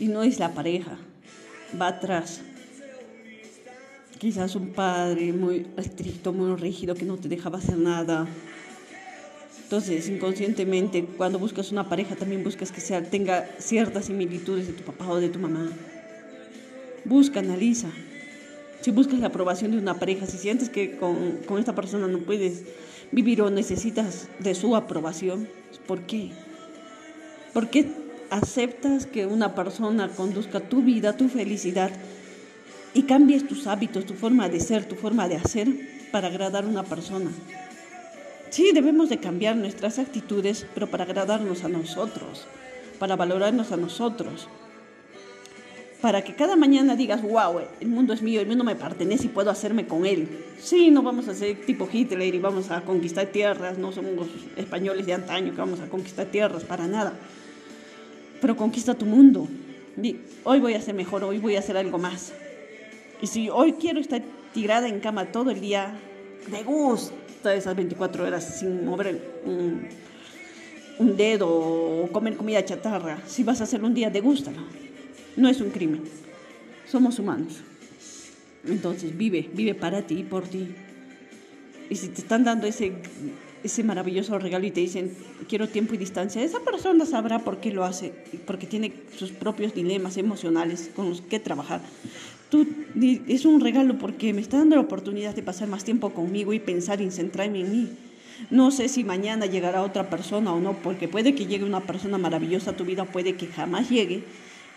y 0.00 0.08
no 0.08 0.22
es 0.22 0.38
la 0.38 0.54
pareja, 0.54 0.96
va 1.78 1.88
atrás. 1.88 2.40
Quizás 4.18 4.56
un 4.56 4.70
padre 4.70 5.34
muy 5.34 5.66
estricto, 5.76 6.32
muy 6.32 6.56
rígido, 6.56 6.94
que 6.94 7.04
no 7.04 7.18
te 7.18 7.28
dejaba 7.28 7.58
hacer 7.58 7.76
nada, 7.76 8.26
entonces, 9.64 10.08
inconscientemente, 10.08 11.04
cuando 11.04 11.38
buscas 11.38 11.72
una 11.72 11.88
pareja, 11.88 12.16
también 12.16 12.44
buscas 12.44 12.72
que 12.72 12.80
sea, 12.80 13.02
tenga 13.02 13.46
ciertas 13.58 14.06
similitudes 14.06 14.68
de 14.68 14.72
tu 14.72 14.84
papá 14.84 15.08
o 15.08 15.20
de 15.20 15.28
tu 15.28 15.38
mamá. 15.38 15.68
Busca, 17.04 17.40
analiza. 17.40 17.88
Si 18.82 18.90
buscas 18.90 19.18
la 19.18 19.26
aprobación 19.28 19.72
de 19.72 19.78
una 19.78 19.98
pareja, 19.98 20.26
si 20.26 20.38
sientes 20.38 20.68
que 20.70 20.96
con, 20.96 21.38
con 21.46 21.58
esta 21.58 21.74
persona 21.74 22.06
no 22.06 22.20
puedes 22.20 22.62
vivir 23.14 23.40
o 23.42 23.50
necesitas 23.50 24.28
de 24.40 24.54
su 24.54 24.74
aprobación, 24.74 25.48
¿por 25.86 26.02
qué? 26.02 26.32
¿Por 27.52 27.70
qué 27.70 27.86
aceptas 28.30 29.06
que 29.06 29.26
una 29.26 29.54
persona 29.54 30.08
conduzca 30.08 30.58
tu 30.60 30.82
vida, 30.82 31.16
tu 31.16 31.28
felicidad 31.28 31.92
y 32.92 33.04
cambies 33.04 33.46
tus 33.46 33.68
hábitos, 33.68 34.04
tu 34.04 34.14
forma 34.14 34.48
de 34.48 34.58
ser, 34.58 34.86
tu 34.86 34.96
forma 34.96 35.28
de 35.28 35.36
hacer 35.36 35.68
para 36.10 36.26
agradar 36.26 36.64
a 36.64 36.68
una 36.68 36.82
persona? 36.82 37.30
Sí, 38.50 38.72
debemos 38.74 39.08
de 39.08 39.18
cambiar 39.18 39.56
nuestras 39.56 39.98
actitudes, 39.98 40.66
pero 40.74 40.88
para 40.88 41.04
agradarnos 41.04 41.64
a 41.64 41.68
nosotros, 41.68 42.46
para 42.98 43.16
valorarnos 43.16 43.70
a 43.70 43.76
nosotros. 43.76 44.48
Para 46.04 46.22
que 46.22 46.34
cada 46.34 46.54
mañana 46.54 46.96
digas, 46.96 47.22
wow, 47.22 47.62
el 47.80 47.88
mundo 47.88 48.12
es 48.12 48.20
mío, 48.20 48.42
el 48.42 48.46
mundo 48.46 48.62
me 48.62 48.76
pertenece 48.76 49.24
y 49.24 49.28
puedo 49.28 49.50
hacerme 49.50 49.86
con 49.86 50.04
él. 50.04 50.28
Sí, 50.60 50.90
no 50.90 51.02
vamos 51.02 51.28
a 51.28 51.34
ser 51.34 51.64
tipo 51.64 51.88
Hitler 51.90 52.34
y 52.34 52.38
vamos 52.38 52.70
a 52.70 52.82
conquistar 52.82 53.28
tierras, 53.28 53.78
no 53.78 53.90
somos 53.90 54.28
españoles 54.54 55.06
de 55.06 55.14
antaño 55.14 55.52
que 55.52 55.56
vamos 55.56 55.80
a 55.80 55.88
conquistar 55.88 56.26
tierras, 56.26 56.62
para 56.62 56.86
nada. 56.86 57.14
Pero 58.38 58.54
conquista 58.54 58.92
tu 58.92 59.06
mundo. 59.06 59.48
Hoy 60.42 60.60
voy 60.60 60.74
a 60.74 60.82
ser 60.82 60.94
mejor, 60.94 61.24
hoy 61.24 61.38
voy 61.38 61.56
a 61.56 61.60
hacer 61.60 61.78
algo 61.78 61.96
más. 61.96 62.34
Y 63.22 63.26
si 63.26 63.48
hoy 63.48 63.72
quiero 63.72 63.98
estar 63.98 64.20
tirada 64.52 64.86
en 64.88 65.00
cama 65.00 65.32
todo 65.32 65.52
el 65.52 65.62
día, 65.62 65.98
de 66.50 66.62
gusto 66.64 67.14
esas 67.48 67.74
24 67.74 68.26
horas 68.26 68.58
sin 68.58 68.84
mover 68.84 69.40
un, 69.46 69.88
un 70.98 71.16
dedo 71.16 71.48
o 71.48 72.08
comer 72.12 72.36
comida 72.36 72.62
chatarra. 72.62 73.20
Si 73.26 73.42
vas 73.42 73.62
a 73.62 73.64
hacerlo 73.64 73.86
un 73.86 73.94
día, 73.94 74.10
degústalo. 74.10 74.83
No 75.36 75.48
es 75.48 75.60
un 75.60 75.70
crimen. 75.70 76.02
Somos 76.86 77.18
humanos. 77.18 77.60
Entonces 78.66 79.16
vive, 79.16 79.50
vive 79.52 79.74
para 79.74 80.02
ti 80.02 80.20
y 80.20 80.22
por 80.22 80.44
ti. 80.44 80.68
Y 81.90 81.96
si 81.96 82.08
te 82.08 82.22
están 82.22 82.44
dando 82.44 82.66
ese, 82.66 82.92
ese 83.62 83.84
maravilloso 83.84 84.38
regalo 84.38 84.66
y 84.66 84.70
te 84.70 84.80
dicen, 84.80 85.14
quiero 85.48 85.68
tiempo 85.68 85.94
y 85.94 85.98
distancia, 85.98 86.42
esa 86.42 86.60
persona 86.60 87.04
sabrá 87.04 87.40
por 87.40 87.58
qué 87.58 87.72
lo 87.72 87.84
hace, 87.84 88.12
porque 88.46 88.66
tiene 88.66 88.92
sus 89.16 89.32
propios 89.32 89.74
dilemas 89.74 90.16
emocionales 90.16 90.90
con 90.94 91.10
los 91.10 91.20
que 91.20 91.40
trabajar 91.40 91.82
es 93.28 93.44
un 93.44 93.60
regalo 93.60 93.98
porque 93.98 94.32
me 94.32 94.40
está 94.40 94.58
dando 94.58 94.76
la 94.76 94.82
oportunidad 94.82 95.34
de 95.34 95.42
pasar 95.42 95.68
más 95.68 95.84
tiempo 95.84 96.10
conmigo 96.10 96.52
y 96.52 96.60
pensar 96.60 97.00
y 97.00 97.10
centrarme 97.10 97.60
en 97.60 97.72
mí. 97.72 97.88
No 98.50 98.70
sé 98.70 98.88
si 98.88 99.04
mañana 99.04 99.46
llegará 99.46 99.82
otra 99.82 100.10
persona 100.10 100.52
o 100.52 100.60
no, 100.60 100.74
porque 100.74 101.08
puede 101.08 101.34
que 101.34 101.46
llegue 101.46 101.64
una 101.64 101.80
persona 101.80 102.18
maravillosa 102.18 102.72
a 102.72 102.76
tu 102.76 102.84
vida, 102.84 103.04
puede 103.04 103.36
que 103.36 103.46
jamás 103.46 103.90
llegue, 103.90 104.24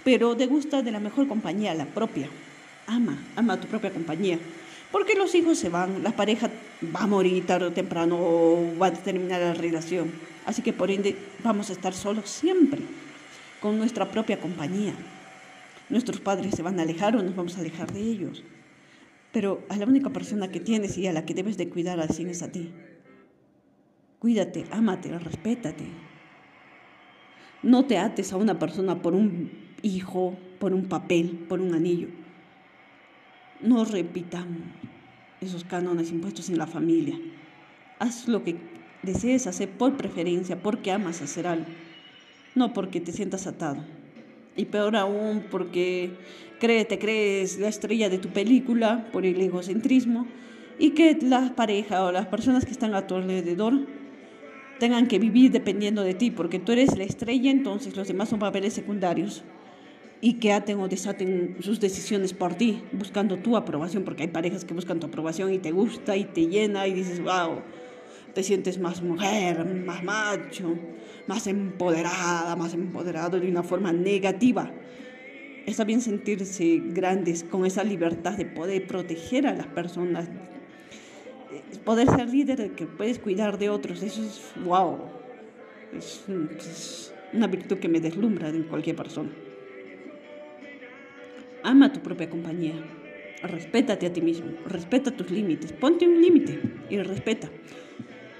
pero 0.07 0.37
te 0.37 0.47
gusta 0.47 0.81
de 0.81 0.89
la 0.93 1.01
mejor 1.01 1.27
compañía, 1.27 1.73
la 1.73 1.83
propia. 1.85 2.29
Ama, 2.85 3.17
ama 3.35 3.55
a 3.55 3.59
tu 3.59 3.67
propia 3.67 3.91
compañía. 3.91 4.39
Porque 4.89 5.15
los 5.15 5.35
hijos 5.35 5.57
se 5.57 5.67
van, 5.67 6.01
la 6.01 6.15
pareja 6.15 6.49
va 6.95 7.01
a 7.01 7.07
morir 7.07 7.45
tarde 7.45 7.65
o 7.65 7.73
temprano 7.73 8.15
o 8.17 8.71
va 8.81 8.87
a 8.87 8.93
terminar 8.93 9.41
la 9.41 9.53
relación. 9.53 10.09
Así 10.45 10.61
que 10.61 10.71
por 10.71 10.91
ende 10.91 11.17
vamos 11.43 11.69
a 11.69 11.73
estar 11.73 11.91
solos 11.93 12.29
siempre, 12.29 12.79
con 13.59 13.77
nuestra 13.77 14.09
propia 14.09 14.39
compañía 14.39 14.93
nuestros 15.89 16.21
padres 16.21 16.55
se 16.55 16.63
van 16.63 16.79
a 16.79 16.83
alejar 16.83 17.17
o 17.17 17.21
nos 17.21 17.35
vamos 17.35 17.57
a 17.57 17.59
alejar 17.59 17.91
de 17.91 17.99
ellos. 17.99 18.45
Pero 19.33 19.65
a 19.67 19.75
la 19.75 19.85
única 19.85 20.09
persona 20.09 20.47
que 20.47 20.61
tienes 20.61 20.97
y 20.97 21.07
a 21.07 21.11
la 21.11 21.25
que 21.25 21.33
debes 21.33 21.57
de 21.57 21.67
cuidar 21.67 21.99
así 21.99 22.23
es 22.23 22.41
a 22.43 22.49
ti. 22.49 22.71
Cuídate, 24.19 24.67
ámate, 24.71 25.19
respétate. 25.19 25.85
No 27.61 27.83
te 27.83 27.97
ates 27.97 28.31
a 28.31 28.37
una 28.37 28.57
persona 28.57 29.01
por 29.01 29.13
un 29.13 29.66
hijo 29.81 30.37
por 30.59 30.73
un 30.73 30.85
papel, 30.85 31.45
por 31.47 31.61
un 31.61 31.73
anillo. 31.73 32.07
No 33.61 33.85
repitamos 33.85 34.57
esos 35.41 35.63
cánones 35.63 36.11
impuestos 36.11 36.49
en 36.49 36.57
la 36.57 36.67
familia. 36.67 37.19
Haz 37.99 38.27
lo 38.27 38.43
que 38.43 38.55
desees 39.03 39.47
hacer 39.47 39.69
por 39.69 39.97
preferencia, 39.97 40.61
porque 40.61 40.91
amas 40.91 41.21
hacer 41.21 41.47
algo, 41.47 41.65
no 42.55 42.73
porque 42.73 43.01
te 43.01 43.11
sientas 43.11 43.47
atado. 43.47 43.83
Y 44.55 44.65
peor 44.65 44.95
aún 44.95 45.45
porque 45.51 46.11
te 46.59 46.99
crees 46.99 47.59
la 47.59 47.67
estrella 47.67 48.09
de 48.09 48.17
tu 48.17 48.29
película 48.29 49.07
por 49.11 49.25
el 49.25 49.39
egocentrismo 49.39 50.27
y 50.79 50.91
que 50.91 51.17
la 51.21 51.55
pareja 51.55 52.03
o 52.03 52.11
las 52.11 52.27
personas 52.27 52.65
que 52.65 52.71
están 52.71 52.95
a 52.95 53.05
tu 53.05 53.15
alrededor 53.15 53.85
tengan 54.79 55.07
que 55.07 55.19
vivir 55.19 55.51
dependiendo 55.51 56.03
de 56.03 56.13
ti, 56.13 56.31
porque 56.31 56.59
tú 56.59 56.71
eres 56.71 56.97
la 56.97 57.03
estrella, 57.03 57.49
entonces 57.49 57.95
los 57.95 58.07
demás 58.07 58.29
son 58.29 58.39
papeles 58.39 58.73
secundarios 58.73 59.43
y 60.19 60.33
que 60.33 60.51
aten 60.51 60.79
o 60.79 60.87
desaten 60.87 61.57
sus 61.59 61.79
decisiones 61.79 62.33
por 62.33 62.55
ti, 62.55 62.81
buscando 62.91 63.37
tu 63.37 63.55
aprobación, 63.55 64.03
porque 64.03 64.23
hay 64.23 64.29
parejas 64.29 64.65
que 64.65 64.73
buscan 64.73 64.99
tu 64.99 65.07
aprobación 65.07 65.53
y 65.53 65.59
te 65.59 65.71
gusta 65.71 66.17
y 66.17 66.25
te 66.25 66.47
llena 66.47 66.87
y 66.87 66.93
dices, 66.93 67.21
wow, 67.21 67.61
te 68.33 68.43
sientes 68.43 68.79
más 68.79 69.01
mujer, 69.01 69.63
más 69.65 70.03
macho, 70.03 70.75
más 71.27 71.45
empoderada, 71.47 72.55
más 72.55 72.73
empoderado 72.73 73.39
de 73.39 73.49
una 73.49 73.63
forma 73.63 73.91
negativa. 73.91 74.71
Está 75.65 75.83
bien 75.83 76.01
sentirse 76.01 76.81
grandes 76.85 77.43
con 77.43 77.65
esa 77.65 77.83
libertad 77.83 78.37
de 78.37 78.45
poder 78.45 78.87
proteger 78.87 79.45
a 79.45 79.53
las 79.53 79.67
personas, 79.67 80.29
poder 81.83 82.09
ser 82.09 82.29
líder, 82.29 82.71
que 82.71 82.87
puedes 82.87 83.19
cuidar 83.19 83.57
de 83.57 83.69
otros, 83.69 84.01
eso 84.01 84.23
es 84.23 84.41
wow, 84.63 84.97
es, 85.95 86.23
es 86.57 87.13
una 87.33 87.47
virtud 87.47 87.77
que 87.77 87.89
me 87.89 87.99
deslumbra 87.99 88.49
en 88.49 88.63
cualquier 88.63 88.95
persona. 88.95 89.29
Ama 91.67 91.91
tu 91.91 91.99
propia 91.99 92.29
compañía. 92.29 92.75
Respétate 93.43 94.05
a 94.05 94.13
ti 94.13 94.21
mismo. 94.21 94.51
Respeta 94.65 95.11
tus 95.11 95.29
límites. 95.29 95.73
Ponte 95.73 96.07
un 96.07 96.21
límite 96.21 96.61
y 96.89 96.97
respeta. 96.99 97.49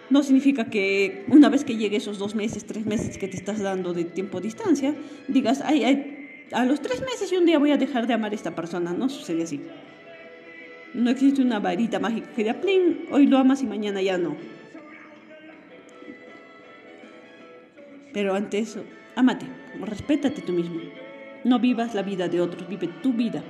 No 0.10 0.24
significa 0.24 0.70
que 0.70 1.26
una 1.28 1.50
vez 1.50 1.66
que 1.66 1.76
llegue 1.76 1.98
esos 1.98 2.20
dos 2.20 2.36
meses, 2.36 2.66
tres 2.66 2.86
meses 2.86 3.18
que 3.18 3.28
te 3.28 3.36
estás 3.36 3.60
dando 3.60 3.94
de 3.94 4.06
tiempo 4.06 4.38
a 4.38 4.42
distancia, 4.42 4.96
digas, 5.28 5.60
ay, 5.66 5.84
ay, 5.84 6.48
a 6.54 6.64
los 6.64 6.80
tres 6.80 7.02
meses 7.02 7.30
y 7.34 7.36
un 7.36 7.46
día 7.46 7.60
voy 7.60 7.72
a 7.72 7.78
dejar 7.78 8.08
de 8.08 8.14
amar 8.14 8.32
a 8.32 8.36
esta 8.36 8.56
persona. 8.56 8.94
No 8.94 9.10
sucede 9.10 9.44
así. 9.44 9.60
No 10.94 11.10
existe 11.10 11.42
una 11.42 11.60
varita 11.60 12.00
mágica 12.00 12.32
que 12.34 12.46
de 12.46 12.54
plin, 12.54 13.08
hoy 13.12 13.28
lo 13.28 13.38
amas 13.40 13.62
y 13.62 13.66
mañana 13.66 14.02
ya 14.02 14.18
no. 14.18 14.38
Pero 18.14 18.36
ante 18.36 18.60
eso, 18.60 18.86
amate, 19.18 19.48
respétate 19.82 20.42
tú 20.42 20.54
mismo. 20.54 20.80
No 21.48 21.60
vivas 21.60 21.95
la 21.95 22.02
vida 22.02 22.28
de 22.28 22.41
otros, 22.41 22.68
vive 22.68 22.89
tu 23.02 23.14
vida. 23.14 23.41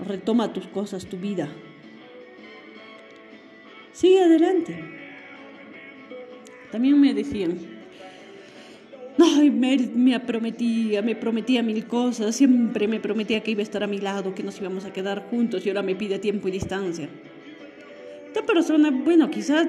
Retoma 0.00 0.50
tus 0.54 0.66
cosas, 0.66 1.04
tu 1.04 1.18
vida. 1.18 1.46
Sigue 3.92 4.20
adelante. 4.20 4.82
También 6.72 6.98
me 6.98 7.12
decían, 7.12 7.58
ay, 9.18 9.50
me, 9.50 9.76
me 9.76 10.18
prometía, 10.20 11.02
me 11.02 11.14
prometía 11.14 11.62
mil 11.62 11.86
cosas, 11.86 12.34
siempre 12.34 12.88
me 12.88 12.98
prometía 12.98 13.42
que 13.42 13.50
iba 13.50 13.60
a 13.60 13.64
estar 13.64 13.84
a 13.84 13.86
mi 13.86 13.98
lado, 13.98 14.34
que 14.34 14.42
nos 14.42 14.58
íbamos 14.58 14.86
a 14.86 14.92
quedar 14.92 15.26
juntos 15.28 15.66
y 15.66 15.68
ahora 15.68 15.82
me 15.82 15.96
pide 15.96 16.18
tiempo 16.18 16.48
y 16.48 16.52
distancia. 16.52 17.10
Esta 18.38 18.52
persona, 18.52 18.92
bueno, 18.92 19.30
quizás 19.30 19.66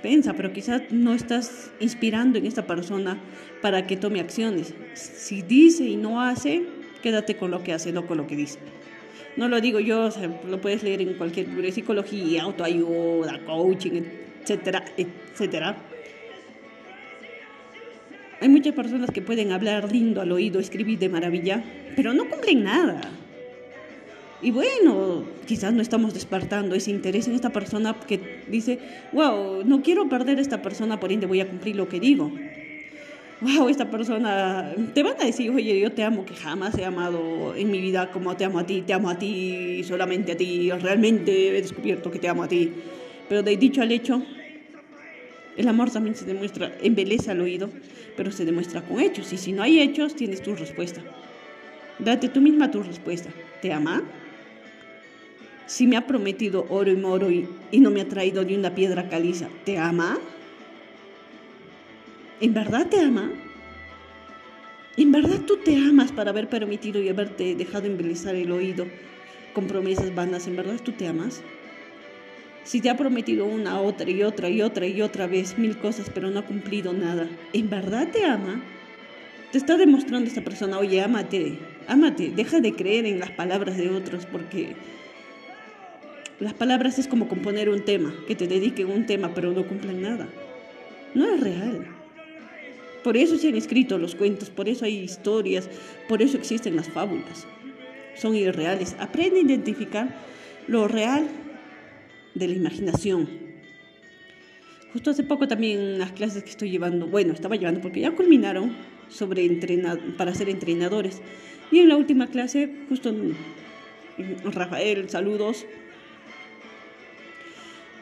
pensa, 0.00 0.32
pero 0.32 0.50
quizás 0.50 0.80
no 0.90 1.12
estás 1.12 1.70
inspirando 1.78 2.38
en 2.38 2.46
esta 2.46 2.66
persona 2.66 3.20
para 3.60 3.86
que 3.86 3.98
tome 3.98 4.18
acciones. 4.18 4.72
Si 4.94 5.42
dice 5.42 5.84
y 5.84 5.98
no 5.98 6.22
hace, 6.22 6.62
quédate 7.02 7.36
con 7.36 7.50
lo 7.50 7.62
que 7.62 7.74
hace, 7.74 7.92
no 7.92 8.06
con 8.06 8.16
lo 8.16 8.26
que 8.26 8.34
dice. 8.34 8.58
No 9.36 9.46
lo 9.46 9.60
digo 9.60 9.78
yo, 9.78 10.08
lo 10.48 10.58
puedes 10.62 10.82
leer 10.82 11.02
en 11.02 11.18
cualquier 11.18 11.48
libro 11.48 11.64
de 11.64 11.72
psicología, 11.72 12.44
autoayuda, 12.44 13.44
coaching, 13.44 14.00
etcétera, 14.40 14.86
etcétera. 14.96 15.76
Hay 18.40 18.48
muchas 18.48 18.74
personas 18.74 19.10
que 19.10 19.20
pueden 19.20 19.52
hablar 19.52 19.92
lindo 19.92 20.22
al 20.22 20.32
oído, 20.32 20.60
escribir 20.60 20.98
de 20.98 21.10
maravilla, 21.10 21.62
pero 21.94 22.14
no 22.14 22.26
cumplen 22.30 22.64
nada. 22.64 23.02
Y 24.42 24.50
bueno, 24.50 25.24
quizás 25.46 25.72
no 25.72 25.80
estamos 25.80 26.14
despertando 26.14 26.74
ese 26.74 26.90
interés 26.90 27.28
en 27.28 27.34
esta 27.34 27.50
persona 27.50 27.94
que 28.08 28.42
dice, 28.48 28.80
wow, 29.12 29.62
no 29.64 29.82
quiero 29.82 30.08
perder 30.08 30.38
a 30.38 30.40
esta 30.40 30.62
persona, 30.62 30.98
por 30.98 31.12
ende 31.12 31.26
voy 31.26 31.40
a 31.40 31.48
cumplir 31.48 31.76
lo 31.76 31.88
que 31.88 32.00
digo. 32.00 32.32
Wow, 33.40 33.68
esta 33.68 33.88
persona, 33.88 34.74
te 34.94 35.02
van 35.04 35.14
a 35.20 35.26
decir, 35.26 35.50
oye, 35.50 35.78
yo 35.78 35.92
te 35.92 36.02
amo, 36.02 36.24
que 36.24 36.34
jamás 36.34 36.76
he 36.76 36.84
amado 36.84 37.54
en 37.54 37.70
mi 37.70 37.80
vida 37.80 38.10
como 38.10 38.36
te 38.36 38.44
amo 38.44 38.58
a 38.58 38.66
ti, 38.66 38.82
te 38.82 38.92
amo 38.92 39.10
a 39.10 39.18
ti, 39.18 39.82
solamente 39.84 40.32
a 40.32 40.36
ti, 40.36 40.70
realmente 40.70 41.48
he 41.48 41.52
descubierto 41.52 42.10
que 42.10 42.18
te 42.18 42.28
amo 42.28 42.42
a 42.42 42.48
ti. 42.48 42.72
Pero 43.28 43.44
de 43.44 43.56
dicho 43.56 43.80
al 43.80 43.92
hecho, 43.92 44.22
el 45.56 45.68
amor 45.68 45.90
también 45.90 46.16
se 46.16 46.24
demuestra, 46.24 46.72
embeleza 46.82 47.32
al 47.32 47.40
oído, 47.40 47.68
pero 48.16 48.32
se 48.32 48.44
demuestra 48.44 48.82
con 48.82 49.00
hechos. 49.00 49.32
Y 49.32 49.36
si 49.36 49.52
no 49.52 49.62
hay 49.62 49.80
hechos, 49.80 50.16
tienes 50.16 50.42
tu 50.42 50.54
respuesta. 50.56 51.00
Date 51.98 52.28
tú 52.28 52.40
misma 52.40 52.70
tu 52.70 52.82
respuesta. 52.82 53.30
¿Te 53.60 53.72
ama? 53.72 54.02
Si 55.66 55.86
me 55.86 55.96
ha 55.96 56.06
prometido 56.06 56.66
oro 56.68 56.90
y 56.90 56.96
moro 56.96 57.30
y, 57.30 57.48
no 57.72 57.90
me 57.90 58.00
ha 58.00 58.08
traído 58.08 58.44
ni 58.44 58.54
una 58.54 58.74
piedra 58.74 59.08
caliza, 59.08 59.48
¿te 59.64 59.78
ama? 59.78 60.18
¿En 62.40 62.52
verdad 62.52 62.88
te 62.88 63.00
ama? 63.00 63.30
¿En 64.96 65.12
verdad 65.12 65.40
tú 65.46 65.56
te 65.58 65.76
amas 65.76 66.12
para 66.12 66.30
haber 66.30 66.48
permitido 66.48 67.00
y 67.00 67.08
haberte 67.08 67.54
dejado 67.54 67.86
embelezar 67.86 68.34
el 68.34 68.50
oído 68.50 68.86
con 69.54 69.66
promesas 69.66 70.14
vanas? 70.14 70.46
¿En 70.46 70.56
verdad 70.56 70.80
tú 70.82 70.92
te 70.92 71.06
amas? 71.06 71.42
Si 72.64 72.80
te 72.80 72.90
ha 72.90 72.96
prometido 72.96 73.46
una, 73.46 73.80
otra 73.80 74.10
y 74.10 74.22
otra 74.22 74.48
y 74.48 74.62
otra 74.62 74.86
y 74.86 75.02
otra 75.02 75.26
vez 75.26 75.58
mil 75.58 75.78
cosas, 75.78 76.10
pero 76.12 76.30
no 76.30 76.40
ha 76.40 76.46
cumplido 76.46 76.92
nada, 76.92 77.28
¿en 77.52 77.70
verdad 77.70 78.08
te 78.12 78.24
ama? 78.24 78.62
Te 79.50 79.58
está 79.58 79.76
demostrando 79.76 80.28
esta 80.28 80.42
persona, 80.42 80.78
oye, 80.78 81.00
ámate, 81.02 81.58
ámate, 81.88 82.30
deja 82.30 82.60
de 82.60 82.74
creer 82.74 83.06
en 83.06 83.18
las 83.18 83.30
palabras 83.30 83.76
de 83.76 83.90
otros 83.90 84.26
porque 84.26 84.74
las 86.42 86.54
palabras 86.54 86.98
es 86.98 87.06
como 87.06 87.28
componer 87.28 87.68
un 87.68 87.84
tema, 87.84 88.12
que 88.26 88.34
te 88.34 88.48
dediquen 88.48 88.90
un 88.90 89.06
tema 89.06 89.32
pero 89.32 89.52
no 89.52 89.64
cumplen 89.66 90.02
nada. 90.02 90.28
No 91.14 91.32
es 91.32 91.40
real. 91.40 91.86
Por 93.04 93.16
eso 93.16 93.38
se 93.38 93.48
han 93.48 93.54
escrito 93.54 93.96
los 93.96 94.16
cuentos, 94.16 94.50
por 94.50 94.68
eso 94.68 94.84
hay 94.84 94.98
historias, 94.98 95.70
por 96.08 96.20
eso 96.20 96.36
existen 96.36 96.74
las 96.74 96.88
fábulas. 96.88 97.46
Son 98.16 98.34
irreales. 98.34 98.96
Aprende 98.98 99.38
a 99.38 99.42
identificar 99.42 100.14
lo 100.66 100.88
real 100.88 101.28
de 102.34 102.48
la 102.48 102.54
imaginación. 102.54 103.28
Justo 104.92 105.10
hace 105.10 105.22
poco 105.22 105.46
también 105.46 105.98
las 105.98 106.10
clases 106.10 106.42
que 106.42 106.50
estoy 106.50 106.70
llevando, 106.70 107.06
bueno, 107.06 107.32
estaba 107.32 107.56
llevando 107.56 107.80
porque 107.80 108.00
ya 108.00 108.10
culminaron 108.10 108.76
sobre 109.08 109.48
para 110.16 110.34
ser 110.34 110.48
entrenadores. 110.48 111.22
Y 111.70 111.78
en 111.78 111.88
la 111.88 111.96
última 111.96 112.26
clase, 112.26 112.68
justo 112.88 113.14
Rafael, 114.44 115.08
saludos, 115.08 115.66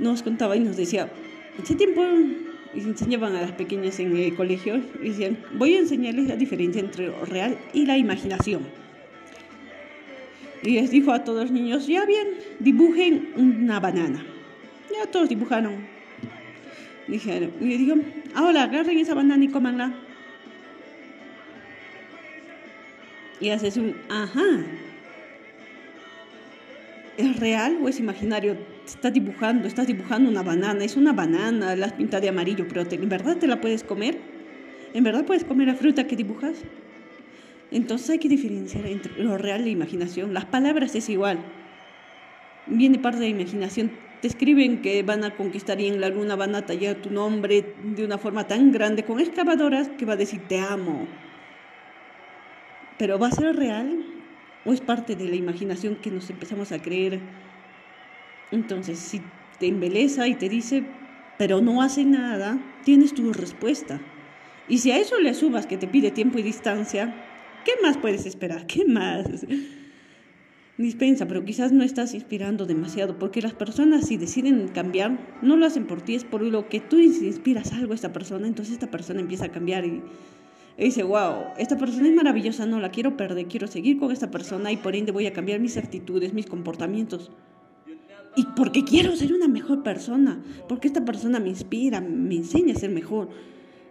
nos 0.01 0.23
contaba 0.23 0.57
y 0.57 0.61
nos 0.61 0.77
decía, 0.77 1.11
hace 1.63 1.75
tiempo 1.75 2.03
enseñaban 2.75 3.37
a 3.37 3.43
las 3.43 3.53
pequeñas 3.53 3.99
en 4.01 4.17
el 4.17 4.35
colegio 4.35 4.81
y 5.03 5.09
decían, 5.09 5.39
voy 5.55 5.75
a 5.75 5.81
enseñarles 5.81 6.29
la 6.29 6.37
diferencia 6.37 6.81
entre 6.81 7.09
lo 7.09 7.25
real 7.25 7.59
y 7.73 7.87
la 7.87 7.97
imaginación. 7.97 8.63
Y 10.63 10.73
les 10.73 10.91
dijo 10.91 11.13
a 11.13 11.25
todos 11.25 11.43
los 11.45 11.51
niños, 11.51 11.87
ya 11.87 12.05
bien, 12.05 12.29
dibujen 12.59 13.31
una 13.37 13.81
banana. 13.81 14.25
Ya 14.93 15.11
todos 15.11 15.29
dibujaron. 15.29 15.87
Dijeron, 17.09 17.51
y 17.61 17.77
digo, 17.77 17.97
ahora 18.35 18.65
agarren 18.65 18.99
esa 18.99 19.15
banana 19.15 19.45
y 19.45 19.49
cómanla. 19.49 19.95
Y 23.41 23.49
haces 23.49 23.79
un, 23.79 23.97
ajá. 24.11 24.65
¿Es 27.17 27.41
real 27.41 27.79
o 27.83 27.89
es 27.89 27.99
imaginario? 27.99 28.57
Estás 28.95 29.13
dibujando, 29.13 29.67
estás 29.67 29.87
dibujando 29.87 30.31
una 30.31 30.43
banana, 30.43 30.85
es 30.85 30.97
una 30.97 31.13
banana, 31.13 31.77
la 31.77 31.87
has 31.87 31.93
pintado 31.93 32.21
de 32.21 32.29
amarillo, 32.29 32.67
pero 32.69 32.83
¿en 32.83 33.09
verdad 33.09 33.37
te 33.37 33.47
la 33.47 33.61
puedes 33.61 33.85
comer? 33.85 34.19
¿En 34.93 35.05
verdad 35.05 35.25
puedes 35.25 35.45
comer 35.45 35.69
la 35.69 35.75
fruta 35.75 36.07
que 36.07 36.17
dibujas? 36.17 36.57
Entonces 37.71 38.11
hay 38.11 38.19
que 38.19 38.29
diferenciar 38.29 38.87
entre 38.87 39.23
lo 39.23 39.39
real 39.39 39.61
y 39.61 39.65
la 39.65 39.71
imaginación. 39.71 40.35
Las 40.35 40.45
palabras 40.47 40.95
es 40.95 41.09
igual. 41.09 41.39
Viene 42.67 42.99
parte 42.99 43.21
de 43.21 43.27
la 43.31 43.41
imaginación. 43.41 43.93
Te 44.21 44.29
escriben 44.29 44.83
que 44.83 45.03
van 45.03 45.25
a 45.25 45.37
conquistar 45.37 45.81
y 45.81 45.87
en 45.87 46.01
la 46.01 46.09
luna 46.09 46.37
van 46.37 46.55
a 46.55 46.67
tallar 46.67 46.97
tu 46.97 47.11
nombre 47.11 47.75
de 47.83 48.05
una 48.05 48.19
forma 48.19 48.47
tan 48.47 48.73
grande 48.73 49.05
con 49.05 49.21
excavadoras 49.21 49.89
que 49.91 50.05
va 50.05 50.15
a 50.15 50.17
decir 50.17 50.43
te 50.49 50.59
amo. 50.59 51.07
Pero 52.99 53.19
¿va 53.19 53.29
a 53.29 53.33
ser 53.33 53.57
real? 53.57 54.05
¿O 54.65 54.73
es 54.73 54.81
parte 54.81 55.17
de 55.17 55.25
la 55.25 55.37
imaginación 55.37 55.97
que 55.97 56.11
nos 56.11 56.29
empezamos 56.29 56.71
a 56.73 56.83
creer? 56.83 57.21
Entonces, 58.51 58.99
si 58.99 59.21
te 59.59 59.67
embeleza 59.67 60.29
y 60.29 60.35
te 60.35 60.49
dice, 60.49 60.85
pero 61.39 61.61
no 61.61 61.83
hace 61.83 62.05
nada, 62.05 62.59
tienes 62.85 63.15
tu 63.15 63.33
respuesta. 63.33 64.01
Y 64.69 64.79
si 64.79 64.91
a 64.91 64.99
eso 64.99 65.19
le 65.21 65.35
subas 65.35 65.67
que 65.67 65.77
te 65.77 65.89
pide 65.89 66.11
tiempo 66.11 66.39
y 66.39 66.43
distancia, 66.43 67.15
¿Qué 67.65 67.73
más 67.83 67.99
puedes 67.99 68.25
esperar? 68.25 68.67
¿Qué 68.67 68.87
más? 68.87 69.27
Dispensa, 70.79 71.29
pero 71.29 71.45
quizás 71.45 71.73
no 71.73 71.85
estás 71.85 72.15
inspirando 72.15 72.65
demasiado, 72.65 73.19
porque 73.19 73.43
las 73.43 73.53
personas 73.53 74.07
si 74.07 74.17
deciden 74.17 74.69
cambiar, 74.69 75.19
no 75.43 75.57
lo 75.57 75.67
hacen 75.67 75.87
por 75.87 76.01
ti, 76.01 76.15
es 76.15 76.25
por 76.25 76.41
lo 76.41 76.71
que 76.71 76.81
tú 76.81 76.99
inspiras 76.99 77.73
algo 77.75 77.93
a 77.93 77.95
esta 77.95 78.15
persona, 78.15 78.47
entonces 78.47 78.75
esta 78.75 78.91
persona 78.91 79.21
empieza 79.21 79.47
a 79.47 79.53
cambiar 79.53 79.85
y, 79.85 80.03
y 80.79 80.85
dice, 80.85 81.03
wow, 81.03 81.49
esta 81.59 81.77
persona 81.77 82.09
es 82.09 82.15
maravillosa, 82.15 82.65
no 82.65 82.81
la 82.81 82.91
quiero 82.91 83.15
perder, 83.19 83.47
quiero 83.47 83.67
seguir 83.67 83.99
con 83.99 84.11
esta 84.11 84.31
persona 84.31 84.73
y 84.73 84.79
por 84.79 84.97
ende 84.97 85.13
voy 85.13 85.27
a 85.27 85.35
cambiar 85.35 85.61
mis 85.61 85.77
actitudes, 85.77 86.33
mis 86.33 86.47
comportamientos. 86.47 87.31
Y 88.37 88.47
porque 88.57 88.85
quiero 88.85 89.17
ser 89.17 89.33
una 89.33 89.49
mejor 89.49 89.83
persona, 89.83 90.43
porque 90.69 90.89
esta 90.89 91.05
persona 91.05 91.41
me 91.41 91.49
inspira, 91.49 92.01
me 92.01 92.37
enseña 92.37 92.75
a 92.75 92.79
ser 92.79 92.91
mejor, 92.91 93.29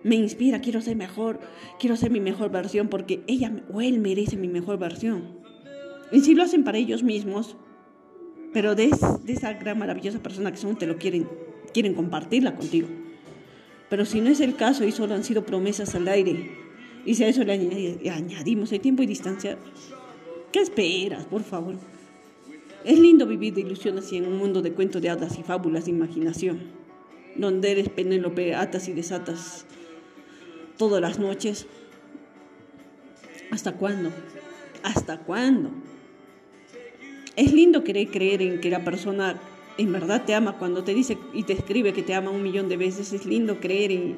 me 0.04 0.16
inspira, 0.16 0.62
quiero 0.62 0.82
ser 0.82 0.96
mejor, 0.96 1.40
quiero 1.80 1.98
ser 1.98 2.10
mi 2.10 2.22
mejor 2.22 2.50
versión, 2.50 2.88
porque 2.88 3.22
ella 3.28 3.52
o 3.72 3.82
él 3.82 4.00
merece 4.00 4.38
mi 4.38 4.48
mejor 4.48 4.80
versión. 4.80 5.40
Y 6.12 6.22
si 6.22 6.36
lo 6.36 6.44
hacen 6.44 6.64
para 6.64 6.78
ellos 6.78 7.04
mismos, 7.04 7.58
pero 8.54 8.76
de, 8.76 8.90
esa 9.28 9.54
gran 9.54 9.78
maravillosa 9.78 10.24
persona 10.24 10.52
que 10.52 10.58
son, 10.58 10.78
te 10.78 10.88
lo 10.88 10.98
quieren, 10.98 11.28
quieren 11.74 11.94
compartirla 11.94 12.56
contigo. 12.56 12.88
Pero 13.90 14.06
si 14.06 14.22
no 14.22 14.30
es 14.30 14.40
el 14.40 14.56
caso 14.56 14.86
y 14.86 14.92
solo 14.92 15.16
han 15.16 15.24
sido 15.24 15.46
promesas 15.46 15.94
al 15.96 16.08
aire, 16.08 16.52
y 17.06 17.16
si 17.16 17.24
a 17.24 17.28
eso 17.28 17.44
le 17.44 18.10
añadimos 18.10 18.72
el 18.72 18.80
tiempo 18.80 19.04
y 19.04 19.06
distancia, 19.06 19.58
¿qué 20.52 20.62
esperas, 20.62 21.26
por 21.26 21.44
favor? 21.44 21.76
Es 22.86 22.98
lindo 22.98 23.26
vivir 23.26 23.54
de 23.54 23.62
ilusiones 23.62 24.12
y 24.14 24.18
en 24.18 24.26
un 24.26 24.38
mundo 24.38 24.62
de 24.62 24.72
cuentos 24.72 25.02
de 25.02 25.10
hadas 25.10 25.38
y 25.38 25.44
fábulas 25.44 25.86
de 25.86 25.92
imaginación, 25.92 26.60
donde 27.36 27.72
eres 27.72 27.90
Penélope, 27.90 28.56
atas 28.56 28.88
y 28.88 28.94
desatas 28.94 29.66
todas 30.78 31.02
las 31.02 31.20
noches. 31.20 31.68
¿Hasta 33.52 33.74
cuándo? 33.74 34.12
¿Hasta 34.82 35.20
cuándo? 35.20 35.72
Es 37.36 37.52
lindo 37.52 37.84
querer 37.84 38.08
creer 38.10 38.42
en 38.42 38.62
que 38.62 38.70
la 38.70 38.84
persona 38.86 39.40
en 39.78 39.92
verdad 39.92 40.24
te 40.26 40.34
ama 40.34 40.58
cuando 40.58 40.84
te 40.84 40.94
dice 40.94 41.18
y 41.34 41.44
te 41.44 41.54
escribe 41.54 41.94
que 41.94 42.04
te 42.04 42.14
ama 42.14 42.32
un 42.32 42.44
millón 42.44 42.70
de 42.70 42.78
veces. 42.78 43.12
Es 43.12 43.26
lindo 43.26 43.60
creer 43.60 43.92
y, 43.92 44.16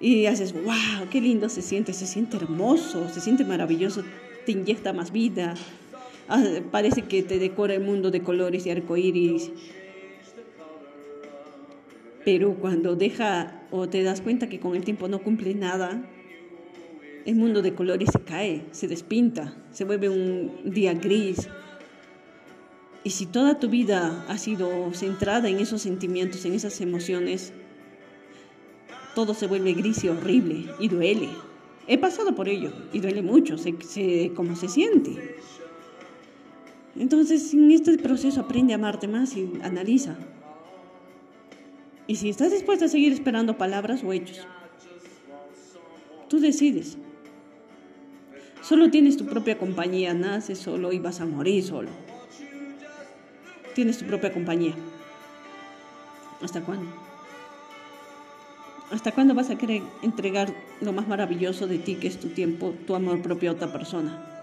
y 0.00 0.24
haces, 0.24 0.54
wow, 0.54 1.08
qué 1.10 1.20
lindo 1.20 1.50
se 1.50 1.60
siente, 1.60 1.92
se 1.92 2.06
siente 2.06 2.38
hermoso, 2.38 3.10
se 3.10 3.20
siente 3.20 3.44
maravilloso, 3.44 4.04
te 4.46 4.52
inyecta 4.52 4.94
más 4.94 5.12
vida, 5.12 5.54
parece 6.70 7.02
que 7.02 7.22
te 7.22 7.38
decora 7.38 7.74
el 7.74 7.82
mundo 7.82 8.10
de 8.10 8.22
colores 8.22 8.66
y 8.66 8.70
arcoíris. 8.70 9.50
Pero 12.24 12.54
cuando 12.54 12.96
deja 12.96 13.62
o 13.70 13.88
te 13.88 14.02
das 14.02 14.20
cuenta 14.20 14.48
que 14.48 14.58
con 14.58 14.74
el 14.74 14.84
tiempo 14.84 15.08
no 15.08 15.22
cumple 15.22 15.54
nada, 15.54 16.02
el 17.26 17.36
mundo 17.36 17.62
de 17.62 17.74
colores 17.74 18.10
se 18.12 18.20
cae, 18.20 18.64
se 18.70 18.88
despinta, 18.88 19.54
se 19.70 19.84
vuelve 19.84 20.08
un 20.08 20.60
día 20.64 20.94
gris. 20.94 21.48
Y 23.02 23.10
si 23.10 23.26
toda 23.26 23.58
tu 23.58 23.68
vida 23.68 24.24
ha 24.28 24.38
sido 24.38 24.92
centrada 24.94 25.48
en 25.48 25.58
esos 25.58 25.82
sentimientos, 25.82 26.44
en 26.46 26.54
esas 26.54 26.80
emociones, 26.80 27.52
todo 29.14 29.34
se 29.34 29.46
vuelve 29.46 29.74
gris 29.74 30.04
y 30.04 30.08
horrible 30.08 30.66
y 30.78 30.88
duele. 30.88 31.28
He 31.86 31.98
pasado 31.98 32.34
por 32.34 32.48
ello 32.48 32.72
y 32.92 33.00
duele 33.00 33.20
mucho, 33.20 33.58
sé, 33.58 33.74
sé 33.80 34.32
cómo 34.34 34.56
se 34.56 34.68
siente. 34.68 35.36
Entonces, 36.96 37.52
en 37.52 37.70
este 37.70 37.98
proceso 37.98 38.40
aprende 38.40 38.72
a 38.72 38.76
amarte 38.76 39.08
más 39.08 39.36
y 39.36 39.50
analiza. 39.62 40.16
Y 42.06 42.16
si 42.16 42.28
estás 42.28 42.52
dispuesta 42.52 42.84
a 42.84 42.88
seguir 42.88 43.12
esperando 43.12 43.58
palabras 43.58 44.04
o 44.04 44.12
hechos, 44.12 44.46
tú 46.28 46.38
decides. 46.38 46.98
Solo 48.62 48.90
tienes 48.90 49.16
tu 49.16 49.26
propia 49.26 49.58
compañía, 49.58 50.14
naces 50.14 50.58
solo 50.58 50.92
y 50.92 50.98
vas 50.98 51.20
a 51.20 51.26
morir 51.26 51.64
solo. 51.64 51.90
Tienes 53.74 53.98
tu 53.98 54.06
propia 54.06 54.32
compañía. 54.32 54.74
¿Hasta 56.42 56.60
cuándo? 56.60 56.86
¿Hasta 58.90 59.12
cuándo 59.12 59.34
vas 59.34 59.50
a 59.50 59.56
querer 59.56 59.82
entregar 60.02 60.54
lo 60.80 60.92
más 60.92 61.08
maravilloso 61.08 61.66
de 61.66 61.78
ti, 61.78 61.96
que 61.96 62.06
es 62.06 62.20
tu 62.20 62.28
tiempo, 62.28 62.74
tu 62.86 62.94
amor 62.94 63.20
propio 63.22 63.50
a 63.50 63.54
otra 63.54 63.72
persona? 63.72 64.33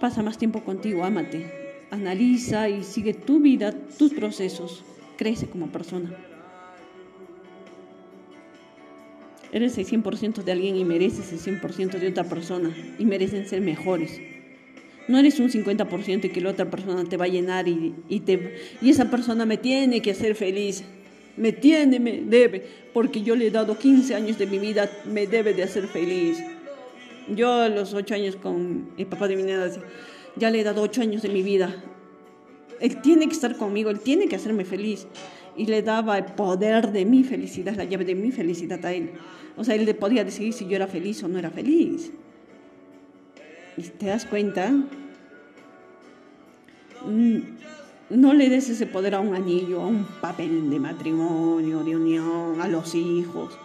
Pasa 0.00 0.22
más 0.22 0.38
tiempo 0.38 0.64
contigo, 0.64 1.04
ámate. 1.04 1.46
Analiza 1.90 2.68
y 2.68 2.82
sigue 2.82 3.14
tu 3.14 3.40
vida, 3.40 3.72
tus 3.98 4.12
procesos. 4.12 4.84
Crece 5.16 5.46
como 5.46 5.68
persona. 5.68 6.16
Eres 9.52 9.78
el 9.78 9.86
100% 9.86 10.42
de 10.42 10.50
alguien 10.50 10.74
y 10.74 10.84
mereces 10.84 11.32
el 11.32 11.60
100% 11.60 12.00
de 12.00 12.08
otra 12.08 12.24
persona 12.24 12.74
y 12.98 13.04
merecen 13.04 13.46
ser 13.46 13.60
mejores. 13.60 14.20
No 15.06 15.18
eres 15.18 15.38
un 15.38 15.48
50% 15.48 16.24
y 16.24 16.28
que 16.30 16.40
la 16.40 16.50
otra 16.50 16.68
persona 16.68 17.04
te 17.04 17.16
va 17.16 17.26
a 17.26 17.28
llenar 17.28 17.68
y, 17.68 17.94
y, 18.08 18.20
te, 18.20 18.56
y 18.82 18.90
esa 18.90 19.10
persona 19.10 19.46
me 19.46 19.56
tiene 19.56 20.00
que 20.02 20.10
hacer 20.10 20.34
feliz. 20.34 20.82
Me 21.36 21.52
tiene, 21.52 22.00
me 22.00 22.22
debe, 22.22 22.64
porque 22.92 23.22
yo 23.22 23.36
le 23.36 23.48
he 23.48 23.50
dado 23.50 23.78
15 23.78 24.14
años 24.14 24.38
de 24.38 24.46
mi 24.46 24.58
vida, 24.58 24.90
me 25.04 25.26
debe 25.26 25.52
de 25.52 25.62
hacer 25.62 25.86
feliz. 25.86 26.42
Yo 27.28 27.52
a 27.52 27.68
los 27.68 27.94
ocho 27.94 28.14
años 28.14 28.36
con 28.36 28.90
el 28.98 29.06
papá 29.06 29.28
de 29.28 29.36
mi 29.36 29.42
nena 29.42 29.68
ya 30.36 30.50
le 30.50 30.60
he 30.60 30.64
dado 30.64 30.82
ocho 30.82 31.00
años 31.00 31.22
de 31.22 31.28
mi 31.28 31.42
vida. 31.42 31.74
Él 32.80 33.00
tiene 33.00 33.26
que 33.26 33.32
estar 33.32 33.56
conmigo, 33.56 33.90
él 33.90 34.00
tiene 34.00 34.28
que 34.28 34.36
hacerme 34.36 34.64
feliz. 34.64 35.06
Y 35.56 35.66
le 35.66 35.82
daba 35.82 36.18
el 36.18 36.24
poder 36.24 36.90
de 36.90 37.04
mi 37.04 37.22
felicidad, 37.22 37.76
la 37.76 37.84
llave 37.84 38.04
de 38.04 38.14
mi 38.14 38.32
felicidad 38.32 38.84
a 38.84 38.92
él. 38.92 39.12
O 39.56 39.64
sea, 39.64 39.76
él 39.76 39.84
le 39.84 39.94
podía 39.94 40.24
decidir 40.24 40.52
si 40.52 40.66
yo 40.66 40.74
era 40.74 40.88
feliz 40.88 41.22
o 41.22 41.28
no 41.28 41.38
era 41.38 41.50
feliz. 41.50 42.10
Y 43.76 43.82
te 43.82 44.06
das 44.06 44.26
cuenta, 44.26 44.70
mm, 47.06 47.38
no 48.10 48.34
le 48.34 48.48
des 48.50 48.68
ese 48.68 48.86
poder 48.86 49.14
a 49.14 49.20
un 49.20 49.34
anillo, 49.34 49.80
a 49.80 49.86
un 49.86 50.04
papel 50.20 50.68
de 50.68 50.80
matrimonio, 50.80 51.84
de 51.84 51.96
unión, 51.96 52.60
a 52.60 52.68
los 52.68 52.94
hijos 52.94 53.56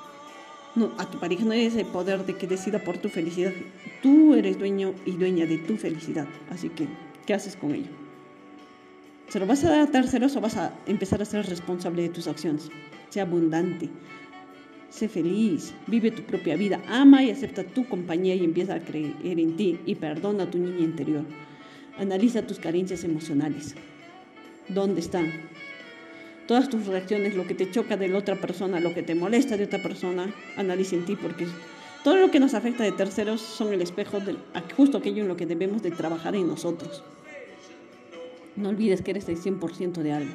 no, 0.79 0.91
a 0.97 1.09
tu 1.09 1.19
pareja 1.19 1.43
no 1.43 1.53
eres 1.53 1.75
el 1.75 1.85
poder 1.85 2.25
de 2.25 2.35
que 2.35 2.47
decida 2.47 2.79
por 2.79 2.97
tu 2.97 3.09
felicidad. 3.09 3.53
Tú 4.01 4.33
eres 4.33 4.57
dueño 4.57 4.93
y 5.05 5.11
dueña 5.11 5.45
de 5.45 5.57
tu 5.57 5.75
felicidad. 5.77 6.27
Así 6.49 6.69
que, 6.69 6.87
¿qué 7.25 7.33
haces 7.33 7.55
con 7.55 7.75
ello? 7.75 7.91
¿Se 9.27 9.39
lo 9.39 9.45
vas 9.45 9.63
a 9.63 9.69
dar 9.69 9.81
a 9.81 9.91
terceros 9.91 10.35
o 10.35 10.41
vas 10.41 10.57
a 10.57 10.73
empezar 10.87 11.21
a 11.21 11.25
ser 11.25 11.45
responsable 11.45 12.01
de 12.01 12.09
tus 12.09 12.27
acciones? 12.27 12.69
Sé 13.09 13.21
abundante. 13.21 13.89
Sé 14.89 15.07
feliz, 15.07 15.73
vive 15.85 16.09
tu 16.09 16.23
propia 16.23 16.55
vida, 16.55 16.81
ama 16.87 17.21
y 17.23 17.29
acepta 17.29 17.63
tu 17.63 17.87
compañía 17.87 18.33
y 18.33 18.43
empieza 18.43 18.73
a 18.73 18.79
creer 18.79 19.13
en 19.21 19.55
ti 19.55 19.79
y 19.85 19.93
perdona 19.95 20.45
a 20.45 20.49
tu 20.49 20.57
niña 20.57 20.79
interior. 20.79 21.25
Analiza 21.99 22.47
tus 22.47 22.57
carencias 22.57 23.03
emocionales. 23.03 23.75
¿Dónde 24.67 25.01
están? 25.01 25.48
Todas 26.49 26.67
tus 26.67 26.87
reacciones, 26.87 27.35
lo 27.35 27.45
que 27.45 27.53
te 27.53 27.69
choca 27.69 27.95
de 27.95 28.07
la 28.07 28.17
otra 28.17 28.35
persona, 28.35 28.79
lo 28.79 28.91
que 28.95 29.03
te 29.03 29.13
molesta 29.13 29.55
de 29.55 29.65
otra 29.65 29.83
persona, 29.83 30.33
analiza 30.57 30.95
en 30.95 31.05
ti 31.05 31.15
porque 31.15 31.45
todo 32.03 32.17
lo 32.17 32.31
que 32.31 32.39
nos 32.39 32.55
afecta 32.55 32.83
de 32.83 32.91
terceros 32.91 33.39
son 33.39 33.71
el 33.71 33.83
espejo 33.83 34.19
de 34.19 34.35
justo 34.75 34.97
aquello 34.97 35.21
en 35.21 35.27
lo 35.27 35.37
que 35.37 35.45
debemos 35.45 35.83
de 35.83 35.91
trabajar 35.91 36.35
en 36.35 36.47
nosotros. 36.47 37.03
No 38.55 38.69
olvides 38.69 39.03
que 39.03 39.11
eres 39.11 39.29
el 39.29 39.37
100% 39.37 40.01
de 40.01 40.11
algo. 40.11 40.33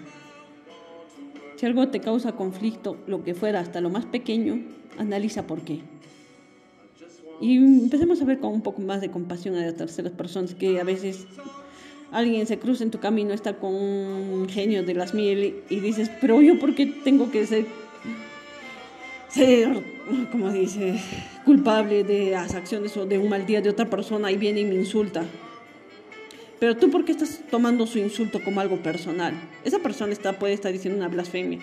Si 1.56 1.66
algo 1.66 1.88
te 1.88 1.98
causa 1.98 2.36
conflicto, 2.36 2.96
lo 3.08 3.24
que 3.24 3.34
fuera, 3.34 3.58
hasta 3.58 3.80
lo 3.80 3.90
más 3.90 4.06
pequeño, 4.06 4.62
analiza 4.98 5.48
por 5.48 5.62
qué. 5.62 5.80
Y 7.40 7.56
empecemos 7.56 8.22
a 8.22 8.24
ver 8.24 8.38
con 8.38 8.52
un 8.52 8.62
poco 8.62 8.82
más 8.82 9.00
de 9.00 9.10
compasión 9.10 9.56
a 9.56 9.66
las 9.66 9.74
terceras 9.74 10.12
personas 10.12 10.54
que 10.54 10.80
a 10.80 10.84
veces 10.84 11.26
alguien 12.14 12.46
se 12.46 12.58
cruza 12.58 12.84
en 12.84 12.90
tu 12.90 13.00
camino, 13.00 13.34
está 13.34 13.54
con 13.54 13.74
un 13.74 14.48
genio 14.48 14.84
de 14.84 14.94
las 14.94 15.14
mil 15.14 15.62
y 15.68 15.80
dices, 15.80 16.10
pero 16.20 16.40
yo 16.40 16.58
por 16.60 16.74
qué 16.74 16.86
tengo 16.86 17.30
que 17.30 17.44
ser, 17.44 17.66
ser, 19.28 19.82
como 20.30 20.52
dice, 20.52 21.00
culpable 21.44 22.04
de 22.04 22.30
las 22.30 22.54
acciones 22.54 22.96
o 22.96 23.04
de 23.04 23.18
un 23.18 23.28
mal 23.28 23.44
día 23.46 23.60
de 23.60 23.68
otra 23.68 23.90
persona 23.90 24.30
y 24.30 24.36
viene 24.36 24.60
y 24.60 24.64
me 24.64 24.76
insulta. 24.76 25.24
Pero 26.60 26.76
tú 26.76 26.88
por 26.88 27.04
qué 27.04 27.12
estás 27.12 27.42
tomando 27.50 27.84
su 27.84 27.98
insulto 27.98 28.40
como 28.42 28.60
algo 28.60 28.76
personal? 28.76 29.34
Esa 29.64 29.80
persona 29.80 30.14
puede 30.38 30.54
estar 30.54 30.72
diciendo 30.72 30.96
una 30.96 31.08
blasfemia. 31.08 31.58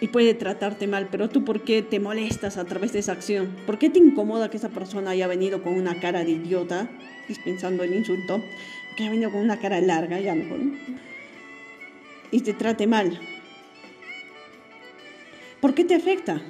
Y 0.00 0.08
puede 0.08 0.34
tratarte 0.34 0.86
mal, 0.86 1.08
pero 1.10 1.28
tú 1.28 1.44
por 1.44 1.62
qué 1.62 1.82
te 1.82 2.00
molestas 2.00 2.56
a 2.56 2.64
través 2.64 2.92
de 2.92 3.00
esa 3.00 3.12
acción? 3.12 3.56
¿Por 3.66 3.78
qué 3.78 3.90
te 3.90 3.98
incomoda 3.98 4.50
que 4.50 4.56
esa 4.56 4.70
persona 4.70 5.10
haya 5.10 5.26
venido 5.26 5.62
con 5.62 5.74
una 5.74 6.00
cara 6.00 6.24
de 6.24 6.32
idiota, 6.32 6.88
dispensando 7.28 7.82
el 7.84 7.94
insulto, 7.94 8.42
que 8.96 9.02
haya 9.02 9.12
venido 9.12 9.30
con 9.30 9.40
una 9.40 9.58
cara 9.58 9.80
larga, 9.80 10.18
ya 10.20 10.34
mejor, 10.34 10.60
y 12.30 12.40
te 12.40 12.54
trate 12.54 12.86
mal? 12.86 13.20
¿Por 15.60 15.74
qué 15.74 15.84
te 15.84 15.94
afecta? 15.94 16.40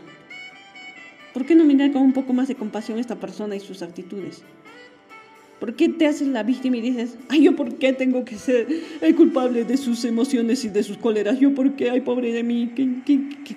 ¿Por 1.35 1.45
qué 1.45 1.57
no 1.57 1.65
mirar 1.65 1.93
con 1.93 2.03
un 2.03 2.13
poco 2.13 2.33
más 2.33 2.47
de 2.47 2.55
compasión 2.55 2.99
a 2.99 3.01
esta 3.01 3.17
persona 3.17 3.57
y 3.57 3.61
sus 3.61 3.83
actitudes? 3.83 4.45
¿Por 5.61 5.75
qué 5.75 5.91
te 5.91 6.07
haces 6.07 6.27
la 6.29 6.43
víctima 6.43 6.79
y 6.79 6.81
dices, 6.81 7.19
ay, 7.29 7.43
yo 7.43 7.55
por 7.55 7.77
qué 7.77 7.93
tengo 7.93 8.25
que 8.25 8.37
ser 8.37 8.67
el 9.03 9.15
culpable 9.15 9.65
de 9.65 9.77
sus 9.77 10.07
emociones 10.07 10.65
y 10.65 10.71
de 10.71 10.83
sus 10.83 10.97
cóleras? 10.97 11.39
Yo 11.39 11.55
por 11.55 11.77
qué, 11.77 11.91
ay, 11.91 12.01
pobre 12.01 12.33
de 12.33 12.43
mí. 12.43 12.73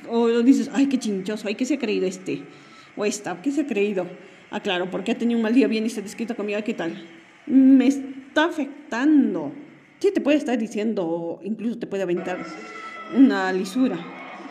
o 0.09 0.27
dices, 0.43 0.69
ay, 0.73 0.87
qué 0.87 0.99
chinchoso, 0.99 1.47
ay, 1.47 1.55
¿qué 1.55 1.65
se 1.65 1.75
ha 1.75 1.79
creído 1.79 2.05
este? 2.05 2.43
O 2.97 3.05
esta, 3.05 3.41
¿qué 3.41 3.51
se 3.51 3.61
ha 3.61 3.67
creído? 3.67 4.05
Ah, 4.51 4.59
claro, 4.59 4.91
porque 4.91 5.13
ha 5.13 5.17
tenido 5.17 5.37
un 5.37 5.43
mal 5.43 5.53
día 5.53 5.67
bien 5.67 5.85
y 5.85 5.89
se 5.89 6.01
desquita 6.01 6.35
conmigo, 6.35 6.59
¿qué 6.65 6.73
tal? 6.73 6.93
Me 7.47 7.87
está 7.87 8.45
afectando. 8.45 9.53
Sí, 9.99 10.11
te 10.13 10.19
puede 10.19 10.37
estar 10.37 10.57
diciendo, 10.57 11.39
incluso 11.41 11.79
te 11.79 11.87
puede 11.87 12.03
aventar 12.03 12.45
una 13.15 13.53
lisura. 13.53 13.97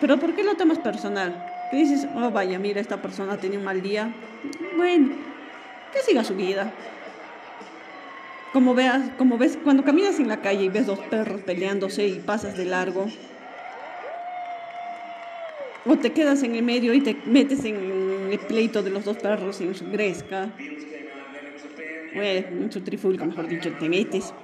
Pero 0.00 0.18
¿por 0.18 0.34
qué 0.34 0.42
lo 0.42 0.54
tomas 0.54 0.78
personal? 0.78 1.46
Que 1.70 1.76
dices, 1.76 2.08
oh 2.16 2.30
vaya, 2.30 2.58
mira, 2.58 2.80
esta 2.80 3.02
persona 3.02 3.34
ha 3.34 3.36
tenido 3.36 3.60
un 3.60 3.66
mal 3.66 3.82
día. 3.82 4.14
Bueno, 4.76 5.10
que 5.92 6.00
siga 6.00 6.24
su 6.24 6.34
vida. 6.34 6.72
Como 8.52 8.74
veas, 8.74 9.10
como 9.16 9.38
ves, 9.38 9.58
cuando 9.64 9.82
caminas 9.82 10.20
en 10.20 10.28
la 10.28 10.42
calle 10.42 10.64
y 10.64 10.68
ves 10.68 10.86
dos 10.86 10.98
perros 10.98 11.40
peleándose 11.40 12.06
y 12.06 12.18
pasas 12.18 12.54
de 12.58 12.66
largo, 12.66 13.06
o 15.86 15.96
te 15.96 16.12
quedas 16.12 16.42
en 16.42 16.54
el 16.54 16.62
medio 16.62 16.92
y 16.92 17.00
te 17.00 17.16
metes 17.24 17.64
en 17.64 18.30
el 18.30 18.38
pleito 18.40 18.82
de 18.82 18.90
los 18.90 19.06
dos 19.06 19.16
perros 19.16 19.58
en 19.62 19.74
su 19.74 19.90
gresca, 19.90 20.50
o 22.14 22.20
en 22.20 22.70
su 22.70 22.82
trifulca, 22.82 23.24
mejor 23.24 23.48
dicho, 23.48 23.72
te 23.80 23.88
metes 23.88 24.34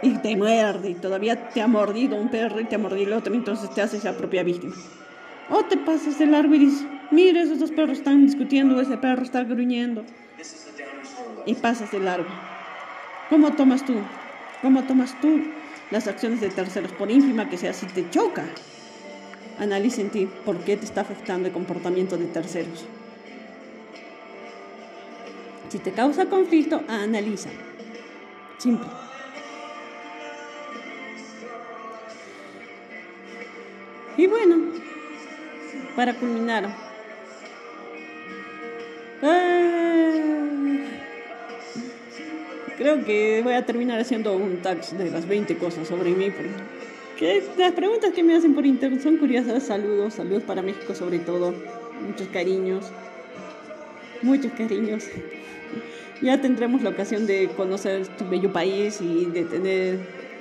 y 0.00 0.14
te 0.18 0.34
muerde 0.34 0.90
y 0.90 0.94
todavía 0.94 1.50
te 1.50 1.60
ha 1.60 1.66
mordido 1.66 2.16
un 2.16 2.30
perro 2.30 2.58
y 2.60 2.64
te 2.64 2.76
ha 2.76 2.78
mordido 2.78 3.08
el 3.08 3.12
otro, 3.12 3.34
entonces 3.34 3.68
te 3.74 3.82
haces 3.82 4.02
la 4.02 4.16
propia 4.16 4.42
víctima. 4.42 4.74
O 5.50 5.62
te 5.66 5.76
pasas 5.76 6.18
de 6.18 6.24
largo 6.24 6.54
y 6.54 6.58
dices, 6.58 6.86
mira, 7.10 7.42
esos 7.42 7.60
dos 7.60 7.70
perros 7.70 7.98
están 7.98 8.24
discutiendo, 8.24 8.80
ese 8.80 8.96
perro 8.96 9.22
está 9.22 9.44
gruñendo 9.44 10.04
y 11.46 11.54
pasas 11.54 11.90
de 11.92 12.00
largo. 12.00 12.28
¿Cómo 13.30 13.52
tomas 13.52 13.84
tú? 13.84 13.94
¿Cómo 14.60 14.84
tomas 14.84 15.18
tú 15.20 15.42
las 15.90 16.06
acciones 16.08 16.40
de 16.40 16.50
terceros? 16.50 16.92
Por 16.92 17.10
ínfima 17.10 17.48
que 17.48 17.56
sea, 17.56 17.72
si 17.72 17.86
te 17.86 18.10
choca, 18.10 18.44
analiza 19.58 20.00
en 20.02 20.10
ti 20.10 20.28
por 20.44 20.58
qué 20.58 20.76
te 20.76 20.84
está 20.84 21.00
afectando 21.02 21.48
el 21.48 21.54
comportamiento 21.54 22.18
de 22.18 22.26
terceros. 22.26 22.84
Si 25.68 25.78
te 25.78 25.92
causa 25.92 26.26
conflicto, 26.26 26.82
analiza. 26.88 27.50
Simple. 28.58 28.88
Y 34.16 34.26
bueno, 34.26 34.56
para 35.94 36.14
culminar, 36.14 36.74
creo 42.76 43.04
que 43.04 43.40
voy 43.42 43.54
a 43.54 43.64
terminar 43.64 44.00
haciendo 44.00 44.36
un 44.36 44.58
tax 44.62 44.96
de 44.96 45.10
las 45.10 45.26
20 45.26 45.56
cosas 45.56 45.88
sobre 45.88 46.10
mí. 46.10 46.30
Porque 46.30 47.42
las 47.58 47.72
preguntas 47.72 48.12
que 48.12 48.22
me 48.22 48.34
hacen 48.34 48.54
por 48.54 48.66
internet 48.66 49.02
son 49.02 49.16
curiosas. 49.16 49.62
Saludos, 49.62 50.14
saludos 50.14 50.42
para 50.42 50.62
México 50.62 50.94
sobre 50.94 51.18
todo. 51.18 51.54
Muchos 52.06 52.28
cariños. 52.28 52.86
Muchos 54.22 54.52
cariños. 54.52 55.04
Ya 56.22 56.40
tendremos 56.40 56.82
la 56.82 56.90
ocasión 56.90 57.26
de 57.26 57.48
conocer 57.56 58.06
tu 58.16 58.26
bello 58.28 58.52
país 58.52 59.00
y 59.00 59.26
de 59.26 59.44
tener, 59.44 59.98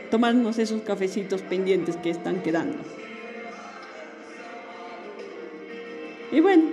tomarnos 0.10 0.58
esos 0.58 0.82
cafecitos 0.82 1.42
pendientes 1.42 1.98
que 1.98 2.10
están 2.10 2.42
quedando. 2.42 2.78
Y 6.32 6.40
bueno, 6.40 6.64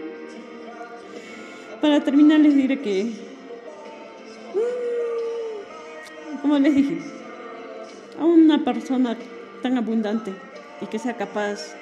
para 1.80 2.00
terminar 2.02 2.40
les 2.40 2.54
diré 2.54 2.80
que 2.80 3.31
como 6.42 6.58
les 6.58 6.74
dije, 6.74 6.98
a 8.18 8.24
una 8.24 8.64
persona 8.64 9.16
tan 9.62 9.78
abundante 9.78 10.32
y 10.80 10.86
que 10.86 10.98
sea 10.98 11.16
capaz 11.16 11.74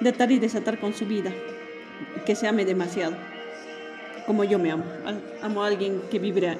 de 0.00 0.10
atar 0.10 0.30
y 0.30 0.38
desatar 0.38 0.78
con 0.78 0.94
su 0.94 1.06
vida, 1.06 1.32
que 2.26 2.34
se 2.34 2.46
ame 2.46 2.64
demasiado, 2.64 3.16
como 4.26 4.44
yo 4.44 4.58
me 4.58 4.70
amo. 4.70 4.84
Amo 5.42 5.64
a 5.64 5.66
alguien 5.66 6.02
que 6.10 6.18
vibre 6.18 6.58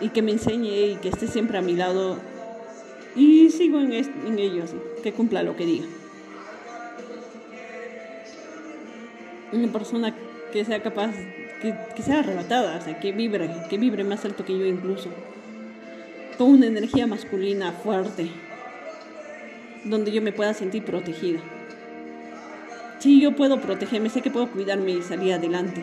y 0.00 0.10
que 0.10 0.22
me 0.22 0.32
enseñe 0.32 0.92
y 0.92 0.96
que 0.96 1.08
esté 1.08 1.26
siempre 1.26 1.58
a 1.58 1.62
mi 1.62 1.74
lado 1.74 2.18
y 3.14 3.48
sigo 3.50 3.80
en, 3.80 3.92
ello 3.92 4.64
que 5.02 5.12
cumpla 5.12 5.42
lo 5.42 5.56
que 5.56 5.64
diga. 5.64 5.86
Una 9.52 9.72
persona 9.72 10.14
que 10.52 10.64
sea 10.64 10.82
capaz, 10.82 11.14
que, 11.94 12.02
sea 12.02 12.20
arrebatada, 12.20 12.76
o 12.76 12.80
sea, 12.80 12.98
que 12.98 13.12
vibre, 13.12 13.50
que 13.68 13.78
vibre 13.78 14.04
más 14.04 14.24
alto 14.24 14.44
que 14.44 14.58
yo 14.58 14.64
incluso 14.66 15.10
con 16.36 16.48
una 16.48 16.66
energía 16.66 17.06
masculina 17.06 17.72
fuerte, 17.72 18.28
donde 19.84 20.12
yo 20.12 20.20
me 20.20 20.32
pueda 20.32 20.52
sentir 20.54 20.84
protegida. 20.84 21.40
Sí, 22.98 23.20
yo 23.20 23.34
puedo 23.34 23.60
protegerme, 23.60 24.10
sé 24.10 24.20
que 24.20 24.30
puedo 24.30 24.50
cuidarme 24.50 24.92
y 24.92 25.02
salir 25.02 25.32
adelante. 25.32 25.82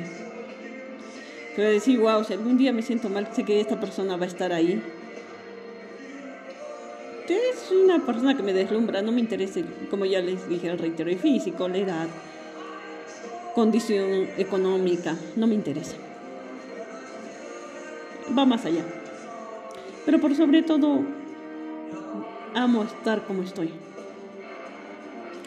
Pero 1.56 1.70
decir, 1.70 2.00
wow, 2.00 2.24
si 2.24 2.34
algún 2.34 2.58
día 2.58 2.74
me 2.74 2.82
siento 2.82 3.10
mal, 3.10 3.28
sé 3.34 3.44
que 3.44 3.60
esta 3.60 3.80
persona 3.80 4.16
va 4.18 4.26
a 4.26 4.28
estar 4.28 4.52
ahí. 4.52 4.82
Es 7.28 7.72
una 7.72 8.06
persona 8.06 8.36
que 8.36 8.44
me 8.44 8.54
deslumbra, 8.54 9.02
no 9.02 9.12
me 9.12 9.22
interesa, 9.22 9.62
como 9.90 10.06
ya 10.06 10.22
les 10.22 10.48
dije, 10.50 10.68
el 10.68 10.78
reitero, 10.78 11.16
físico, 11.18 11.68
la 11.68 11.78
edad, 11.78 12.08
condición 13.54 14.28
económica, 14.38 15.16
no 15.36 15.48
me 15.48 15.56
interesa. 15.56 15.96
Va 18.38 18.46
más 18.46 18.66
allá. 18.66 18.84
Pero 20.06 20.20
por 20.20 20.36
sobre 20.36 20.64
todo, 20.64 21.02
amo 22.56 22.84
estar 22.84 23.26
como 23.26 23.44
estoy. 23.44 23.70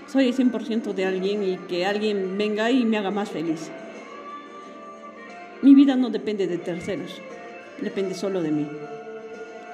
Soy 0.06 0.28
el 0.28 0.36
100% 0.36 0.94
de 0.94 1.04
alguien 1.04 1.42
y 1.42 1.56
que 1.56 1.84
alguien 1.84 2.38
venga 2.38 2.70
y 2.70 2.84
me 2.84 2.96
haga 2.96 3.10
más 3.10 3.30
feliz. 3.30 3.70
Mi 5.62 5.74
vida 5.74 5.96
no 5.96 6.10
depende 6.10 6.46
de 6.46 6.58
terceros, 6.58 7.20
depende 7.80 8.14
solo 8.14 8.40
de 8.40 8.52
mí. 8.52 8.68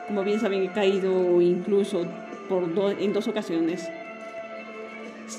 Como 0.06 0.24
bien 0.24 0.40
saben, 0.40 0.62
he 0.62 0.72
caído 0.72 1.40
incluso 1.42 2.06
por 2.48 2.64
en 2.98 3.12
dos 3.12 3.28
ocasiones 3.28 3.88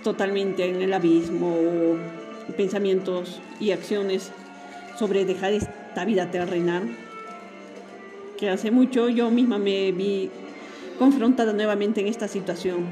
totalmente 0.03 0.65
en 0.65 0.81
el 0.81 0.93
abismo, 0.93 1.55
pensamientos 2.57 3.41
y 3.59 3.71
acciones 3.71 4.31
sobre 4.97 5.25
dejar 5.25 5.53
esta 5.53 6.05
vida 6.05 6.29
terrenal 6.31 6.95
que 8.37 8.49
hace 8.49 8.71
mucho 8.71 9.09
yo 9.09 9.31
misma 9.31 9.57
me 9.57 9.91
vi 9.91 10.29
confrontada 10.99 11.53
nuevamente 11.53 12.01
en 12.01 12.07
esta 12.07 12.27
situación. 12.27 12.85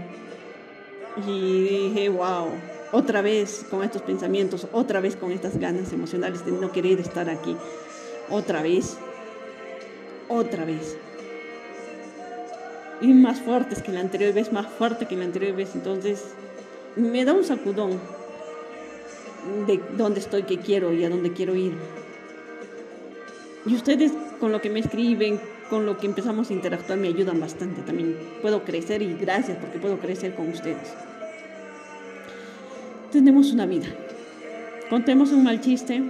Y 1.27 1.63
dije, 1.63 2.09
wow, 2.09 2.47
otra 2.91 3.21
vez 3.21 3.65
con 3.69 3.83
estos 3.83 4.01
pensamientos, 4.01 4.67
otra 4.71 5.01
vez 5.01 5.15
con 5.15 5.31
estas 5.31 5.57
ganas 5.57 5.91
emocionales 5.91 6.45
de 6.45 6.51
no 6.51 6.71
querer 6.71 6.99
estar 6.99 7.29
aquí, 7.29 7.55
otra 8.29 8.61
vez, 8.61 8.97
otra 10.29 10.65
vez. 10.65 10.97
Y 13.01 13.07
más 13.13 13.41
fuertes 13.41 13.81
que 13.81 13.91
la 13.91 13.99
anterior 13.99 14.33
vez, 14.33 14.53
más 14.53 14.67
fuerte 14.67 15.05
que 15.05 15.17
la 15.17 15.25
anterior 15.25 15.55
vez. 15.55 15.71
Entonces 15.75 16.23
me 16.95 17.25
da 17.25 17.33
un 17.33 17.43
sacudón 17.43 17.99
de 19.67 19.81
dónde 19.97 20.19
estoy, 20.19 20.43
qué 20.43 20.57
quiero 20.57 20.93
y 20.93 21.03
a 21.03 21.09
dónde 21.09 21.33
quiero 21.33 21.55
ir. 21.55 21.73
Y 23.65 23.75
ustedes 23.75 24.11
con 24.39 24.51
lo 24.51 24.61
que 24.61 24.69
me 24.69 24.79
escriben, 24.79 25.39
con 25.69 25.85
lo 25.85 25.97
que 25.97 26.07
empezamos 26.07 26.49
a 26.49 26.53
interactuar, 26.53 26.97
me 26.97 27.07
ayudan 27.07 27.39
bastante 27.39 27.81
también. 27.81 28.17
Puedo 28.41 28.63
crecer 28.63 29.01
y 29.01 29.13
gracias 29.13 29.57
porque 29.57 29.79
puedo 29.79 29.99
crecer 29.99 30.35
con 30.35 30.49
ustedes. 30.49 30.93
Tenemos 33.11 33.51
una 33.51 33.65
vida. 33.65 33.87
Contemos 34.89 35.31
un 35.31 35.43
mal 35.43 35.61
chiste, 35.61 36.01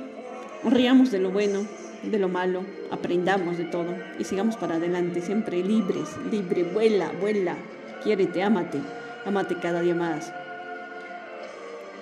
riamos 0.64 1.12
de 1.12 1.20
lo 1.20 1.30
bueno, 1.30 1.66
de 2.04 2.18
lo 2.18 2.30
malo, 2.30 2.64
aprendamos 2.90 3.58
de 3.58 3.66
todo 3.66 3.96
y 4.18 4.24
sigamos 4.24 4.56
para 4.56 4.76
adelante, 4.76 5.22
siempre 5.22 5.64
libres, 5.64 6.10
libre, 6.32 6.64
vuela, 6.64 7.12
vuela, 7.20 7.56
quiérete, 8.04 8.42
ámate, 8.42 8.80
ámate 9.26 9.56
cada 9.56 9.82
día 9.82 9.94
más. 9.94 10.34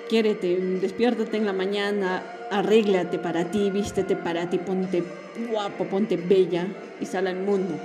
Quiérete, 0.09 0.57
despiértate 0.81 1.37
en 1.37 1.45
la 1.45 1.53
mañana, 1.53 2.23
arréglate 2.49 3.19
para 3.19 3.51
ti, 3.51 3.69
vístete 3.69 4.15
para 4.15 4.49
ti, 4.49 4.57
ponte 4.57 5.03
guapo, 5.51 5.85
ponte 5.85 6.17
bella 6.17 6.65
y 6.99 7.05
sal 7.05 7.27
al 7.27 7.35
mundo. 7.35 7.75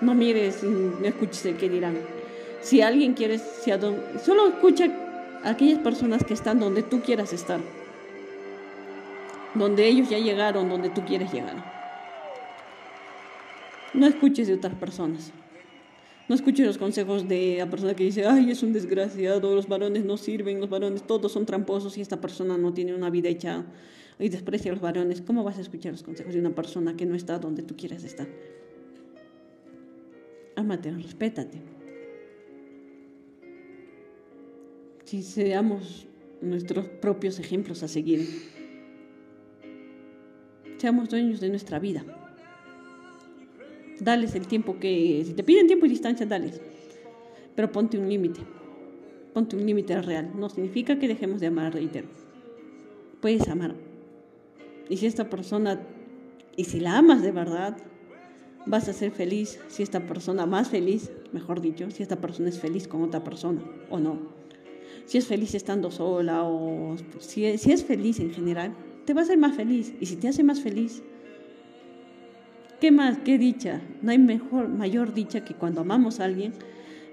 No 0.00 0.14
mires 0.14 0.62
y 0.62 0.66
no 0.66 1.04
escuches 1.04 1.44
el 1.44 1.58
que 1.58 1.68
dirán. 1.68 1.98
Si 2.62 2.80
alguien 2.80 3.12
quiere, 3.12 3.36
si 3.36 3.70
solo 4.24 4.48
escucha 4.48 4.86
a 5.44 5.50
aquellas 5.50 5.80
personas 5.80 6.24
que 6.24 6.32
están 6.32 6.58
donde 6.58 6.82
tú 6.84 7.02
quieras 7.02 7.34
estar. 7.34 7.60
Donde 9.54 9.86
ellos 9.88 10.08
ya 10.08 10.18
llegaron, 10.18 10.70
donde 10.70 10.88
tú 10.88 11.04
quieres 11.04 11.30
llegar. 11.30 11.56
No 13.92 14.06
escuches 14.06 14.48
de 14.48 14.54
otras 14.54 14.74
personas. 14.74 15.32
No 16.30 16.36
escuches 16.36 16.64
los 16.64 16.78
consejos 16.78 17.26
de 17.26 17.56
la 17.58 17.68
persona 17.68 17.94
que 17.94 18.04
dice, 18.04 18.24
ay, 18.24 18.52
es 18.52 18.62
un 18.62 18.72
desgraciado, 18.72 19.52
los 19.52 19.66
varones 19.66 20.04
no 20.04 20.16
sirven, 20.16 20.60
los 20.60 20.70
varones 20.70 21.04
todos 21.04 21.32
son 21.32 21.44
tramposos 21.44 21.98
y 21.98 22.02
esta 22.02 22.20
persona 22.20 22.56
no 22.56 22.72
tiene 22.72 22.94
una 22.94 23.10
vida 23.10 23.28
hecha 23.28 23.66
y 24.16 24.28
desprecia 24.28 24.70
a 24.70 24.74
los 24.74 24.80
varones. 24.80 25.22
¿Cómo 25.22 25.42
vas 25.42 25.58
a 25.58 25.60
escuchar 25.60 25.90
los 25.90 26.04
consejos 26.04 26.32
de 26.32 26.38
una 26.38 26.54
persona 26.54 26.96
que 26.96 27.04
no 27.04 27.16
está 27.16 27.40
donde 27.40 27.64
tú 27.64 27.74
quieres 27.76 28.04
estar? 28.04 28.28
Ámate, 30.54 30.92
respétate. 30.92 31.62
Si 35.06 35.24
seamos 35.24 36.06
nuestros 36.40 36.86
propios 36.86 37.40
ejemplos 37.40 37.82
a 37.82 37.88
seguir. 37.88 38.20
Seamos 40.76 41.08
dueños 41.08 41.40
de 41.40 41.48
nuestra 41.48 41.80
vida. 41.80 42.04
Dales 44.00 44.34
el 44.34 44.46
tiempo 44.46 44.78
que, 44.78 45.22
si 45.26 45.34
te 45.34 45.42
piden 45.42 45.66
tiempo 45.66 45.86
y 45.86 45.90
distancia, 45.90 46.26
dales. 46.26 46.60
Pero 47.54 47.70
ponte 47.70 47.98
un 47.98 48.08
límite. 48.08 48.40
Ponte 49.34 49.56
un 49.56 49.66
límite 49.66 50.00
real. 50.00 50.30
No 50.34 50.48
significa 50.48 50.98
que 50.98 51.08
dejemos 51.08 51.40
de 51.40 51.48
amar, 51.48 51.74
reitero. 51.74 52.08
Puedes 53.20 53.48
amar. 53.48 53.74
Y 54.88 54.96
si 54.96 55.06
esta 55.06 55.28
persona, 55.28 55.80
y 56.56 56.64
si 56.64 56.80
la 56.80 56.98
amas 56.98 57.22
de 57.22 57.32
verdad, 57.32 57.76
vas 58.66 58.88
a 58.88 58.92
ser 58.92 59.12
feliz. 59.12 59.60
Si 59.68 59.82
esta 59.82 60.00
persona 60.06 60.46
más 60.46 60.68
feliz, 60.68 61.10
mejor 61.32 61.60
dicho, 61.60 61.90
si 61.90 62.02
esta 62.02 62.20
persona 62.20 62.48
es 62.48 62.58
feliz 62.58 62.88
con 62.88 63.02
otra 63.02 63.22
persona 63.22 63.62
o 63.90 63.98
no. 63.98 64.18
Si 65.04 65.18
es 65.18 65.26
feliz 65.26 65.54
estando 65.54 65.90
sola 65.90 66.44
o 66.44 66.96
si 67.18 67.58
si 67.58 67.72
es 67.72 67.84
feliz 67.84 68.20
en 68.20 68.32
general, 68.32 68.74
te 69.04 69.14
va 69.14 69.20
a 69.20 69.24
hacer 69.24 69.38
más 69.38 69.56
feliz. 69.56 69.94
Y 70.00 70.06
si 70.06 70.16
te 70.16 70.28
hace 70.28 70.42
más 70.42 70.60
feliz, 70.60 71.02
¿qué 72.80 72.90
más? 72.90 73.18
¿Qué 73.18 73.38
dicha? 73.38 73.80
No 74.02 74.10
hay 74.10 74.18
mejor, 74.18 74.68
mayor 74.68 75.12
dicha 75.14 75.44
que 75.44 75.54
cuando 75.54 75.82
amamos 75.82 76.18
a 76.18 76.24
alguien, 76.24 76.52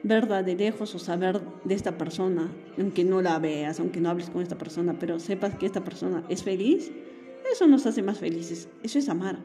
verdad 0.03 0.43
de 0.43 0.55
lejos 0.55 0.95
o 0.95 0.99
saber 0.99 1.41
de 1.63 1.75
esta 1.75 1.97
persona, 1.97 2.49
aunque 2.77 3.03
no 3.03 3.21
la 3.21 3.37
veas, 3.39 3.79
aunque 3.79 3.99
no 3.99 4.09
hables 4.09 4.29
con 4.29 4.41
esta 4.41 4.57
persona, 4.57 4.97
pero 4.99 5.19
sepas 5.19 5.55
que 5.55 5.65
esta 5.65 5.83
persona 5.83 6.23
es 6.29 6.43
feliz, 6.43 6.91
eso 7.51 7.67
nos 7.67 7.85
hace 7.85 8.01
más 8.01 8.17
felices. 8.17 8.67
Eso 8.83 8.99
es 8.99 9.09
amar. 9.09 9.39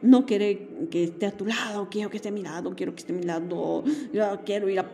No 0.00 0.26
querer 0.26 0.88
que 0.90 1.04
esté 1.04 1.26
a 1.26 1.30
tu 1.30 1.46
lado, 1.46 1.88
quiero 1.90 2.10
que 2.10 2.16
esté 2.16 2.30
a 2.30 2.32
mi 2.32 2.42
lado, 2.42 2.74
quiero 2.74 2.94
que 2.94 3.00
esté 3.00 3.12
a 3.12 3.16
mi 3.16 3.22
lado, 3.22 3.84
yo 4.12 4.40
quiero 4.44 4.68
ir 4.68 4.80
a... 4.80 4.90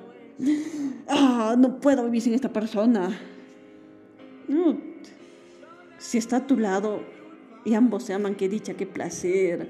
Ah, 1.08 1.56
no 1.58 1.80
puedo 1.80 2.04
vivir 2.04 2.20
sin 2.22 2.34
esta 2.34 2.52
persona. 2.52 3.18
No, 4.46 4.78
si 5.98 6.18
está 6.18 6.36
a 6.36 6.46
tu 6.46 6.56
lado 6.56 7.02
y 7.68 7.74
ambos 7.74 8.04
se 8.04 8.14
aman, 8.14 8.34
qué 8.34 8.48
dicha, 8.48 8.74
qué 8.74 8.86
placer. 8.86 9.68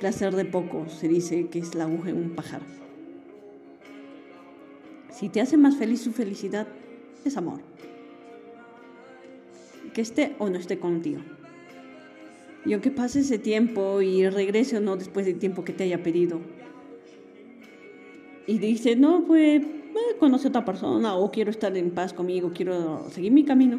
Placer 0.00 0.34
de 0.34 0.46
poco, 0.46 0.88
se 0.88 1.08
dice 1.08 1.48
que 1.48 1.58
es 1.58 1.74
la 1.74 1.84
aguja 1.84 2.08
en 2.08 2.16
un 2.16 2.30
pájaro. 2.34 2.64
Si 5.10 5.28
te 5.28 5.42
hace 5.42 5.58
más 5.58 5.76
feliz 5.76 6.00
su 6.00 6.12
felicidad, 6.12 6.66
es 7.22 7.36
amor. 7.36 7.60
Que 9.92 10.00
esté 10.00 10.34
o 10.38 10.48
no 10.48 10.56
esté 10.56 10.78
contigo. 10.78 11.20
Y 12.64 12.72
aunque 12.72 12.90
pase 12.90 13.20
ese 13.20 13.38
tiempo 13.38 14.00
y 14.00 14.26
regrese 14.30 14.78
o 14.78 14.80
no 14.80 14.96
después 14.96 15.26
del 15.26 15.38
tiempo 15.38 15.64
que 15.64 15.74
te 15.74 15.84
haya 15.84 16.02
pedido. 16.02 16.40
Y 18.46 18.56
dice, 18.56 18.96
no, 18.96 19.24
pues, 19.26 19.62
conoce 20.18 20.46
a 20.46 20.48
otra 20.48 20.64
persona 20.64 21.14
o 21.14 21.30
quiero 21.30 21.50
estar 21.50 21.76
en 21.76 21.90
paz 21.90 22.14
conmigo, 22.14 22.52
quiero 22.54 23.06
seguir 23.10 23.32
mi 23.32 23.44
camino 23.44 23.78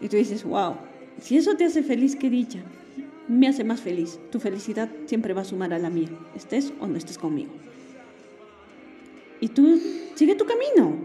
y 0.00 0.08
tú 0.08 0.16
dices, 0.16 0.44
wow, 0.44 0.74
si 1.20 1.36
eso 1.36 1.56
te 1.56 1.64
hace 1.64 1.82
feliz, 1.82 2.16
qué 2.16 2.30
dicha. 2.30 2.60
Me 3.26 3.48
hace 3.48 3.64
más 3.64 3.80
feliz. 3.80 4.18
Tu 4.30 4.40
felicidad 4.40 4.88
siempre 5.06 5.34
va 5.34 5.42
a 5.42 5.44
sumar 5.44 5.72
a 5.74 5.78
la 5.78 5.90
mía, 5.90 6.08
estés 6.34 6.72
o 6.80 6.86
no 6.86 6.96
estés 6.96 7.18
conmigo. 7.18 7.52
Y 9.40 9.48
tú 9.48 9.80
sigue 10.14 10.34
tu 10.34 10.46
camino. 10.46 10.96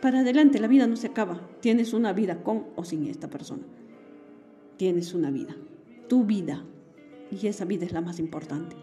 Para 0.00 0.20
adelante, 0.20 0.60
la 0.60 0.68
vida 0.68 0.86
no 0.86 0.96
se 0.96 1.08
acaba. 1.08 1.40
Tienes 1.60 1.92
una 1.92 2.12
vida 2.12 2.42
con 2.42 2.66
o 2.76 2.84
sin 2.84 3.06
esta 3.06 3.28
persona. 3.28 3.62
Tienes 4.76 5.14
una 5.14 5.30
vida, 5.30 5.56
tu 6.08 6.24
vida. 6.24 6.64
Y 7.30 7.46
esa 7.46 7.64
vida 7.64 7.84
es 7.84 7.92
la 7.92 8.00
más 8.00 8.18
importante. 8.20 8.76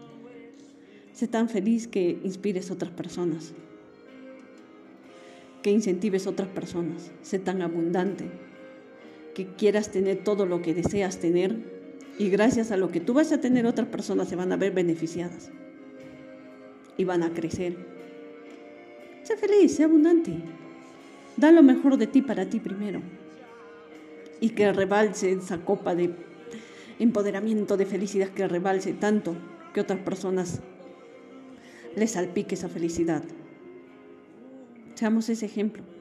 Sé 1.12 1.26
tan 1.26 1.48
feliz 1.48 1.88
que 1.88 2.20
inspires 2.22 2.70
a 2.70 2.74
otras 2.74 2.90
personas, 2.90 3.54
que 5.62 5.70
incentives 5.70 6.26
a 6.26 6.30
otras 6.30 6.48
personas. 6.48 7.10
Sé 7.22 7.38
tan 7.38 7.62
abundante 7.62 8.30
que 9.36 9.44
quieras 9.48 9.90
tener 9.90 10.24
todo 10.24 10.46
lo 10.46 10.62
que 10.62 10.72
deseas 10.72 11.18
tener 11.18 11.56
y 12.18 12.30
gracias 12.30 12.70
a 12.70 12.78
lo 12.78 12.88
que 12.88 13.00
tú 13.00 13.12
vas 13.12 13.32
a 13.32 13.38
tener 13.38 13.66
otras 13.66 13.86
personas 13.86 14.30
se 14.30 14.34
van 14.34 14.50
a 14.50 14.56
ver 14.56 14.72
beneficiadas 14.72 15.50
y 16.96 17.04
van 17.04 17.22
a 17.22 17.34
crecer. 17.34 17.76
Sé 19.24 19.36
feliz, 19.36 19.76
sé 19.76 19.84
abundante. 19.84 20.32
Da 21.36 21.52
lo 21.52 21.62
mejor 21.62 21.98
de 21.98 22.06
ti 22.06 22.22
para 22.22 22.48
ti 22.48 22.60
primero 22.60 23.02
y 24.40 24.48
que 24.50 24.72
rebalse 24.72 25.32
esa 25.32 25.58
copa 25.58 25.94
de 25.94 26.14
empoderamiento, 26.98 27.76
de 27.76 27.84
felicidad, 27.84 28.28
que 28.30 28.48
rebalse 28.48 28.94
tanto 28.94 29.36
que 29.74 29.82
otras 29.82 30.00
personas 30.00 30.60
les 31.94 32.12
salpique 32.12 32.54
esa 32.54 32.70
felicidad. 32.70 33.22
Seamos 34.94 35.28
ese 35.28 35.44
ejemplo. 35.44 35.95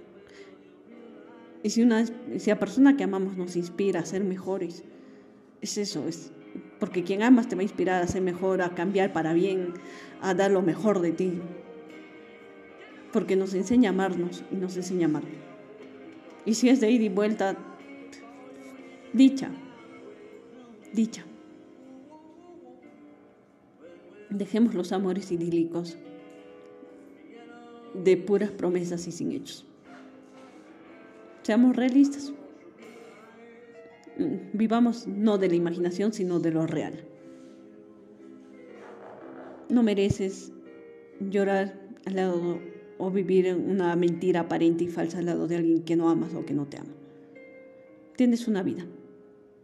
Y 1.65 1.71
si, 1.71 1.81
una, 1.81 2.05
si 2.05 2.51
la 2.51 2.59
persona 2.59 2.95
que 2.95 3.03
amamos 3.03 3.37
nos 3.37 3.55
inspira 3.55 4.01
a 4.01 4.05
ser 4.05 4.23
mejores, 4.23 4.83
es 5.61 5.79
eso, 5.79 6.07
es 6.07 6.31
porque 6.79 7.03
quien 7.03 7.23
amas 7.23 7.49
te 7.49 7.55
va 7.55 7.61
a 7.61 7.63
inspirar 7.63 8.03
a 8.03 8.07
ser 8.07 8.21
mejor, 8.21 8.61
a 8.61 8.75
cambiar 8.75 9.13
para 9.13 9.33
bien, 9.33 9.73
a 10.21 10.35
dar 10.35 10.51
lo 10.51 10.61
mejor 10.61 11.01
de 11.01 11.11
ti. 11.11 11.41
Porque 13.11 13.35
nos 13.35 13.55
enseña 13.55 13.89
a 13.89 13.93
amarnos 13.93 14.43
y 14.51 14.57
nos 14.57 14.77
enseña 14.77 15.07
a 15.07 15.09
amar. 15.09 15.23
Y 16.45 16.53
si 16.53 16.69
es 16.69 16.81
de 16.81 16.91
ida 16.91 17.05
y 17.05 17.09
vuelta, 17.09 17.57
dicha, 19.11 19.49
dicha. 20.93 21.25
Dejemos 24.29 24.75
los 24.75 24.91
amores 24.91 25.31
idílicos 25.31 25.97
de 27.95 28.17
puras 28.17 28.51
promesas 28.51 29.07
y 29.07 29.11
sin 29.11 29.31
hechos. 29.31 29.65
Seamos 31.45 31.75
realistas. 31.75 32.33
Vivamos 34.53 35.05
no 35.05 35.37
de 35.37 35.47
la 35.47 35.53
imaginación, 35.53 36.11
sino 36.11 36.39
de 36.39 36.49
lo 36.49 36.65
real. 36.65 37.05
No 39.69 39.83
mereces 39.83 40.51
llorar 41.19 41.79
al 42.07 42.15
lado 42.15 42.59
o 42.97 43.11
vivir 43.11 43.53
una 43.53 43.95
mentira 43.95 44.39
aparente 44.39 44.85
y 44.85 44.87
falsa 44.87 45.19
al 45.19 45.27
lado 45.27 45.47
de 45.47 45.57
alguien 45.57 45.83
que 45.83 45.95
no 45.95 46.09
amas 46.09 46.33
o 46.33 46.43
que 46.47 46.55
no 46.55 46.65
te 46.65 46.79
ama. 46.79 46.95
Tienes 48.15 48.47
una 48.47 48.63
vida. 48.63 48.83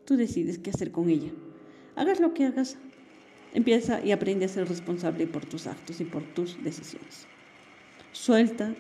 Tú 0.06 0.18
decides 0.18 0.60
qué 0.60 0.70
hacer 0.70 0.92
con 0.92 1.10
ella. 1.10 1.32
Hagas 1.96 2.20
lo 2.20 2.36
que 2.36 2.46
hagas. 2.46 2.78
Empieza 3.56 4.06
y 4.06 4.12
aprende 4.12 4.46
a 4.46 4.50
ser 4.50 4.70
responsable 4.70 5.26
por 5.26 5.48
tus 5.48 5.66
actos 5.66 6.00
y 6.00 6.06
por 6.06 6.22
tus 6.36 6.64
decisiones. 6.64 7.26
Suelta 8.12 8.76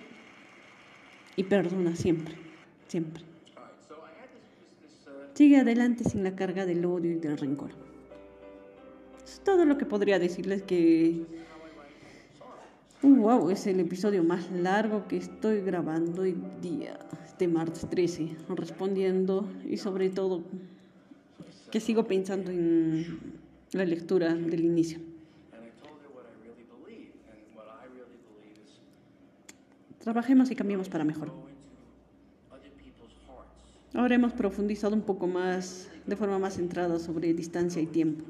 y 1.35 1.45
perdona 1.45 1.95
siempre 1.95 2.40
siempre. 2.91 3.23
Sigue 5.33 5.57
adelante 5.57 6.03
sin 6.03 6.23
la 6.23 6.35
carga 6.35 6.65
del 6.65 6.85
odio 6.85 7.13
y 7.13 7.15
del 7.15 7.37
rencor. 7.37 7.71
Es 9.23 9.39
todo 9.39 9.63
lo 9.63 9.77
que 9.77 9.85
podría 9.85 10.19
decirles 10.19 10.61
que... 10.63 11.25
wow, 13.01 13.49
es 13.49 13.65
el 13.65 13.79
episodio 13.79 14.23
más 14.25 14.51
largo 14.51 15.07
que 15.07 15.17
estoy 15.17 15.61
grabando 15.61 16.23
hoy 16.23 16.35
día, 16.61 16.99
este 17.25 17.47
martes 17.47 17.89
13, 17.89 18.35
respondiendo 18.49 19.47
y 19.65 19.77
sobre 19.77 20.09
todo 20.09 20.43
que 21.71 21.79
sigo 21.79 22.03
pensando 22.03 22.51
en 22.51 23.19
la 23.71 23.85
lectura 23.85 24.35
del 24.35 24.65
inicio. 24.65 24.99
Trabajemos 29.99 30.51
y 30.51 30.55
cambiemos 30.55 30.89
para 30.89 31.05
mejor. 31.05 31.50
Ahora 33.93 34.15
hemos 34.15 34.31
profundizado 34.31 34.95
un 34.95 35.01
poco 35.01 35.27
más, 35.27 35.89
de 36.05 36.15
forma 36.15 36.39
más 36.39 36.55
centrada 36.55 36.97
sobre 36.97 37.33
distancia 37.33 37.81
y 37.81 37.85
tiempo. 37.85 38.23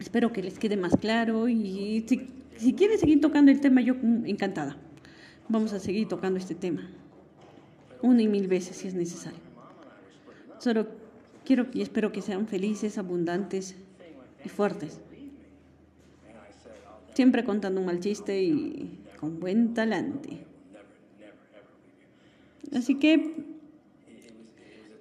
Espero 0.00 0.32
que 0.32 0.42
les 0.42 0.58
quede 0.58 0.76
más 0.76 0.96
claro 0.96 1.48
y 1.48 2.04
si, 2.08 2.28
si 2.56 2.72
quieren 2.72 2.98
seguir 2.98 3.20
tocando 3.20 3.52
el 3.52 3.60
tema, 3.60 3.80
yo 3.80 3.94
encantada. 4.24 4.76
Vamos 5.48 5.72
a 5.72 5.78
seguir 5.78 6.08
tocando 6.08 6.40
este 6.40 6.56
tema, 6.56 6.90
una 8.00 8.20
y 8.22 8.26
mil 8.26 8.48
veces 8.48 8.76
si 8.76 8.88
es 8.88 8.94
necesario. 8.94 9.38
Solo 10.58 10.88
quiero 11.44 11.68
y 11.72 11.82
espero 11.82 12.10
que 12.10 12.20
sean 12.20 12.48
felices, 12.48 12.98
abundantes 12.98 13.76
y 14.44 14.48
fuertes. 14.48 15.00
Siempre 17.14 17.44
contando 17.44 17.78
un 17.80 17.86
mal 17.86 18.00
chiste 18.00 18.42
y 18.42 18.98
con 19.20 19.38
buen 19.38 19.72
talante. 19.72 20.46
Así 22.74 22.98
que 22.98 23.51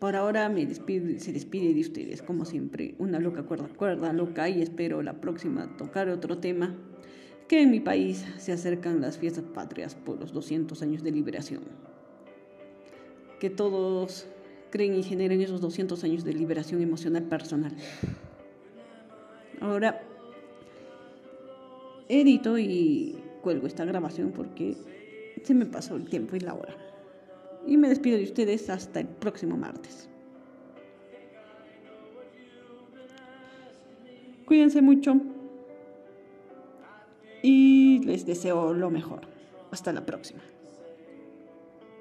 por 0.02 0.16
ahora 0.16 0.50
me 0.50 0.66
despide, 0.66 1.20
se 1.20 1.32
despide 1.32 1.76
de 1.76 1.82
ustedes, 1.82 2.24
como 2.24 2.44
siempre, 2.44 2.96
una 2.98 3.20
loca 3.20 3.44
cuerda, 3.44 3.68
cuerda 3.68 4.12
loca 4.14 4.50
y 4.50 4.60
espero 4.64 5.04
la 5.04 5.22
próxima 5.22 5.78
tocar 5.78 6.10
otro 6.10 6.40
tema, 6.40 6.76
que 7.48 7.62
en 7.62 7.70
mi 7.70 7.80
país 7.80 8.26
se 8.40 8.52
acercan 8.52 9.00
las 9.00 9.20
fiestas 9.20 9.44
patrias 9.44 9.94
por 9.94 10.20
los 10.20 10.34
200 10.34 10.82
años 10.82 11.04
de 11.04 11.12
liberación. 11.12 11.62
Que 13.40 13.52
todos 13.52 14.26
creen 14.72 14.96
y 14.96 15.04
generen 15.04 15.40
esos 15.40 15.62
200 15.62 16.04
años 16.04 16.24
de 16.24 16.34
liberación 16.34 16.82
emocional 16.82 17.26
personal. 17.26 17.76
Ahora 19.60 20.02
edito 22.10 22.58
y 22.58 23.20
cuelgo 23.44 23.68
esta 23.68 23.86
grabación 23.86 24.32
porque 24.32 24.78
se 25.44 25.54
me 25.54 25.68
pasó 25.68 25.96
el 25.96 26.06
tiempo 26.06 26.36
y 26.36 26.40
la 26.40 26.56
hora. 26.56 26.91
Y 27.66 27.78
me 27.78 27.90
despido 27.90 28.18
de 28.18 28.24
ustedes 28.24 28.70
hasta 28.70 29.00
el 29.00 29.08
próximo 29.08 29.58
martes. 29.58 30.10
Cuídense 34.46 34.82
mucho 34.82 35.16
y 37.42 38.00
les 38.04 38.26
deseo 38.26 38.74
lo 38.74 38.90
mejor. 38.90 39.22
Hasta 39.72 39.94
la 39.94 40.06
próxima. 40.06 40.42